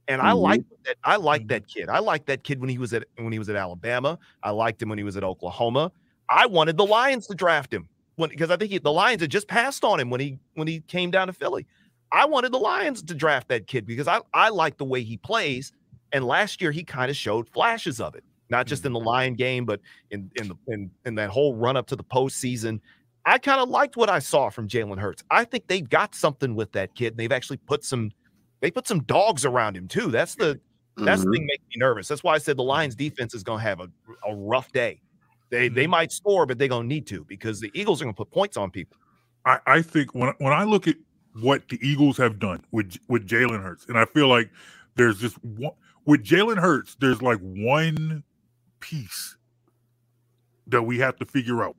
[0.09, 0.41] And I Mhm.
[0.41, 0.97] like that.
[1.05, 1.49] I like Mhm.
[1.49, 1.89] that kid.
[1.89, 4.19] I like that kid when he was at when he was at Alabama.
[4.43, 5.93] I liked him when he was at Oklahoma.
[6.31, 9.49] I wanted the Lions to draft him because I think he, the Lions had just
[9.49, 11.67] passed on him when he when he came down to Philly.
[12.11, 15.19] I wanted the Lions to draft that kid because I, I like the way he
[15.19, 15.73] plays.
[16.13, 19.35] And last year he kind of showed flashes of it, not just in the Lion
[19.35, 19.81] game, but
[20.11, 22.81] in in the in, in that whole run up to the postseason.
[23.27, 25.23] I kind of liked what I saw from Jalen Hurts.
[25.31, 27.17] I think they've got something with that kid.
[27.17, 28.11] They've actually put some
[28.61, 30.11] they put some dogs around him too.
[30.11, 30.59] That's the
[30.97, 31.25] that's Mhm.
[31.27, 32.09] the thing makes me nervous.
[32.09, 33.89] That's why I said the Lions defense is gonna have a,
[34.27, 35.01] a rough day.
[35.51, 38.31] They they might score, but they're gonna need to because the Eagles are gonna put
[38.31, 38.97] points on people.
[39.45, 40.97] I, I think when when I look at
[41.35, 44.51] what the Eagles have done with with Jalen Hurts, and I feel like
[44.97, 45.75] there's just one
[46.09, 48.25] with Jalen Hurts, there's like one
[48.81, 49.37] piece
[50.67, 51.77] that we have to figure out.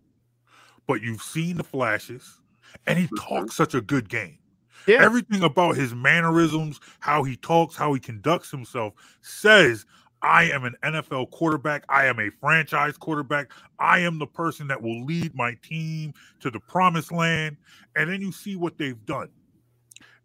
[0.85, 2.39] But you've seen the flashes,
[2.85, 3.15] and he mm-hmm.
[3.15, 4.37] talks such a good game.
[4.85, 5.01] Yeah.
[5.01, 9.87] Everything about his mannerisms, how he talks, how he conducts himself says,
[10.21, 11.83] I am an NFL quarterback.
[11.89, 13.51] I am a franchise quarterback.
[13.79, 17.57] I am the person that will lead my team to the promised land.
[17.95, 19.29] And then you see what they've done.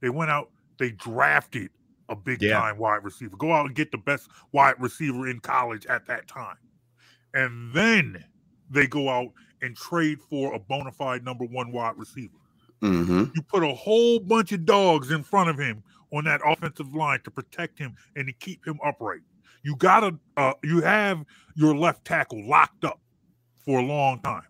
[0.02, 1.70] They went out, they drafted
[2.08, 2.60] a big Yeah.
[2.60, 3.36] time wide receiver.
[3.36, 6.56] Go out and get the best wide receiver in college at that time.
[7.32, 8.24] And then
[8.70, 9.32] they go out
[9.62, 12.36] and trade for a bona fide number one wide receiver.
[12.82, 13.34] Mhm.
[13.34, 15.82] You put a whole bunch of dogs in front of him
[16.12, 19.22] on that offensive line to protect him and to keep him upright.
[19.62, 21.24] You gotta, uh, you have
[21.54, 23.00] your left tackle locked up
[23.64, 24.46] for a long time.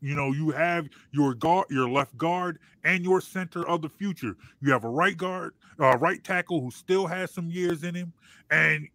[0.00, 4.36] You know, you have your guard, your left guard, and your center of the future.
[4.60, 8.12] You have a right guard, uh, right tackle who still has some years in him,
[8.50, 8.88] and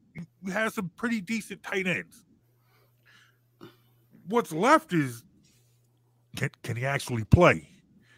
[0.43, 2.23] you have some pretty decent tight ends.
[4.27, 5.23] What's left is
[6.35, 7.69] can can he actually play?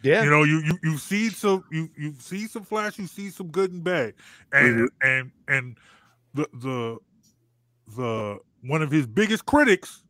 [0.02, 0.22] Yeah.
[0.22, 3.48] You know, you you you see some you you see some flash, you see some
[3.48, 4.14] good and bad,
[4.52, 5.76] and and and
[6.34, 6.98] the the
[7.96, 10.02] the one of his biggest critics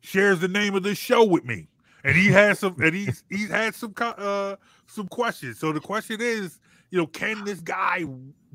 [0.00, 1.68] shares the name of this show with me,
[2.04, 5.58] and he has some and he's he's had some uh some questions.
[5.58, 6.58] So the question is,
[6.90, 8.04] you know, can this guy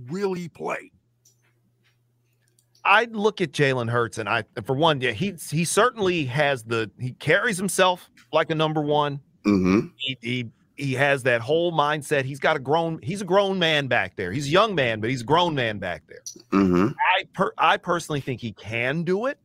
[0.09, 0.91] really play?
[2.85, 6.89] I look at Jalen Hurts, and I, for one, yeah, he he certainly has the
[6.99, 9.19] he carries himself like a number one.
[9.45, 9.91] Mhm.
[9.97, 12.23] He he he has that whole mindset.
[12.23, 12.99] He's got a grown.
[13.03, 14.31] He's a grown man back there.
[14.31, 16.21] He's a young man, but he's a grown man back there.
[16.53, 16.95] Mhm.
[17.17, 19.37] I per, I personally think he can do it.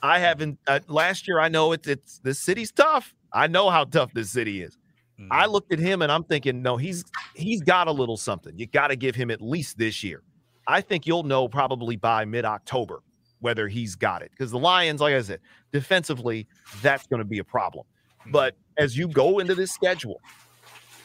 [0.00, 1.40] I haven't uh, last year.
[1.40, 3.12] I know it's it's this city's tough.
[3.32, 4.77] I know how tough this city is.
[5.30, 5.52] I mm-hmm.
[5.52, 7.04] looked at him and I'm thinking, no, he's
[7.34, 8.56] he's got a little something.
[8.56, 10.22] You got to give him at least this year.
[10.66, 13.02] I think you'll know probably by mid October
[13.40, 15.40] whether he's got it because the Lions, like I said,
[15.72, 16.46] defensively,
[16.82, 17.84] that's going to be a problem.
[18.30, 18.84] But mm-hmm.
[18.84, 20.20] as you go into this schedule,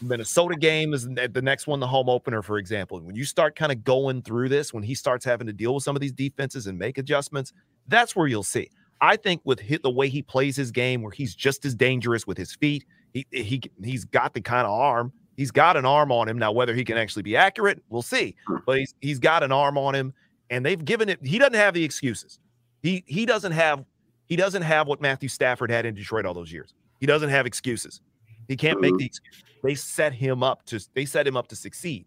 [0.02, 3.00] Minnesota game is the next one, the home opener, for example.
[3.00, 5.84] When you start kind of going through this, when he starts having to deal with
[5.84, 7.54] some of these defenses and make adjustments,
[7.88, 8.70] that's where you'll see.
[9.02, 12.28] I think with hit the way he plays his game, where he's just as dangerous
[12.28, 15.14] with his feet, he he he's got the kind of arm.
[15.38, 16.52] He's got an arm on him now.
[16.52, 18.36] Whether he can actually be accurate, we'll see.
[18.48, 18.58] Hmm.
[18.66, 20.14] But he's he's got an arm on him,
[20.50, 21.20] and they've given it.
[21.24, 22.40] He doesn't have the excuses.
[22.82, 23.86] He he doesn't have
[24.28, 26.74] he doesn't have what Matthew Stafford had in Detroit all those years.
[27.00, 28.02] He doesn't have excuses.
[28.48, 28.98] He can't make hmm.
[28.98, 29.44] the excuse.
[29.64, 32.06] They set him up to they set him up to succeed.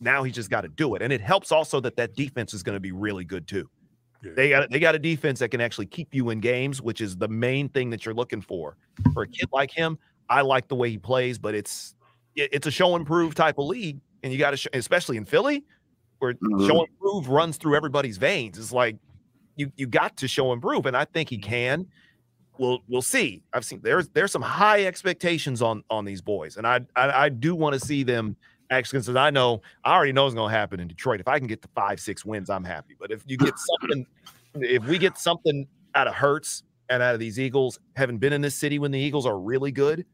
[0.00, 2.62] Now he's just got to do it, and it helps also that that defense is
[2.62, 3.68] going to be really good too.
[4.22, 4.32] Yeah.
[4.34, 7.16] They got they got a defense that can actually keep you in games, which is
[7.16, 8.76] the main thing that you're looking for.
[9.14, 9.98] For a kid like him,
[10.30, 11.94] I like the way he plays, but it's
[12.36, 15.16] it- it's a show and prove type of league, and you got to, sh- especially
[15.16, 15.64] in Philly,
[16.20, 16.66] where Mhm.
[16.68, 18.56] show and prove runs through everybody's veins.
[18.58, 18.96] It's like
[19.56, 21.86] you you got to show and prove, and I think he can.
[22.58, 23.42] We'll we'll see.
[23.52, 27.28] I've seen there's there's some high expectations on on these boys, and I I, I
[27.30, 28.36] do want to see them
[28.70, 29.00] actually.
[29.00, 31.20] Because I know I already know it's going to happen in Detroit.
[31.20, 32.94] If I can get to five six wins, I'm happy.
[33.00, 34.06] But if you get something,
[34.54, 35.66] if we get something
[35.96, 38.98] out of Hurts and out of these Eagles, having been in this city when the
[39.00, 40.04] Eagles are really good,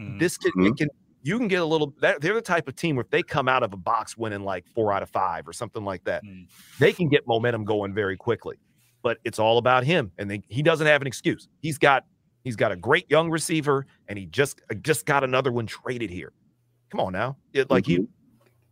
[0.00, 0.18] Mhm.
[0.18, 0.88] this can, it can
[1.24, 3.48] you can get a little that they're the type of team where if they come
[3.48, 6.46] out of a box winning like four out of five or something like that, Mm.
[6.80, 8.56] they can get momentum going very quickly.
[9.02, 11.48] But it's all about him, and they, he doesn't have an excuse.
[11.60, 12.04] He's got
[12.44, 16.10] he's got a great young receiver, and he just uh, just got another one traded
[16.10, 16.32] here.
[16.90, 18.06] Come on now, It- like he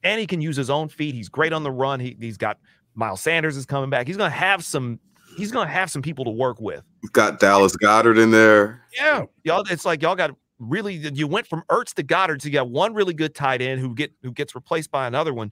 [0.03, 1.15] and he can use his own feet.
[1.15, 2.01] He's great on the run.
[2.01, 2.59] He, he's got
[2.95, 4.07] Miles Sanders is coming back.
[4.07, 4.99] He's gonna have some.
[5.37, 6.83] He's gonna have some people to work with.
[7.03, 8.83] We've got Dallas Goedert in there.
[8.97, 9.63] Yeah, y'all.
[9.71, 10.31] It's like y'all got
[10.61, 10.95] really.
[10.95, 13.95] You went from Ertz to Goedert, so you got one really good tight end who
[13.95, 15.51] get who gets replaced by another one.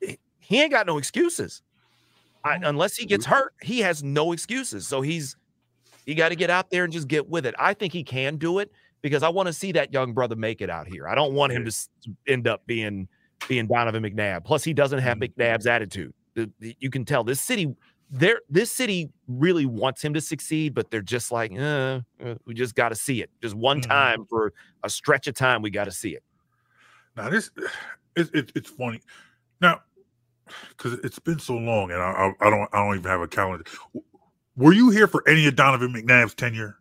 [0.00, 0.18] He-
[0.50, 1.62] ain't got no excuses,
[2.44, 3.52] I, unless he gets hurt.
[3.60, 4.86] He has no excuses.
[4.86, 5.36] So he's
[6.06, 7.54] he got to get out there and just get with it.
[7.58, 8.70] I think he can do it
[9.02, 11.08] because I want to see that young brother make it out here.
[11.08, 11.72] I don't want him to
[12.28, 13.08] end up being
[13.48, 14.44] being Donovan McNabb.
[14.44, 15.40] Plus, he doesn't have mm-hmm.
[15.40, 16.14] McNabb's attitude.
[16.60, 17.74] You can tell this city
[18.10, 22.54] there this city really wants him to succeed, but they're just like, uh, uh, we
[22.54, 23.30] just got to see it.
[23.42, 23.88] Just one Mhm.
[23.88, 24.52] time for
[24.82, 26.22] a stretch of time, we got to see it.
[27.16, 27.50] Now this,
[28.16, 29.00] it's it's, it's funny
[29.60, 29.82] now
[30.70, 32.10] because it's been so long, and I,
[32.40, 33.64] I I don't I don't even have a calendar.
[34.56, 36.78] Were you here for any of Donovan McNabb's tenure?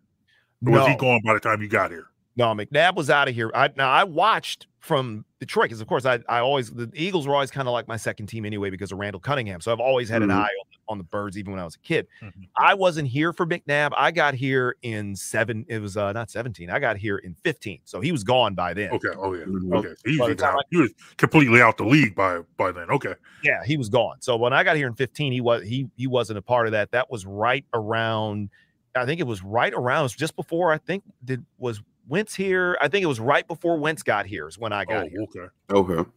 [0.66, 0.98] Or was he No.
[0.98, 2.08] gone by the time you got here?
[2.38, 3.52] No, McNabb was out of here.
[3.54, 7.34] I now I watched from Detroit because of course I I always the Eagles were
[7.34, 9.62] always kind of like my second team anyway because of Randall Cunningham.
[9.62, 11.80] So I've always had an eye on, on the birds even when I was a
[11.80, 12.08] kid.
[12.22, 12.48] Mhm.
[12.58, 13.92] I wasn't here for McNabb.
[13.98, 15.66] I got here in seven.
[15.68, 16.70] It was uh not 17.
[16.70, 17.82] I got here in 15.
[17.86, 18.92] So he was gone by then.
[18.92, 19.10] Okay.
[19.18, 19.46] Oh yeah.
[19.78, 19.90] Okay.
[19.90, 22.90] So he's By time he was completely out the league by by then.
[22.90, 23.16] Okay.
[23.44, 24.22] Yeah, he was gone.
[24.22, 26.72] So when I got here in 15, he was he he wasn't a part of
[26.74, 26.92] that.
[26.92, 28.50] That was right around
[28.96, 32.36] I think it was right around it was just before I think did was Wentz
[32.36, 32.78] here.
[32.82, 35.52] I think it was right before Wentz got here is when I got oh, here.
[35.72, 35.98] okay.
[35.98, 36.10] Okay.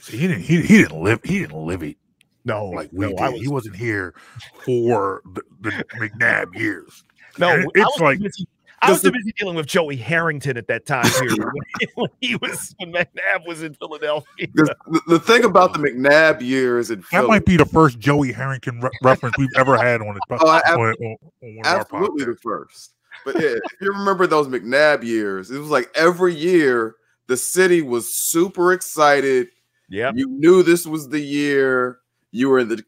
[0.00, 1.96] See, he didn't he, he didn't live he didn't live it
[2.44, 3.32] No, like we no, did.
[3.32, 4.14] Was, he wasn't here
[4.64, 7.04] for the, the McNabb years.
[7.38, 8.46] no, And I it's was like busy,
[8.80, 11.38] I was too busy dealing with Joey Harrington at that time period
[11.94, 14.48] when, he, was when McNabb was in Philadelphia.
[14.54, 14.74] The,
[15.06, 18.90] the thing about the McNabb years in that might be the first Joey Harrington re-
[19.04, 22.24] reference we've ever had on, it, Oh, I- on, on, on one of our absolutely
[22.24, 22.94] the first.
[23.24, 26.96] But yeah, if you remember those McNabb years, it was like every year
[27.28, 29.46] the city was super excited.
[29.88, 31.98] Yeah, You knew this was the year.
[32.32, 32.82] You were in the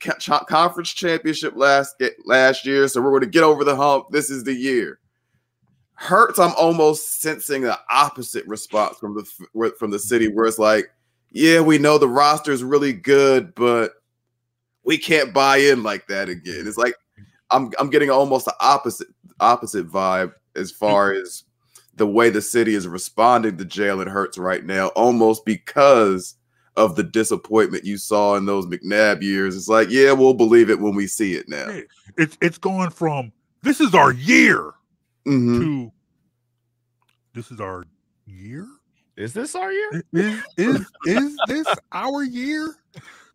[0.49, 4.07] conference championship last last year, so we're going to get over the hump.
[4.11, 4.99] This is the year.
[5.93, 6.39] Hurts.
[6.39, 10.91] I'm almost sensing the opposite response from the from the city, where it's like,
[11.31, 13.93] yeah, we know the roster is really good, but
[14.83, 16.65] we can't buy in like that again.
[16.67, 16.95] It's like
[17.51, 19.09] I'm I'm getting almost the opposite
[19.41, 21.45] opposite vibe as far as
[21.97, 26.35] the way the city is responding to Jalen Hurts right now, almost because
[26.77, 29.57] of the disappointment you saw in those McNabb years.
[29.57, 31.69] It's like, yeah, we'll believe it when we see it now.
[31.69, 31.83] Yeah.
[32.17, 33.33] It's it's going from
[33.63, 34.73] this is our year
[35.27, 35.61] Mhm.
[35.61, 35.93] to
[37.33, 37.85] this is our
[38.27, 38.67] year.
[39.17, 40.03] Is this our year?
[40.13, 42.75] Is is is this our year?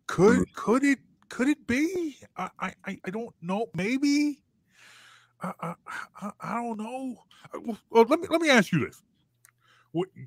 [0.07, 0.99] Could could it
[1.29, 2.17] could it be?
[2.35, 3.67] I I I I don't know.
[3.73, 4.41] Maybe.
[5.41, 5.73] I I,
[6.21, 7.15] I, I don't know.
[7.53, 9.01] Uh, Well, well, let me let me ask you this,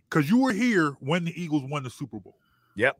[0.09, 2.39] because you were here when the Eagles won the Super Bowl.
[2.77, 2.99] Yep.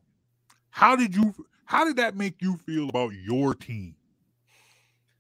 [0.71, 1.35] How did you?
[1.65, 3.95] How did that make you feel about your team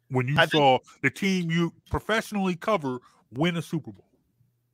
[0.08, 2.98] when you I think- saw the team you professionally cover
[3.32, 4.08] win a Super Bowl?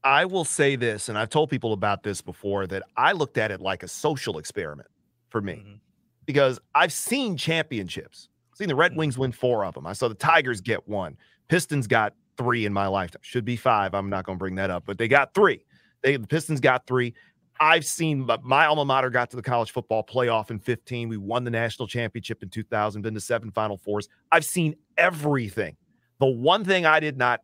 [0.04, 3.50] I will say this, and I've told people about this before that I looked at
[3.50, 4.88] it like a social experiment
[5.28, 5.80] for me Mhm.
[6.24, 8.28] because I've seen championships.
[8.52, 9.86] I've seen the Red Wings win four of them.
[9.86, 11.16] I saw the Tigers get one.
[11.48, 13.20] Pistons got three in my lifetime.
[13.22, 13.92] Should be five.
[13.94, 15.64] I'm not going to bring that up, but they got three.
[16.02, 17.12] They the Pistons got three.
[17.60, 21.08] I've seen but my alma mater got to the college football playoff in 15.
[21.08, 24.08] We won the national championship in 2000, been to seven Final Fours.
[24.30, 25.76] I've seen everything.
[26.20, 27.40] The one thing I did not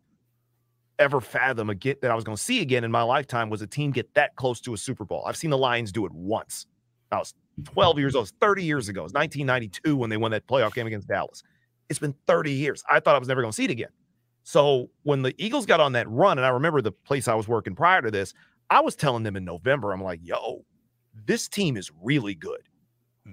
[0.98, 3.66] ever fathom again that I was going to see again in my lifetime was a
[3.66, 5.24] team get that close to a Super Bowl.
[5.26, 6.66] I've seen the Lions do it once.
[7.10, 7.34] I was
[7.64, 9.00] 12 years old, it was 30 years ago.
[9.00, 11.42] It was 1992 when they won that playoff game against Dallas.
[11.88, 12.82] It's been 30 years.
[12.90, 13.90] I thought I was never going to see it again.
[14.42, 17.48] So when the Eagles got on that run, and I remember the place I was
[17.48, 18.34] working prior to this,
[18.70, 20.64] I was telling them in November, I'm like, yo,
[21.26, 22.60] this team is really good.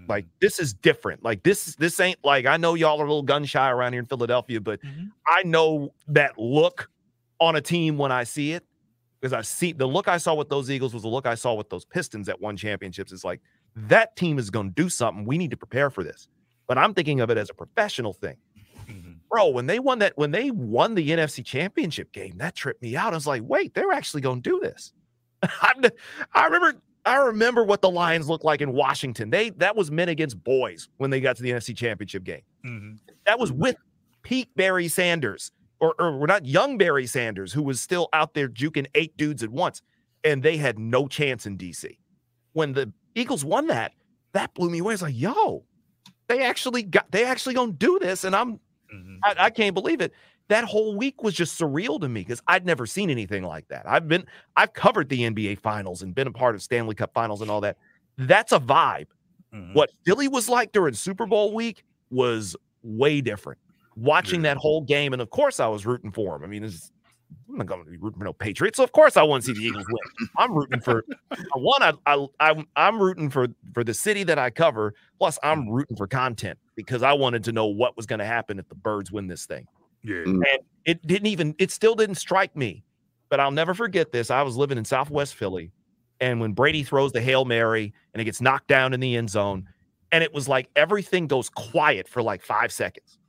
[0.07, 1.21] Like this is different.
[1.21, 3.99] Like this this ain't like I know y'all are a little gun shy around here
[3.99, 5.11] in Philadelphia, but Mhm.
[5.27, 6.89] I know that look
[7.41, 8.63] on a team when I see it
[9.19, 11.55] because I see the look I saw with those Eagles was the look I saw
[11.55, 13.11] with those Pistons that won championships.
[13.11, 13.41] It's like
[13.75, 15.25] that team is going to do something.
[15.25, 16.29] We need to prepare for this.
[16.67, 18.37] But I'm thinking of it as a professional thing.
[18.87, 19.17] Mhm.
[19.29, 22.95] Bro, when they won that, when they won the NFC championship game, that tripped me
[22.95, 23.11] out.
[23.11, 24.93] I was like, wait, they're actually going to do this.
[26.33, 26.73] I remember
[27.05, 29.29] I remember what the Lions looked like in Washington.
[29.29, 32.41] They that was men against boys when they got to the NFC championship game.
[32.65, 32.99] Mhm.
[33.25, 33.75] That was with
[34.23, 38.47] peak Barry Sanders, or, or we're not young Barry Sanders, who was still out there
[38.47, 39.81] juking eight dudes at once,
[40.23, 41.97] and they had no chance in DC.
[42.53, 43.93] When the Eagles won that,
[44.33, 44.93] that blew me away.
[44.93, 45.63] It's like, yo,
[46.27, 48.59] they actually got they actually gonna do this, and I'm
[48.93, 49.19] Mhm.
[49.23, 50.13] I, I can't believe it.
[50.51, 53.83] That whole week was just surreal to me because I'd never seen anything like that.
[53.87, 54.25] I've been
[54.57, 57.61] I've covered the NBA finals and been a part of Stanley Cup finals and all
[57.61, 57.77] that.
[58.17, 59.07] That's a vibe.
[59.55, 59.73] Mhm.
[59.73, 63.59] What Philly was like during Super Bowl week was way different.
[63.95, 64.53] Watching Yeah.
[64.53, 66.43] that whole game, and of course I was rooting for him.
[66.43, 66.91] I mean, it's,
[67.49, 69.53] I'm not going to be rooting for no Patriots, so of course I want to
[69.53, 70.27] see the Eagles win.
[70.37, 71.05] I'm rooting for
[71.55, 71.81] one.
[71.81, 74.93] I, I I'm I'm rooting for for the city that I cover.
[75.17, 78.59] Plus, I'm rooting for content because I wanted to know what was going to happen
[78.59, 79.65] if the Birds win this thing.
[80.03, 80.15] Yeah.
[80.25, 80.43] Mm.
[80.51, 81.55] And it didn't even.
[81.59, 82.83] It still didn't strike me.
[83.29, 84.29] But I'll never forget this.
[84.29, 85.71] I was living in Southwest Philly,
[86.19, 89.29] and when Brady throws the hail mary and it gets knocked down in the end
[89.29, 89.69] zone,
[90.11, 93.19] and it was like everything goes quiet for like five seconds,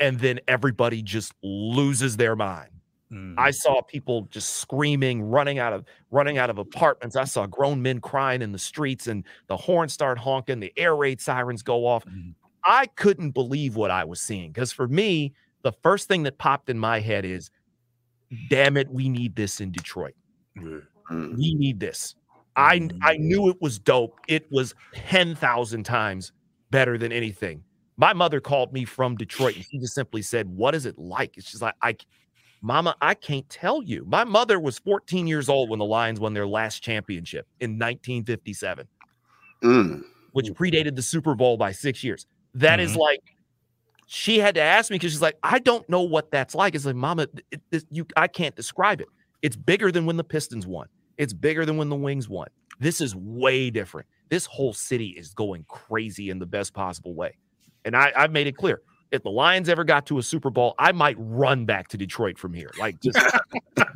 [0.00, 2.70] and then everybody just loses their mind.
[3.12, 3.34] Mhm.
[3.38, 7.16] I saw people just screaming, running out of running out of apartments.
[7.16, 10.96] I saw grown men crying in the streets, and the horns start honking, the air
[10.96, 12.04] raid sirens go off.
[12.06, 12.34] Mhm.
[12.64, 15.34] I couldn't believe what I was seeing because for me,
[15.64, 17.50] the first thing that popped in my head is,
[18.48, 20.14] "Damn it, we need this in Detroit.
[20.56, 20.78] Yeah.
[21.10, 21.36] Mm.
[21.36, 22.14] We need this."
[22.56, 24.20] I I knew it was dope.
[24.28, 26.30] It was ten thousand times
[26.70, 27.64] better than anything.
[27.96, 31.34] My mother called me from Detroit, and she just simply said, "What is it like?"
[31.38, 31.96] She's like I
[32.62, 34.06] Mama, I can't tell you.
[34.06, 38.88] My mother was 14 years old when the Lions won their last championship in 1957,
[39.62, 40.02] Mm.
[40.32, 42.26] which predated the Super Bowl by six years.
[42.54, 42.98] That is Mhm.
[43.00, 43.20] like,
[44.06, 46.74] she had to ask me because she's like, I don't know what that's like.
[46.74, 49.08] It's like, Mama, it, it- you, I can't describe it.
[49.42, 50.86] It's bigger than when the Pistons won.
[51.18, 52.48] It's bigger than when the Wings won.
[52.80, 54.08] This is way different.
[54.30, 57.36] This whole city is going crazy in the best possible way.
[57.84, 58.80] And I, I've made it clear.
[59.12, 62.36] If the Lions ever got to a Super Bowl, I might run back to Detroit
[62.38, 62.70] from here.
[62.78, 63.18] Like just,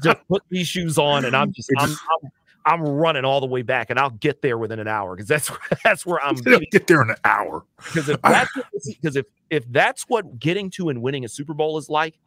[0.02, 2.30] just put these shoes on, and I'm just, I'm, I'm,
[2.64, 5.50] I'm running all the way back, and I'll get there within an hour because that's
[5.84, 6.36] that's where I'm.
[6.36, 7.64] Get there in an hour.
[7.76, 8.50] Because if that's
[8.86, 12.18] because if if that's what getting to and winning a Super Bowl is like,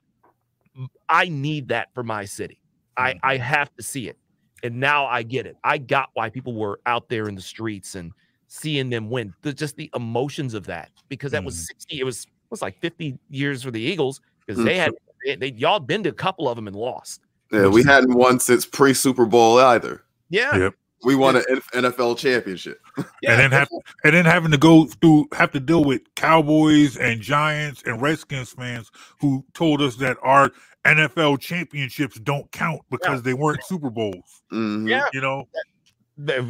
[1.10, 2.60] I need that for my city.
[2.98, 4.18] I I have to see it,
[4.64, 5.58] and now I get it.
[5.64, 8.12] I got why people were out there in the streets and
[8.48, 9.34] seeing them win.
[9.44, 11.66] The, just the emotions of that because that was Mhm.
[11.68, 12.00] sixty.
[12.00, 14.92] It was it was like fifty years for the Eagles because they had
[15.26, 17.22] they, they y'all been to a couple of them and lost.
[17.52, 20.04] Yeah, we hadn't won since pre Super Bowl either.
[20.32, 20.74] Yeah, Yep.
[21.04, 21.44] We won an
[21.74, 22.80] NFL championship.
[23.24, 23.32] yeah.
[23.32, 23.70] and then have
[24.04, 28.52] and then having to go through have to deal with Cowboys and Giants and Redskins
[28.52, 30.52] fans who told us that our
[30.86, 34.44] NFL championships don't count because they weren't Super Bowls.
[34.52, 34.88] Mhm.
[34.88, 35.08] Yeah.
[35.12, 35.48] You know,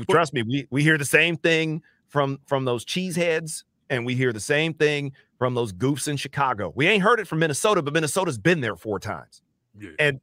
[0.09, 4.33] trust me we, we hear the same thing from from those cheeseheads and we hear
[4.33, 7.93] the same thing from those goofs in chicago we ain't heard it from minnesota but
[7.93, 9.41] minnesota's been there four times
[9.79, 9.89] yeah.
[9.99, 10.19] and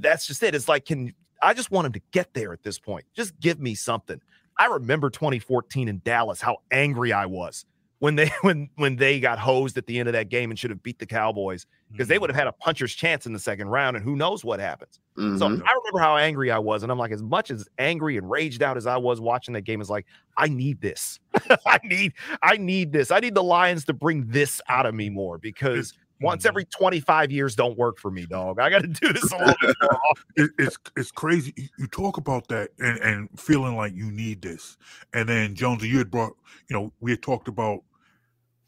[0.00, 1.12] that's just it it's like can
[1.42, 4.20] i just want him to get there at this point just give me something
[4.58, 7.64] i remember 2014 in dallas how angry i was
[7.98, 10.70] when they when when they got hosed at the end of that game and should
[10.70, 13.68] have beat the cowboys because they would have had a puncher's chance in the second
[13.68, 15.38] round and who knows what happens so Mhm.
[15.42, 18.62] I remember how angry I was, and I'm like, as much as angry and raged
[18.62, 20.06] out as I was watching that game, is like,
[20.38, 21.18] I need this.
[21.66, 23.10] I need, I need this.
[23.10, 27.32] I need the Lions to bring this out of me more because once every 25
[27.32, 28.60] years don't work for me, dog.
[28.60, 30.50] I got to do this a little bit more often.
[30.58, 31.52] it's it's crazy.
[31.56, 34.76] You, you talk about that and, and feeling like you need this,
[35.14, 36.32] and then Jonesy, you had brought,
[36.68, 37.82] you know, we had talked about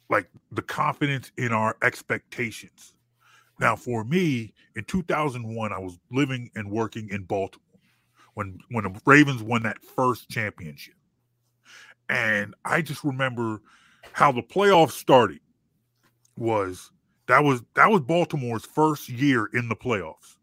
[0.09, 2.95] like the confidence in our expectations.
[3.59, 7.63] Now, for me, in 2001, I was living and working in Baltimore
[8.35, 10.95] when when the Ravens won that first championship,
[12.09, 13.61] and I just remember
[14.13, 15.41] how the playoffs started.
[16.37, 16.92] Was
[17.29, 20.37] that was that was Baltimore's first year in the playoffs.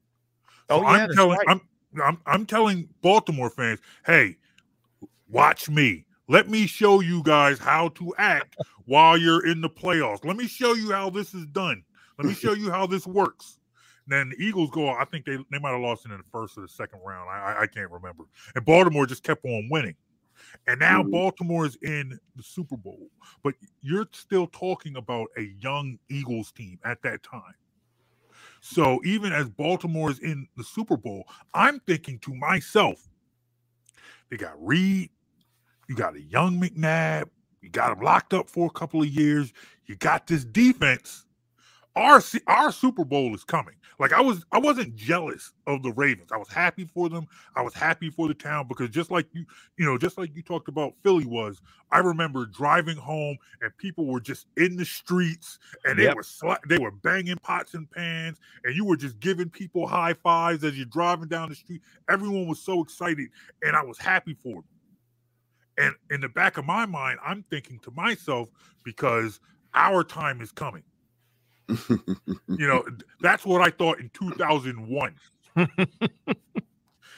[0.70, 1.48] Oh, So yeah, I'm telling right.
[1.48, 1.62] I'm,
[2.04, 4.38] I'm I'm telling Baltimore fans, hey,
[5.28, 6.06] watch me.
[6.28, 10.24] Let me show you guys how to act while you're in the playoffs.
[10.24, 11.84] Let me show you how this is done.
[12.20, 13.58] Let me show you how this works.
[14.06, 14.90] And then the Eagles go.
[14.90, 17.30] I think they they might have lost it in the first or the second round.
[17.30, 18.26] I I, I can't remember.
[18.56, 19.96] And Baltimore just kept on winning.
[20.68, 21.12] And now Mhm.
[21.12, 23.10] Baltimore is in the Super Bowl,
[23.44, 27.56] but you're still talking about a young Eagles team at that time.
[28.62, 33.08] So even as Baltimore is in the Super Bowl, I'm thinking to myself,
[34.30, 35.10] they got Reid,
[35.88, 37.30] you got a young McNabb,
[37.62, 39.54] you got him locked up for a couple of years,
[39.86, 41.26] you got this defense.
[41.96, 43.76] Our our Super Bowl is coming.
[44.00, 46.32] Like I was, I wasn't jealous of the Ravens.
[46.34, 47.28] I was happy for them.
[47.56, 49.46] I was happy for the town because just like you,
[49.78, 51.62] you know, just like you talked about Philly was.
[51.92, 56.16] I remember driving home and people were just in the streets and they Yep.
[56.16, 60.14] were sla- they were banging pots and pans and you were just giving people high
[60.14, 61.82] fives as you're driving down the street.
[62.10, 63.30] Everyone was so excited
[63.64, 64.66] and I was happy for them.
[65.78, 68.50] And in the back of my mind, I'm thinking to myself
[68.84, 69.40] because
[69.74, 70.84] our time is coming.
[71.70, 72.84] You know,
[73.22, 75.16] that's what I thought in 2001.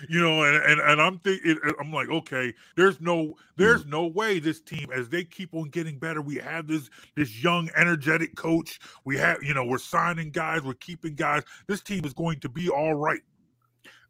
[0.10, 4.40] you know, and, and and I'm thinking, I'm like, okay, there's no, there's no way
[4.40, 8.80] this team, as they keep on getting better, we have this this young, energetic coach.
[9.06, 11.44] We have, you know, we're signing guys, we're keeping guys.
[11.68, 13.22] This team is going to be all right.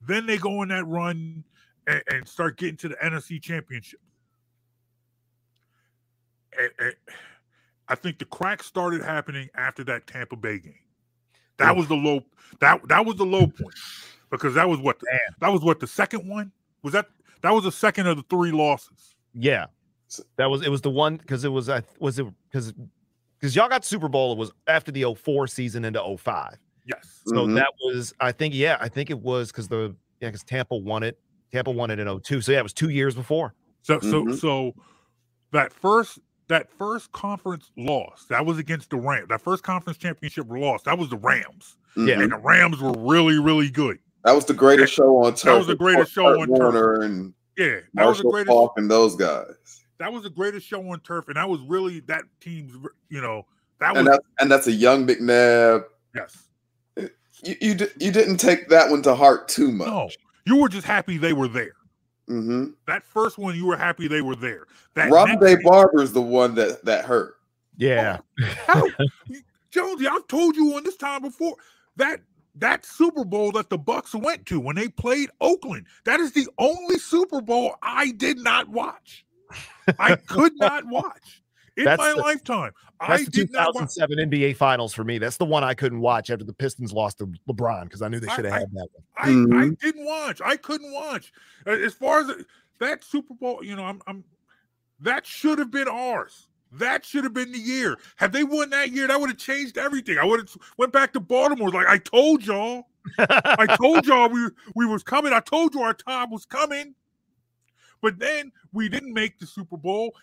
[0.07, 1.43] Then they go on that run
[1.87, 3.99] and, and start getting to the NFC Championship.
[6.57, 6.95] And, and
[7.91, 10.73] I think the crack started happening after that Tampa Bay game.
[11.57, 12.21] That was the low.
[12.61, 13.75] That that was the low point
[14.31, 16.53] because that was what the, that was what the second one
[16.83, 17.07] was that
[17.41, 19.15] that was the second of the three losses.
[19.33, 19.65] Yeah,
[20.37, 20.69] that was it.
[20.69, 22.73] Was the one because it was I was it because
[23.37, 24.31] because y'all got Super Bowl.
[24.31, 26.57] It was after the 04 season into 05.
[26.85, 27.21] Yes.
[27.25, 27.55] So Mhm.
[27.55, 31.03] that was, I think, yeah, I think it was because the yeah, because Tampa won
[31.03, 31.19] it.
[31.51, 32.39] Tampa won it in 02.
[32.41, 33.53] So yeah, it was two years before.
[33.81, 34.39] So so Mhm.
[34.39, 34.73] so
[35.51, 36.19] that first
[36.51, 39.27] that first conference loss that was against the Rams.
[39.29, 42.15] That first conference championship loss that was the Rams, Yeah.
[42.15, 42.23] Mhm.
[42.23, 43.99] and the Rams were really really good.
[44.23, 45.41] That was the greatest show on turf.
[45.43, 47.03] That was the greatest show Kurt on turf.
[47.03, 48.47] And Yeah, that was the Marshall greatest.
[48.49, 49.45] Faulk and those guys.
[49.99, 52.73] That was the greatest show on turf, and that was really that team's.
[53.09, 53.45] You know
[53.79, 55.83] that was And that's and that's a young McNabb.
[56.15, 56.47] yes.
[57.43, 59.87] You you, you didn't take that one to heart too much.
[59.87, 60.09] No,
[60.45, 61.73] you were just happy they were there.
[62.27, 64.67] Hmm That first one, you were happy they were there.
[64.93, 67.37] That Ronde Barber is the one that that hurt.
[67.77, 68.19] Yeah.
[68.67, 68.87] How,
[69.71, 71.55] Jonesy, I've told you on this time before
[71.95, 72.21] that
[72.55, 75.87] that Super Bowl that the Bucs went to when they played Oakland.
[76.05, 79.25] That is the only Super Bowl I did not watch.
[79.99, 81.40] I could not watch
[81.77, 82.71] in That's my the- lifetime.
[82.99, 83.95] I That's the did not watch.
[83.95, 85.17] 2007 NBA Finals for me.
[85.17, 88.19] That's the one I couldn't watch after the Pistons lost to LeBron because I knew
[88.19, 89.03] they should have had that one.
[89.17, 89.79] I, I Mhm.
[89.79, 90.41] didn't watch.
[90.43, 91.31] I couldn't watch.
[91.65, 92.45] As far as the-
[92.79, 94.23] that Super Bowl, you know, I'm, I'm
[94.99, 96.47] that should have been ours.
[96.73, 97.97] That should have been the year.
[98.15, 100.17] Had they won that year, that would have changed everything.
[100.17, 101.69] I would have went back to Baltimore.
[101.69, 102.85] Like I told y'all,
[103.17, 105.33] I told y'all we we was coming.
[105.33, 106.93] I told you our time was coming.
[108.01, 110.15] But then we didn't make the Super Bowl.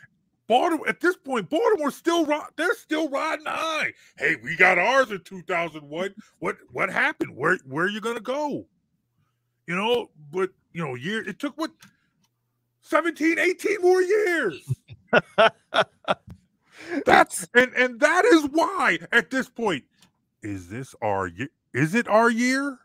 [0.48, 2.26] Baltimore at this point, Baltimore still
[2.56, 3.92] they're still riding high.
[4.16, 6.14] Hey, we got ours in 2001.
[6.38, 7.36] What what happened?
[7.36, 8.66] Where where are you gonna go?
[9.66, 11.70] You know, but you know, year it took what
[12.80, 14.66] 17, 18 more years.
[17.04, 19.84] That's and and that is why at this point,
[20.42, 21.50] is this our year?
[21.74, 22.78] Is it our year?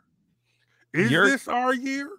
[0.93, 2.09] Is You're- this our year?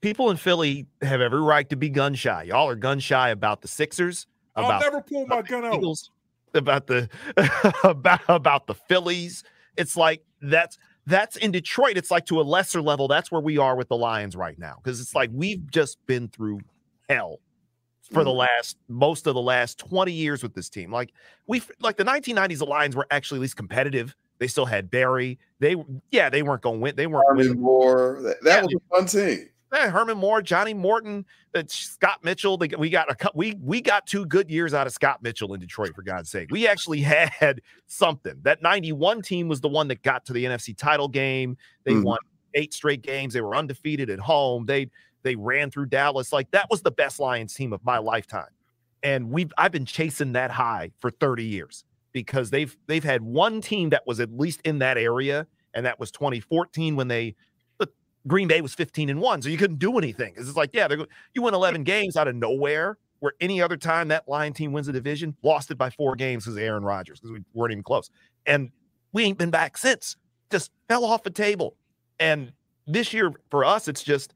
[0.00, 2.44] People in Philly have every right to be gun shy.
[2.44, 4.28] Y'all are gun shy about the Sixers,
[4.64, 5.74] I'll never pull my gun out.
[5.74, 6.10] Eagles,
[6.54, 7.08] about the
[7.84, 9.44] about about the Phillies.
[9.76, 11.96] It's like that's that's in Detroit.
[11.96, 13.08] It's like to a lesser level.
[13.08, 16.28] That's where we are with the Lions right now because it's like we've just been
[16.28, 16.60] through
[17.08, 17.40] hell
[18.12, 18.36] for the mm.
[18.36, 20.92] last most of the last 20 years with this team.
[20.92, 21.12] Like
[21.46, 24.14] we like the 1990s, the Lions were actually at least competitive.
[24.38, 25.38] They still had Barry.
[25.60, 25.76] They
[26.10, 26.96] yeah, they weren't going to win.
[26.96, 27.48] They weren't winning.
[27.48, 28.18] Herman Moore.
[28.22, 28.62] That, that Yeah.
[28.62, 29.48] was a fun team.
[29.72, 32.56] Eh, Herman Moore, Johnny Morton, uh, Scott Mitchell.
[32.56, 35.60] They, we got a we we got two good years out of Scott Mitchell in
[35.60, 35.94] Detroit.
[35.94, 38.34] For God's sake, we actually had something.
[38.42, 41.56] That '91 team was the one that got to the NFC title game.
[41.84, 42.04] They Mhm.
[42.04, 42.18] won
[42.54, 43.34] eight straight games.
[43.34, 44.64] They were undefeated at home.
[44.64, 44.88] They
[45.22, 46.32] they ran through Dallas.
[46.32, 48.48] Like that was the best Lions team of my lifetime.
[49.02, 53.60] And we've I've been chasing that high for 30 years because they've they've had one
[53.60, 57.36] team that was at least in that area, and that was 2014 when they
[58.28, 60.34] Green Bay was 15 and 1, so you couldn't do anything.
[60.36, 60.88] It's like, yeah,
[61.34, 62.98] you win 11 games out of nowhere.
[63.20, 66.44] Where any other time that Lion team wins a division, lost it by four games
[66.44, 68.10] because Aaron Rodgers, because we weren't even close.
[68.46, 68.70] And
[69.12, 70.14] we ain't been back since.
[70.52, 71.74] Just fell off the table.
[72.20, 72.52] And
[72.86, 74.34] this year for us, it's just,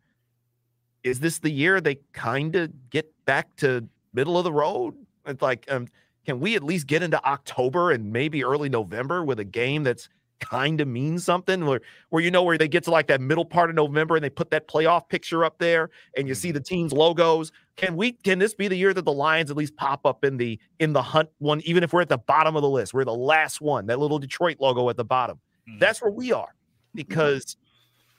[1.04, 4.94] is this the year they kind of get back to middle of the road?
[5.26, 5.86] It's like, um,
[6.26, 10.08] can we at least get into October and maybe early November with a game that's
[10.42, 13.44] kind of means something where, where you know where they get to like that middle
[13.44, 16.60] part of November and they put that playoff picture up there and you see the
[16.60, 17.52] team's logos.
[17.76, 20.36] Can we can this be the year that the Lions at least pop up in
[20.36, 22.92] the in the hunt one, even if we're at the bottom of the list?
[22.92, 25.40] We're the last one, that little Detroit logo at the bottom.
[25.68, 25.78] Mhm.
[25.78, 26.54] That's where we are
[26.94, 27.56] because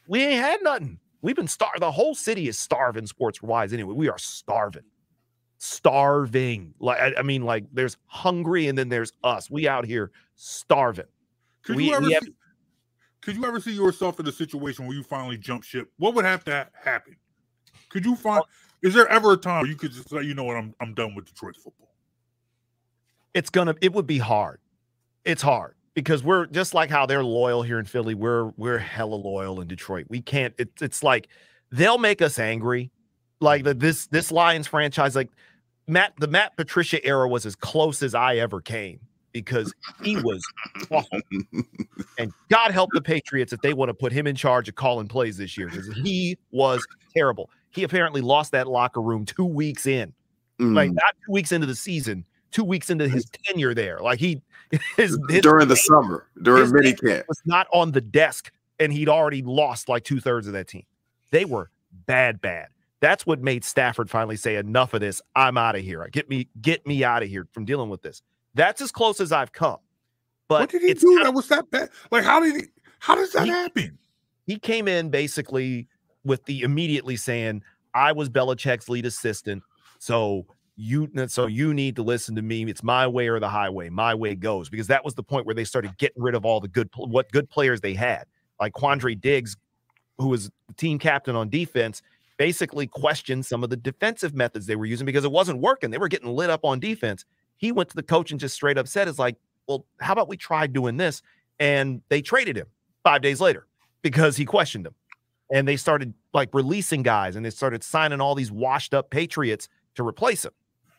[0.08, 1.00] we ain't had nothing.
[1.22, 3.94] We've been star the whole city is starving sports wise anyway.
[3.95, 4.84] We are starving.
[5.60, 6.74] Starving.
[6.80, 9.50] Like I, I mean, like there's hungry and then there's us.
[9.50, 11.06] We out here starving.
[11.64, 12.34] Could We- you ever have- see,
[13.22, 15.91] could you ever see yourself in a situation where you finally jump ship?
[15.98, 17.15] What would have to happen?
[17.90, 18.44] Could you find?
[18.45, 18.49] Oh.
[18.81, 20.94] Is there ever a time where you could just say, you know what, I'm I'm
[20.94, 21.90] done with Detroit football?
[23.34, 24.60] it's gonna it would be hard
[25.26, 29.15] it's hard because we're just like how they're loyal here in philly we're we're hella
[29.15, 31.27] loyal in detroit we can't it's it's like
[31.72, 32.91] they'll make us angry
[33.40, 35.31] like the, this this lions franchise like
[35.88, 38.99] matt the matt patricia era was as close as i ever came
[39.34, 39.73] because
[40.03, 40.41] he was
[40.91, 41.19] awful
[42.18, 45.07] and god help the patriots if they want to put him in charge of calling
[45.07, 46.85] plays this year because he was
[47.15, 50.14] terrible he apparently lost that locker room two weeks in
[50.60, 50.95] like Mm.
[50.95, 53.99] not two weeks into the season, two weeks into his tenure there.
[53.99, 54.41] Like he
[54.97, 58.93] his, his during the name summer, during mini camp was not on the desk, and
[58.93, 60.84] he'd already lost like two thirds of that team.
[61.31, 61.72] They were
[62.05, 62.68] bad, bad.
[62.99, 65.22] That's what made Stafford finally say, "Enough of this.
[65.35, 66.07] I'm out of here.
[66.11, 68.22] Get me, get me out of here from dealing with this."
[68.55, 69.77] That's as close as I've come.
[70.47, 71.89] But what did he do that was that bad?
[72.11, 72.63] Like how did he?
[72.99, 73.97] How does that He- happen?
[74.45, 75.88] he came in basically
[76.25, 77.63] with the immediately saying,
[77.93, 79.63] I was Belichick's lead assistant.
[79.99, 82.63] So you so you need to listen to me.
[82.65, 83.89] It's my way or the highway.
[83.89, 86.59] My way goes because that was the point where they started getting rid of all
[86.59, 88.25] the good what good players they had.
[88.59, 89.55] like Quandre Diggs,
[90.17, 92.01] who was the team captain on defense,
[92.38, 95.91] basically questioned some of the defensive methods they were using because it wasn't working.
[95.91, 97.23] They were getting lit up on defense.
[97.57, 100.27] He went to the coach and just straight up said, "Is like, well, how about
[100.27, 101.21] we try doing this?"
[101.59, 102.67] And they traded him
[103.03, 103.67] five days later
[104.01, 104.95] because he questioned them.
[105.51, 109.69] And they started like releasing guys and they started signing all these washed up Patriots
[109.95, 110.51] to replace him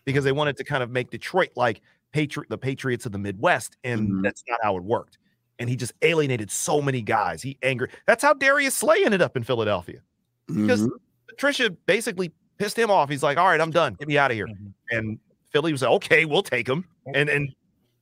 [0.04, 1.80] because they wanted to kind of make Detroit like
[2.12, 3.76] Patriot, the Patriots of the Midwest.
[3.82, 4.22] And Mhm.
[4.22, 5.18] that's not how it worked.
[5.58, 7.42] And he just alienated so many guys.
[7.42, 7.90] He angered.
[8.06, 10.00] That's how Darius Slay ended up in Philadelphia.
[10.46, 10.90] Because Mhm.
[11.26, 13.08] Patricia basically pissed him off.
[13.08, 13.94] He's like, all right, I'm done.
[13.94, 14.46] Get me out of here.
[14.46, 14.72] Mhm.
[14.90, 15.18] And
[15.54, 16.84] Philly was like, okay, we'll take him.
[17.14, 17.54] And and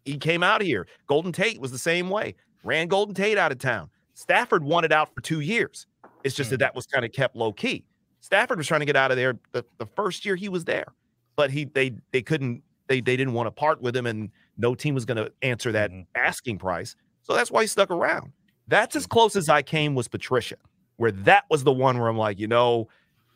[0.06, 0.86] he came out of here.
[1.06, 2.34] Golden Tate was the same way.
[2.64, 3.90] Ran Golden Tate out of town.
[4.14, 5.86] Stafford wanted out for two years.
[6.24, 7.84] It's just that that was kind of kept low key.
[8.20, 10.86] Stafford was trying to get out of there the, the first year he was there,
[11.36, 14.74] but he they they couldn't they they didn't want to part with him, and no
[14.74, 16.06] team was going to answer that Mhm.
[16.14, 16.96] asking price.
[17.22, 18.32] So that's why he stuck around.
[18.68, 20.56] That's as close as I came was Patricia,
[20.96, 22.88] where that was the one where I'm like, you know,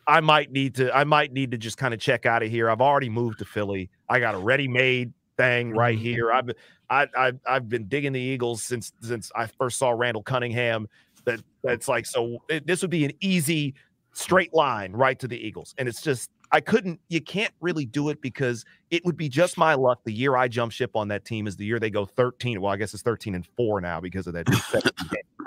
[0.07, 2.69] I might need to I might need to just kind of check out of here.
[2.69, 3.89] I've already moved to Philly.
[4.09, 6.01] I got a ready-made thing right Mhm.
[6.01, 6.31] here.
[6.31, 6.49] I've
[6.89, 10.87] I, I I've been digging the Eagles since since I first saw Randall Cunningham.
[11.25, 12.41] That that's like so.
[12.49, 13.73] It, this would be an easy
[14.13, 17.01] straight line right to the Eagles, and it's just I couldn't.
[17.09, 19.99] You can't really do it because it would be just my luck.
[20.05, 22.61] The year I jump ship on that team is the year they go thirteen.
[22.61, 24.47] Well, I guess it's thirteen and four now because of that.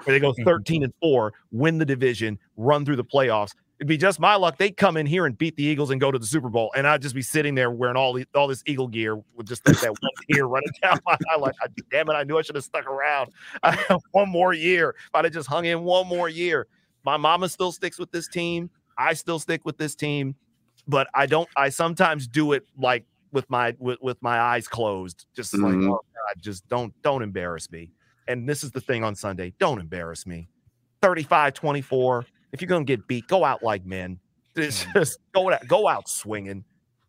[0.06, 3.54] they go thirteen and four, win the division, run through the playoffs.
[3.80, 4.58] It'd be just my luck.
[4.58, 6.86] They'd come in here and beat the Eagles and go to the Super Bowl, and
[6.86, 9.78] I'd just be sitting there wearing all the, all this Eagle gear with just that,
[9.80, 11.36] that one tear running down my eye.
[11.38, 13.30] Like, "I- damn it, I knew I should have stuck around.
[14.12, 14.90] One more year.
[14.90, 16.66] If I'd have just hung in one more year.
[17.04, 18.68] My mama still sticks with this team.
[18.98, 20.34] I still stick with this team,
[20.86, 21.48] but I don't.
[21.56, 25.88] I sometimes do it like with my with, with my eyes closed, just like, Mhm.
[25.88, 27.92] oh God, just don't don't embarrass me.
[28.28, 29.54] And this is the thing on Sunday.
[29.58, 30.50] Don't embarrass me.
[31.00, 32.26] 35 24.
[32.52, 34.18] If you're going to get beat, go out like men.
[34.56, 36.64] It's just go out, go out swinging.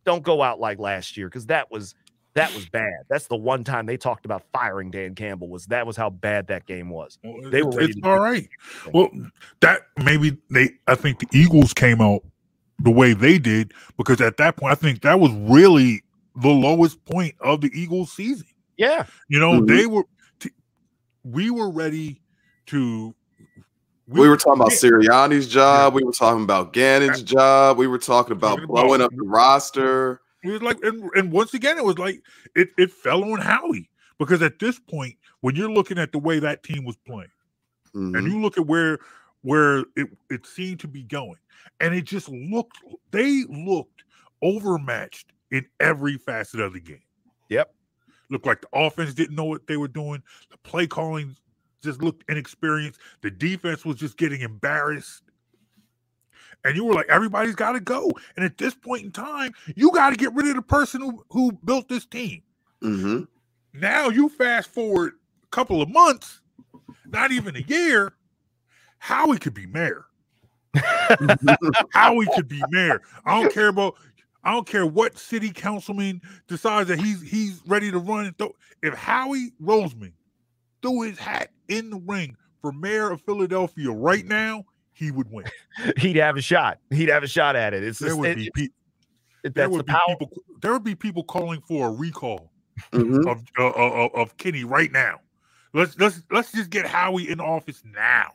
[0.05, 1.95] Don't go out like last year because that was
[2.34, 2.93] that was bad.
[3.09, 6.47] That's the one time they talked about firing Dan Campbell was that was how bad
[6.47, 7.18] that game was.
[7.23, 8.49] Well, They were it's, ready it's to all do right.
[8.93, 9.09] Well,
[9.61, 10.69] that maybe they.
[10.88, 12.23] I think the Eagles came out
[12.80, 16.03] the way they did because at that point, I think that was really
[16.35, 18.47] the lowest point of the Eagles season.
[18.77, 19.05] Yeah.
[19.27, 19.68] You know, Mhm.
[19.68, 20.03] they were.
[20.39, 20.51] T-
[21.23, 22.22] we were ready
[22.68, 23.13] to.
[24.11, 25.93] We were talking about yeah, Sirianni's job.
[25.93, 27.77] We were talking about Gannon's job.
[27.77, 30.21] We were talking about Talking about- blowing up the roster.
[30.43, 32.21] It was like, and, and once again, it was like
[32.55, 36.39] it, it fell on Howie because at this point, when you're looking at the way
[36.39, 37.29] that team was playing,
[37.95, 38.17] Mhm.
[38.17, 38.99] and you look at where
[39.43, 41.38] where it, it seemed to be going,
[41.79, 42.77] and it just looked
[43.11, 44.03] they looked
[44.41, 47.03] overmatched in every facet of the game.
[47.49, 47.73] Yep.
[48.29, 50.23] Looked like the offense didn't know what they were doing.
[50.49, 51.35] The play calling
[51.82, 52.99] just looked inexperienced.
[53.22, 55.24] The defense was just getting embarrassed.
[56.64, 58.12] And you were like, everybody's got to go.
[58.36, 61.26] And at this point in time, you got to get rid of the person who,
[61.32, 62.44] who built this team.
[62.84, 63.28] Mhm.
[63.74, 65.14] Now you fast forward
[65.44, 66.41] a couple of months,
[67.08, 68.14] not even a year,
[68.99, 70.06] Howie could be mayor.
[71.91, 73.02] Howie could be mayor.
[73.26, 73.95] I don't care about
[74.44, 78.56] I don't care what city councilman decides that he's he's ready to run and throw.
[78.82, 80.14] If Howie Roseman
[80.82, 84.64] threw his hat in the ring for mayor of Philadelphia right now,
[84.94, 85.45] he would win.
[85.98, 86.80] He'd have a shot.
[86.91, 87.84] He'd have a shot at it.
[87.84, 88.64] It's There just, would it- be it- pe-
[89.44, 90.02] it- there that's the be power.
[90.20, 90.32] people
[90.62, 92.52] there would be people calling for a recall
[92.91, 93.28] Mhm.
[93.30, 95.20] of uh, uh, of- of Kenney right now.
[95.74, 98.32] Let's let's let's just get Howie in office now.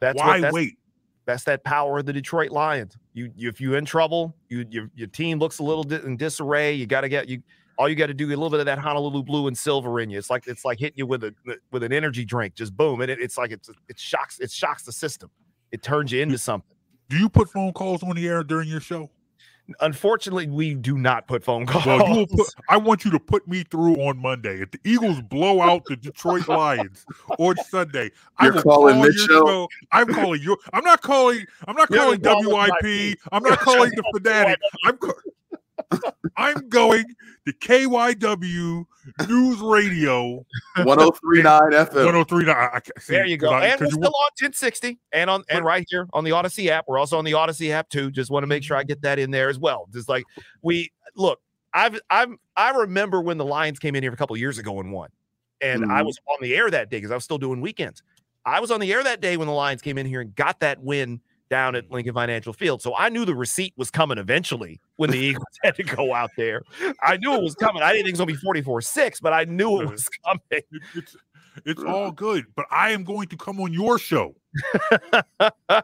[0.00, 0.78] That's Why what, that's, wait?
[1.24, 2.98] That's that power of the Detroit Lions.
[3.14, 6.16] You, you if you're in trouble, you your, your team looks a little di- in
[6.16, 6.74] disarray.
[6.74, 7.42] You got to get you.
[7.78, 10.00] All you got to do get a little bit of that Honolulu blue and silver
[10.00, 10.18] in you.
[10.18, 11.34] It's like it's like hitting you with a
[11.70, 12.54] with an energy drink.
[12.54, 15.30] Just boom, and it, it's like it's it shocks it shocks the system.
[15.70, 16.76] It turns you into something.
[17.08, 19.10] Do you put phone calls on the air during your show?
[19.80, 21.86] Unfortunately, we do not put phone calls.
[21.86, 24.60] Well, you will put, I want you to put me through on Monday.
[24.60, 27.06] If the Eagles blow out the Detroit Lions
[27.38, 29.46] on Sunday, I You're will calling call your Mitchell?
[29.46, 29.68] show.
[29.92, 30.56] I'm calling you.
[30.72, 31.46] I'm not calling.
[31.68, 33.18] I'm not You're calling calling WIP.
[33.30, 34.58] I'm not calling the fanatic.
[34.84, 34.98] I'm.
[35.90, 37.04] Ca- I'm going
[37.46, 38.84] to KYW
[39.28, 40.44] News Radio
[40.76, 41.94] 1039 FM.
[41.94, 42.50] 103.
[42.50, 43.50] I, I, see, There you go.
[43.50, 46.24] 'cause I- and we're 'cause you still on 1060 and on and right here on
[46.24, 46.84] the Odyssey app.
[46.88, 48.10] We're also on the Odyssey app too.
[48.10, 49.88] Just want to make sure I get that in there as well.
[49.92, 50.24] Just like
[50.62, 51.40] we look,
[51.74, 54.92] I've I'm I remember when the Lions came in here a couple years ago and
[54.92, 55.10] won.
[55.60, 56.06] And I Mhm.
[56.06, 58.02] was on the air that day because I was still doing weekends.
[58.44, 60.58] I was on the air that day when the Lions came in here and got
[60.60, 61.20] that win
[61.52, 61.92] down at mm.
[61.92, 62.80] Lincoln Financial Field.
[62.80, 66.30] So I knew the receipt was coming eventually when the Eagles had to go out
[66.36, 66.62] there.
[67.02, 67.82] I knew it was coming.
[67.82, 70.62] I didn't think it was gonna be 44-6, but I knew it was coming.
[70.94, 71.14] It's
[71.66, 72.46] It's all good.
[72.56, 74.34] But I am going to come on your show.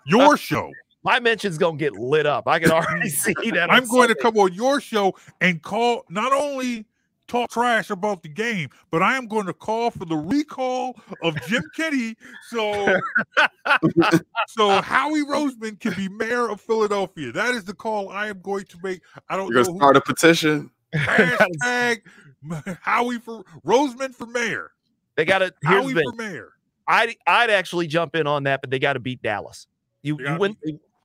[0.06, 0.72] your show.
[1.04, 2.48] My mention's gonna get lit up.
[2.48, 3.70] I can already see that.
[3.70, 6.86] I'm going to come on your show and call not only
[7.28, 11.36] talk trash about the game, but I am going to call for the recall of
[11.46, 12.16] Jim Kenney
[12.48, 12.98] so
[14.48, 17.30] so Howie Roseman can be mayor of Philadelphia.
[17.32, 19.02] That is the call I am going to make.
[19.28, 20.70] I don't You're know gonna who start a petition.
[20.94, 22.00] hashtag
[22.80, 24.72] Howie for Roseman for mayor.
[25.16, 25.52] They got to.
[25.64, 26.52] Howie the for mayor.
[26.86, 29.66] I'd I'd actually jump in on that, but they got to beat Dallas.
[30.02, 30.58] You, They you gotta went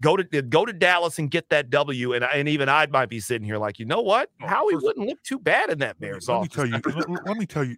[0.03, 3.09] go to uh, go to Dallas and get that W, and and even I might
[3.09, 4.29] be sitting here like, you know what?
[4.43, 6.65] Oh, Howie first- wouldn't look too bad in that Let me, Bears let me tell
[6.67, 6.79] you.
[6.85, 7.77] let, let me tell you.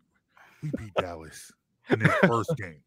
[0.63, 1.51] We beat Dallas
[1.89, 2.81] in this first game.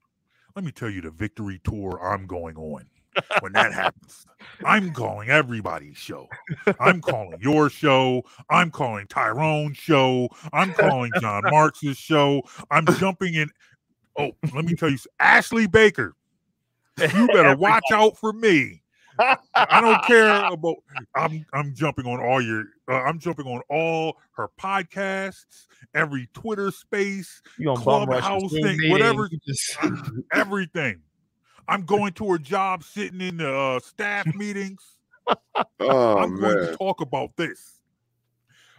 [0.57, 2.85] Let me tell you the victory tour I'm going on
[3.41, 4.27] when that happens.
[4.65, 6.29] I'm calling everybody's show.
[6.81, 8.25] I'm calling your show.
[8.51, 10.29] I'm calling Tyrone's show.
[10.53, 12.43] I'm calling Jon Marks's show.
[12.71, 13.49] I'm jumping in.
[14.19, 16.17] Oh, let me tell you, Ashley Baker,
[16.99, 18.83] you better watch out for me.
[19.19, 20.77] I don't care about.
[21.15, 22.65] I'm I'm jumping on all your.
[22.89, 28.53] Uh, I'm jumping on all her podcasts, every Twitter space, You on bum rush Clubhouse
[28.53, 29.29] thing, whatever.
[30.33, 31.01] everything.
[31.67, 34.97] I'm going to her job, sitting in the uh, staff meetings.
[35.81, 37.75] Oh I'm going to talk about this.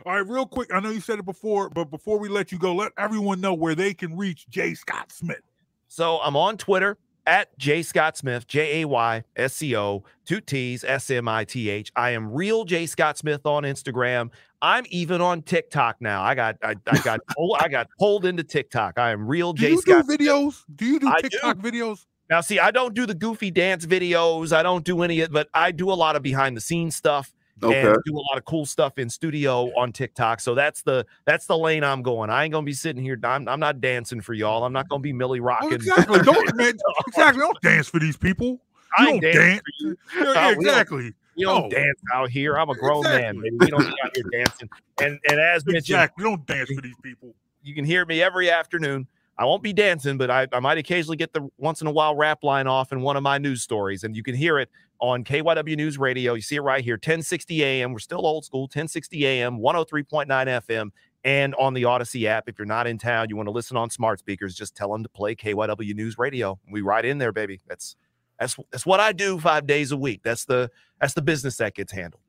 [0.05, 0.73] All right, real quick.
[0.73, 3.53] I know you said it before, but before we let you go, let everyone know
[3.53, 5.41] where they can reach Jay Scott Smith.
[5.87, 10.41] So I'm on Twitter at J Scott Smith, J A Y S C O, two
[10.41, 11.91] T's, S M I T H.
[11.95, 14.29] I am real J Scott Smith on Instagram.
[14.61, 16.21] I'm even on TikTok now.
[16.23, 18.97] I got I, I got pulled, I got pulled into TikTok.
[18.97, 20.05] I am real Do J you Scott.
[20.07, 20.63] do videos?
[20.75, 21.29] Do you do I do.
[21.29, 22.05] TikTok videos?
[22.29, 24.51] Now, see, I don't do the goofy dance videos.
[24.53, 26.95] I don't do any of it, but I do a lot of behind the scenes
[26.95, 27.33] stuff
[27.67, 27.81] Okay.
[27.87, 30.39] and do a lot of cool stuff in studio on TikTok.
[30.39, 32.29] So that's the that's the lane I'm going.
[32.29, 33.19] I ain't gonna be sitting here.
[33.23, 34.63] I'm, I'm not dancing for y'all.
[34.63, 35.73] I'm not gonna be Millie Oh, rocking.
[35.73, 36.19] exactly.
[36.23, 36.73] Don't man,
[37.07, 37.41] exactly.
[37.41, 38.59] Don't dance for these people.
[38.97, 39.61] I You ain't don't dancing dance.
[39.61, 39.97] for you.
[40.17, 40.89] Yeah, Uh, we don't-
[41.35, 41.69] We don't No.
[41.69, 42.57] dance out here.
[42.57, 43.41] I'm a grown man, Exactly.
[43.51, 43.57] baby.
[43.59, 44.69] We don't be out here dancing.
[45.01, 46.23] And and as mentioned, Exactly.
[46.23, 47.33] Don't dance for these people.
[47.61, 49.07] you can hear me every afternoon.
[49.39, 52.13] I won't be dancing, but I, I might occasionally get the once in a while
[52.13, 55.23] rap line off in one of my news stories, and you can hear it on
[55.23, 56.33] KYW News Radio.
[56.33, 57.93] You see it right here, 1060 AM.
[57.93, 60.89] We're still old school, 1060 AM, 103.9 FM,
[61.23, 62.49] and on the Odyssey app.
[62.49, 65.03] If you're not in town, you want to listen on smart speakers, just tell them
[65.03, 66.59] to play KYW News Radio.
[66.69, 67.61] We ride in there, baby.
[67.65, 67.95] That's
[68.41, 70.19] that's that's what I do five days a week.
[70.21, 72.23] That's the that's the business that gets handled.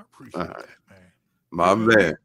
[0.00, 1.12] I appreciate All that, man.
[1.52, 2.16] My man.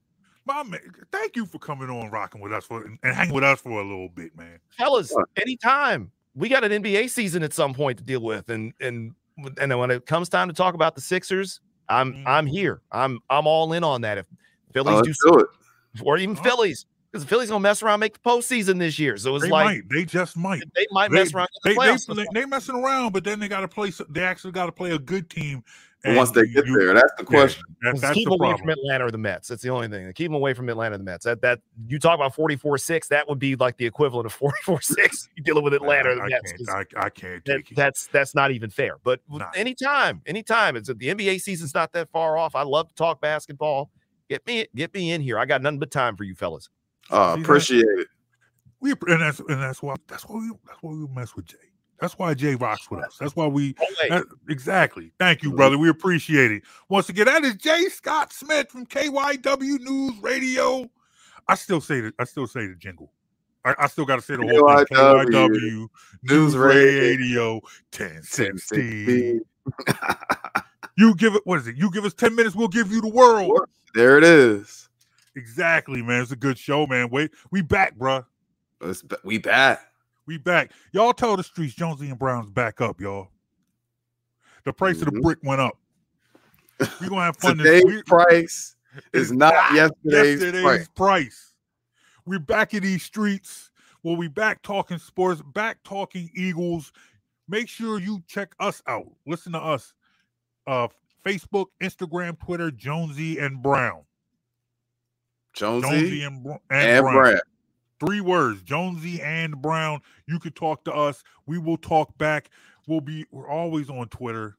[0.47, 0.79] My man,
[1.11, 3.83] thank you for coming on, rocking with us for and hanging with us for a
[3.83, 4.59] little bit, man.
[4.77, 5.25] fellas, What?
[5.41, 9.13] anytime we got an NBA season at some point to deal with, and and
[9.59, 12.23] and when it comes time to talk about the Sixers, I'm Mhm.
[12.27, 12.81] I'm here.
[12.91, 14.19] I'm I'm all in on that.
[14.19, 14.27] If
[14.73, 16.01] Phillies Oh, do, let's it.
[16.05, 16.43] or even Oh.
[16.43, 19.17] Phillies, because the Phillies gonna mess around, make the postseason this year.
[19.17, 19.89] So it's They like might.
[19.89, 20.61] They just might.
[20.75, 22.15] they might They, mess around they, the they, playoffs.
[22.15, 23.91] they, they messing around, but then they got to play.
[24.09, 25.63] They actually got to play a good team.
[26.05, 27.63] And once they get you- there, that's the yeah, question.
[27.81, 28.69] that- Just that's keep the them away from.
[28.69, 29.47] Atlanta or the Mets.
[29.47, 30.11] That's the only thing.
[30.13, 31.25] Keep them away from Atlanta or the Mets.
[31.25, 35.29] That that you talk about 44-6, that would be like the equivalent of 44-6.
[35.35, 36.51] You dealing with Atlanta or the I, I Mets.
[36.51, 37.75] can't, 'cause I, I can't that, take it.
[37.75, 38.97] that's that's not even fair.
[39.03, 39.51] But w- Nah.
[39.55, 42.55] anytime, anytime, it's the NBA season's not that far off.
[42.55, 43.89] I love to talk basketball.
[44.29, 45.37] Get me get me in here.
[45.39, 46.69] I got nothing but time for you fellas.
[47.09, 47.45] Uh, See that?
[47.45, 48.07] appreciate it.
[48.79, 51.57] We and that's and that's why that's why we that's why we mess with Jay.
[51.99, 53.17] That's why Jay rocks with us.
[53.19, 53.73] That's why we
[54.09, 55.11] that- exactly.
[55.17, 55.75] Thank you, brother.
[55.75, 55.83] Mm-hmm.
[55.83, 56.63] We appreciate it.
[56.89, 60.89] Once again, that is Jay Scott Smith from KYW News Radio.
[61.47, 63.11] I still say the I still say the jingle.
[63.63, 64.85] I, I still got to say the whole thing.
[64.97, 65.87] KYW
[66.23, 67.53] News Radio
[67.95, 69.39] 1060.
[70.97, 71.75] You give it what is it?
[71.75, 73.67] You give us 10 minutes, we'll give you the world.
[73.93, 74.89] There it is.
[75.35, 76.21] Exactly, man.
[76.21, 77.09] It's a good show, man.
[77.09, 78.25] Wait, we back, bruh.
[79.23, 79.81] We back.
[80.27, 80.71] We back.
[80.91, 83.29] Y'all tell the streets Jonesy and Brown's back up, y'all.
[84.63, 85.21] The price of the Mhm.
[85.21, 85.77] brick went up.
[86.99, 87.57] We're gonna have fun.
[87.57, 88.75] this Today's we- price
[89.13, 90.87] is not yesterday's, yesterday's price.
[90.95, 91.53] price.
[92.25, 93.69] We're back in these streets.
[94.01, 96.91] Well, we back talking sports, back talking Eagles.
[97.47, 99.11] Make sure you check us out.
[99.27, 99.93] Listen to us.
[100.65, 100.87] Uh
[101.23, 104.03] Facebook, Instagram, Twitter, Jonesy and Brown.
[105.53, 107.15] Jonesy, Jonesy and, and, and Brown.
[107.15, 107.39] Brad.
[108.05, 110.01] Three words, Jonesy and Brown.
[110.27, 111.23] You could talk to us.
[111.45, 112.49] We will talk back.
[112.87, 114.57] We'll be we're always on Twitter,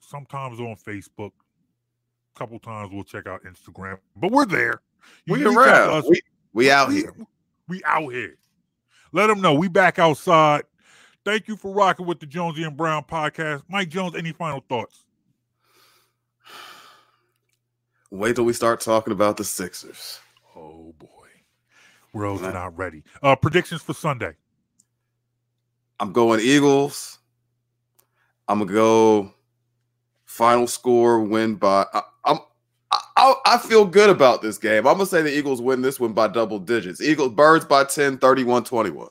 [0.00, 1.32] sometimes on Facebook.
[2.34, 4.82] A couple times we'll check out Instagram, but we're there.
[5.26, 6.04] You We out around.
[6.08, 6.20] We,
[6.52, 7.14] we out we, here.
[7.68, 8.36] We out here.
[9.12, 10.62] Let them know we back outside.
[11.24, 13.62] Thank you for rocking with the Jonesy and Brown podcast.
[13.68, 15.04] Mike Jones, any final thoughts?
[18.10, 20.18] Wait till we start talking about the Sixers.
[20.56, 21.19] Oh boy.
[22.12, 22.50] World's Nah.
[22.52, 23.04] not ready.
[23.22, 24.34] Uh predictions for Sunday.
[25.98, 27.18] I'm going Eagles.
[28.48, 29.34] I'm gonna go
[30.24, 31.86] final score win by.
[31.92, 32.38] I, I'm.
[33.16, 34.86] I, I feel good about this game.
[34.86, 37.00] I'm gonna say the Eagles win this one by double digits.
[37.00, 39.08] Eagles birds by 10, 31 21.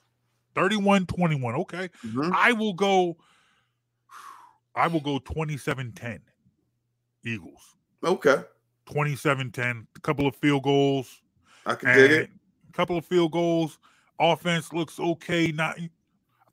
[0.55, 1.55] 31 21.
[1.55, 1.89] Okay.
[2.05, 2.31] Mhm.
[2.35, 3.15] I will go.
[4.75, 6.19] I will go 27 10.
[7.25, 7.75] Eagles.
[8.03, 8.43] Okay.
[8.87, 9.87] 27 10.
[9.95, 11.21] A couple of field goals.
[11.65, 12.29] I can dig it.
[12.73, 13.79] Couple of field goals.
[14.19, 15.51] Offense looks okay.
[15.51, 15.77] Not.
[15.79, 15.89] I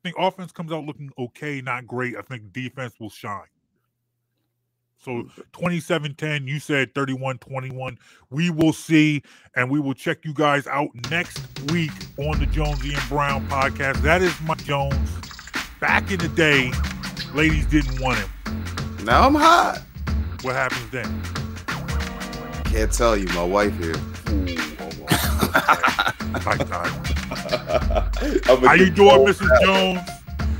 [0.02, 2.16] think offense comes out looking okay, not great.
[2.16, 3.46] I think defense will shine.
[4.98, 5.40] So mm-hmm.
[5.52, 7.98] 27 10, you said 31 21.
[8.30, 9.22] We will see,
[9.54, 11.40] and we will check you guys out next
[11.70, 14.02] week on the Jonesy and Brown podcast.
[14.02, 15.10] That is Mike Jones.
[15.80, 16.72] Back in the day,
[17.34, 19.04] ladies didn't want him.
[19.04, 19.82] Now I'm hot.
[20.42, 21.22] What happens then?
[22.64, 23.94] Can't tell you, my wife here.
[28.64, 29.28] How you doing, called.
[29.28, 29.60] Mrs.
[29.62, 30.00] Jones?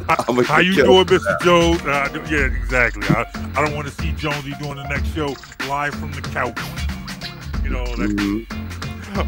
[0.09, 1.09] How, I'ma how you killed.
[1.09, 1.40] doing, Mr.
[1.43, 1.82] Jones?
[1.82, 3.06] Uh, yeah, exactly.
[3.09, 3.24] I,
[3.56, 5.35] I don't want to see Jonesy doing the next show
[5.68, 6.59] live from the couch.
[7.64, 8.47] You know, that, Mhm.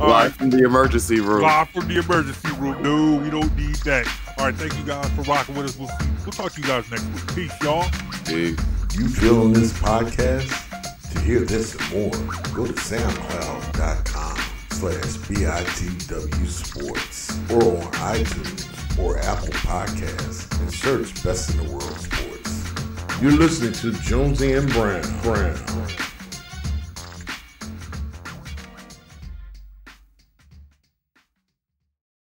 [0.01, 0.25] all right.
[0.25, 1.43] Live from the emergency room.
[1.43, 2.81] Live from the emergency room.
[2.83, 4.07] No, we don't need that.
[4.39, 5.77] All right, thank you guys for rocking with us.
[5.77, 7.27] We'll, see, we'll talk to you guys next week.
[7.35, 7.89] Peace, y'all.
[8.27, 8.57] Peace.
[8.97, 10.65] You feeling this podcast?
[11.13, 12.11] To hear this and more,
[12.55, 14.37] go to soundcloud.com
[14.79, 21.99] slash BITW Sports or on iTunes or Apple Podcasts and search Best in the World
[21.99, 23.21] Sports.
[23.21, 25.03] You're listening to Jonesy and Brown.
[25.23, 26.08] Brown.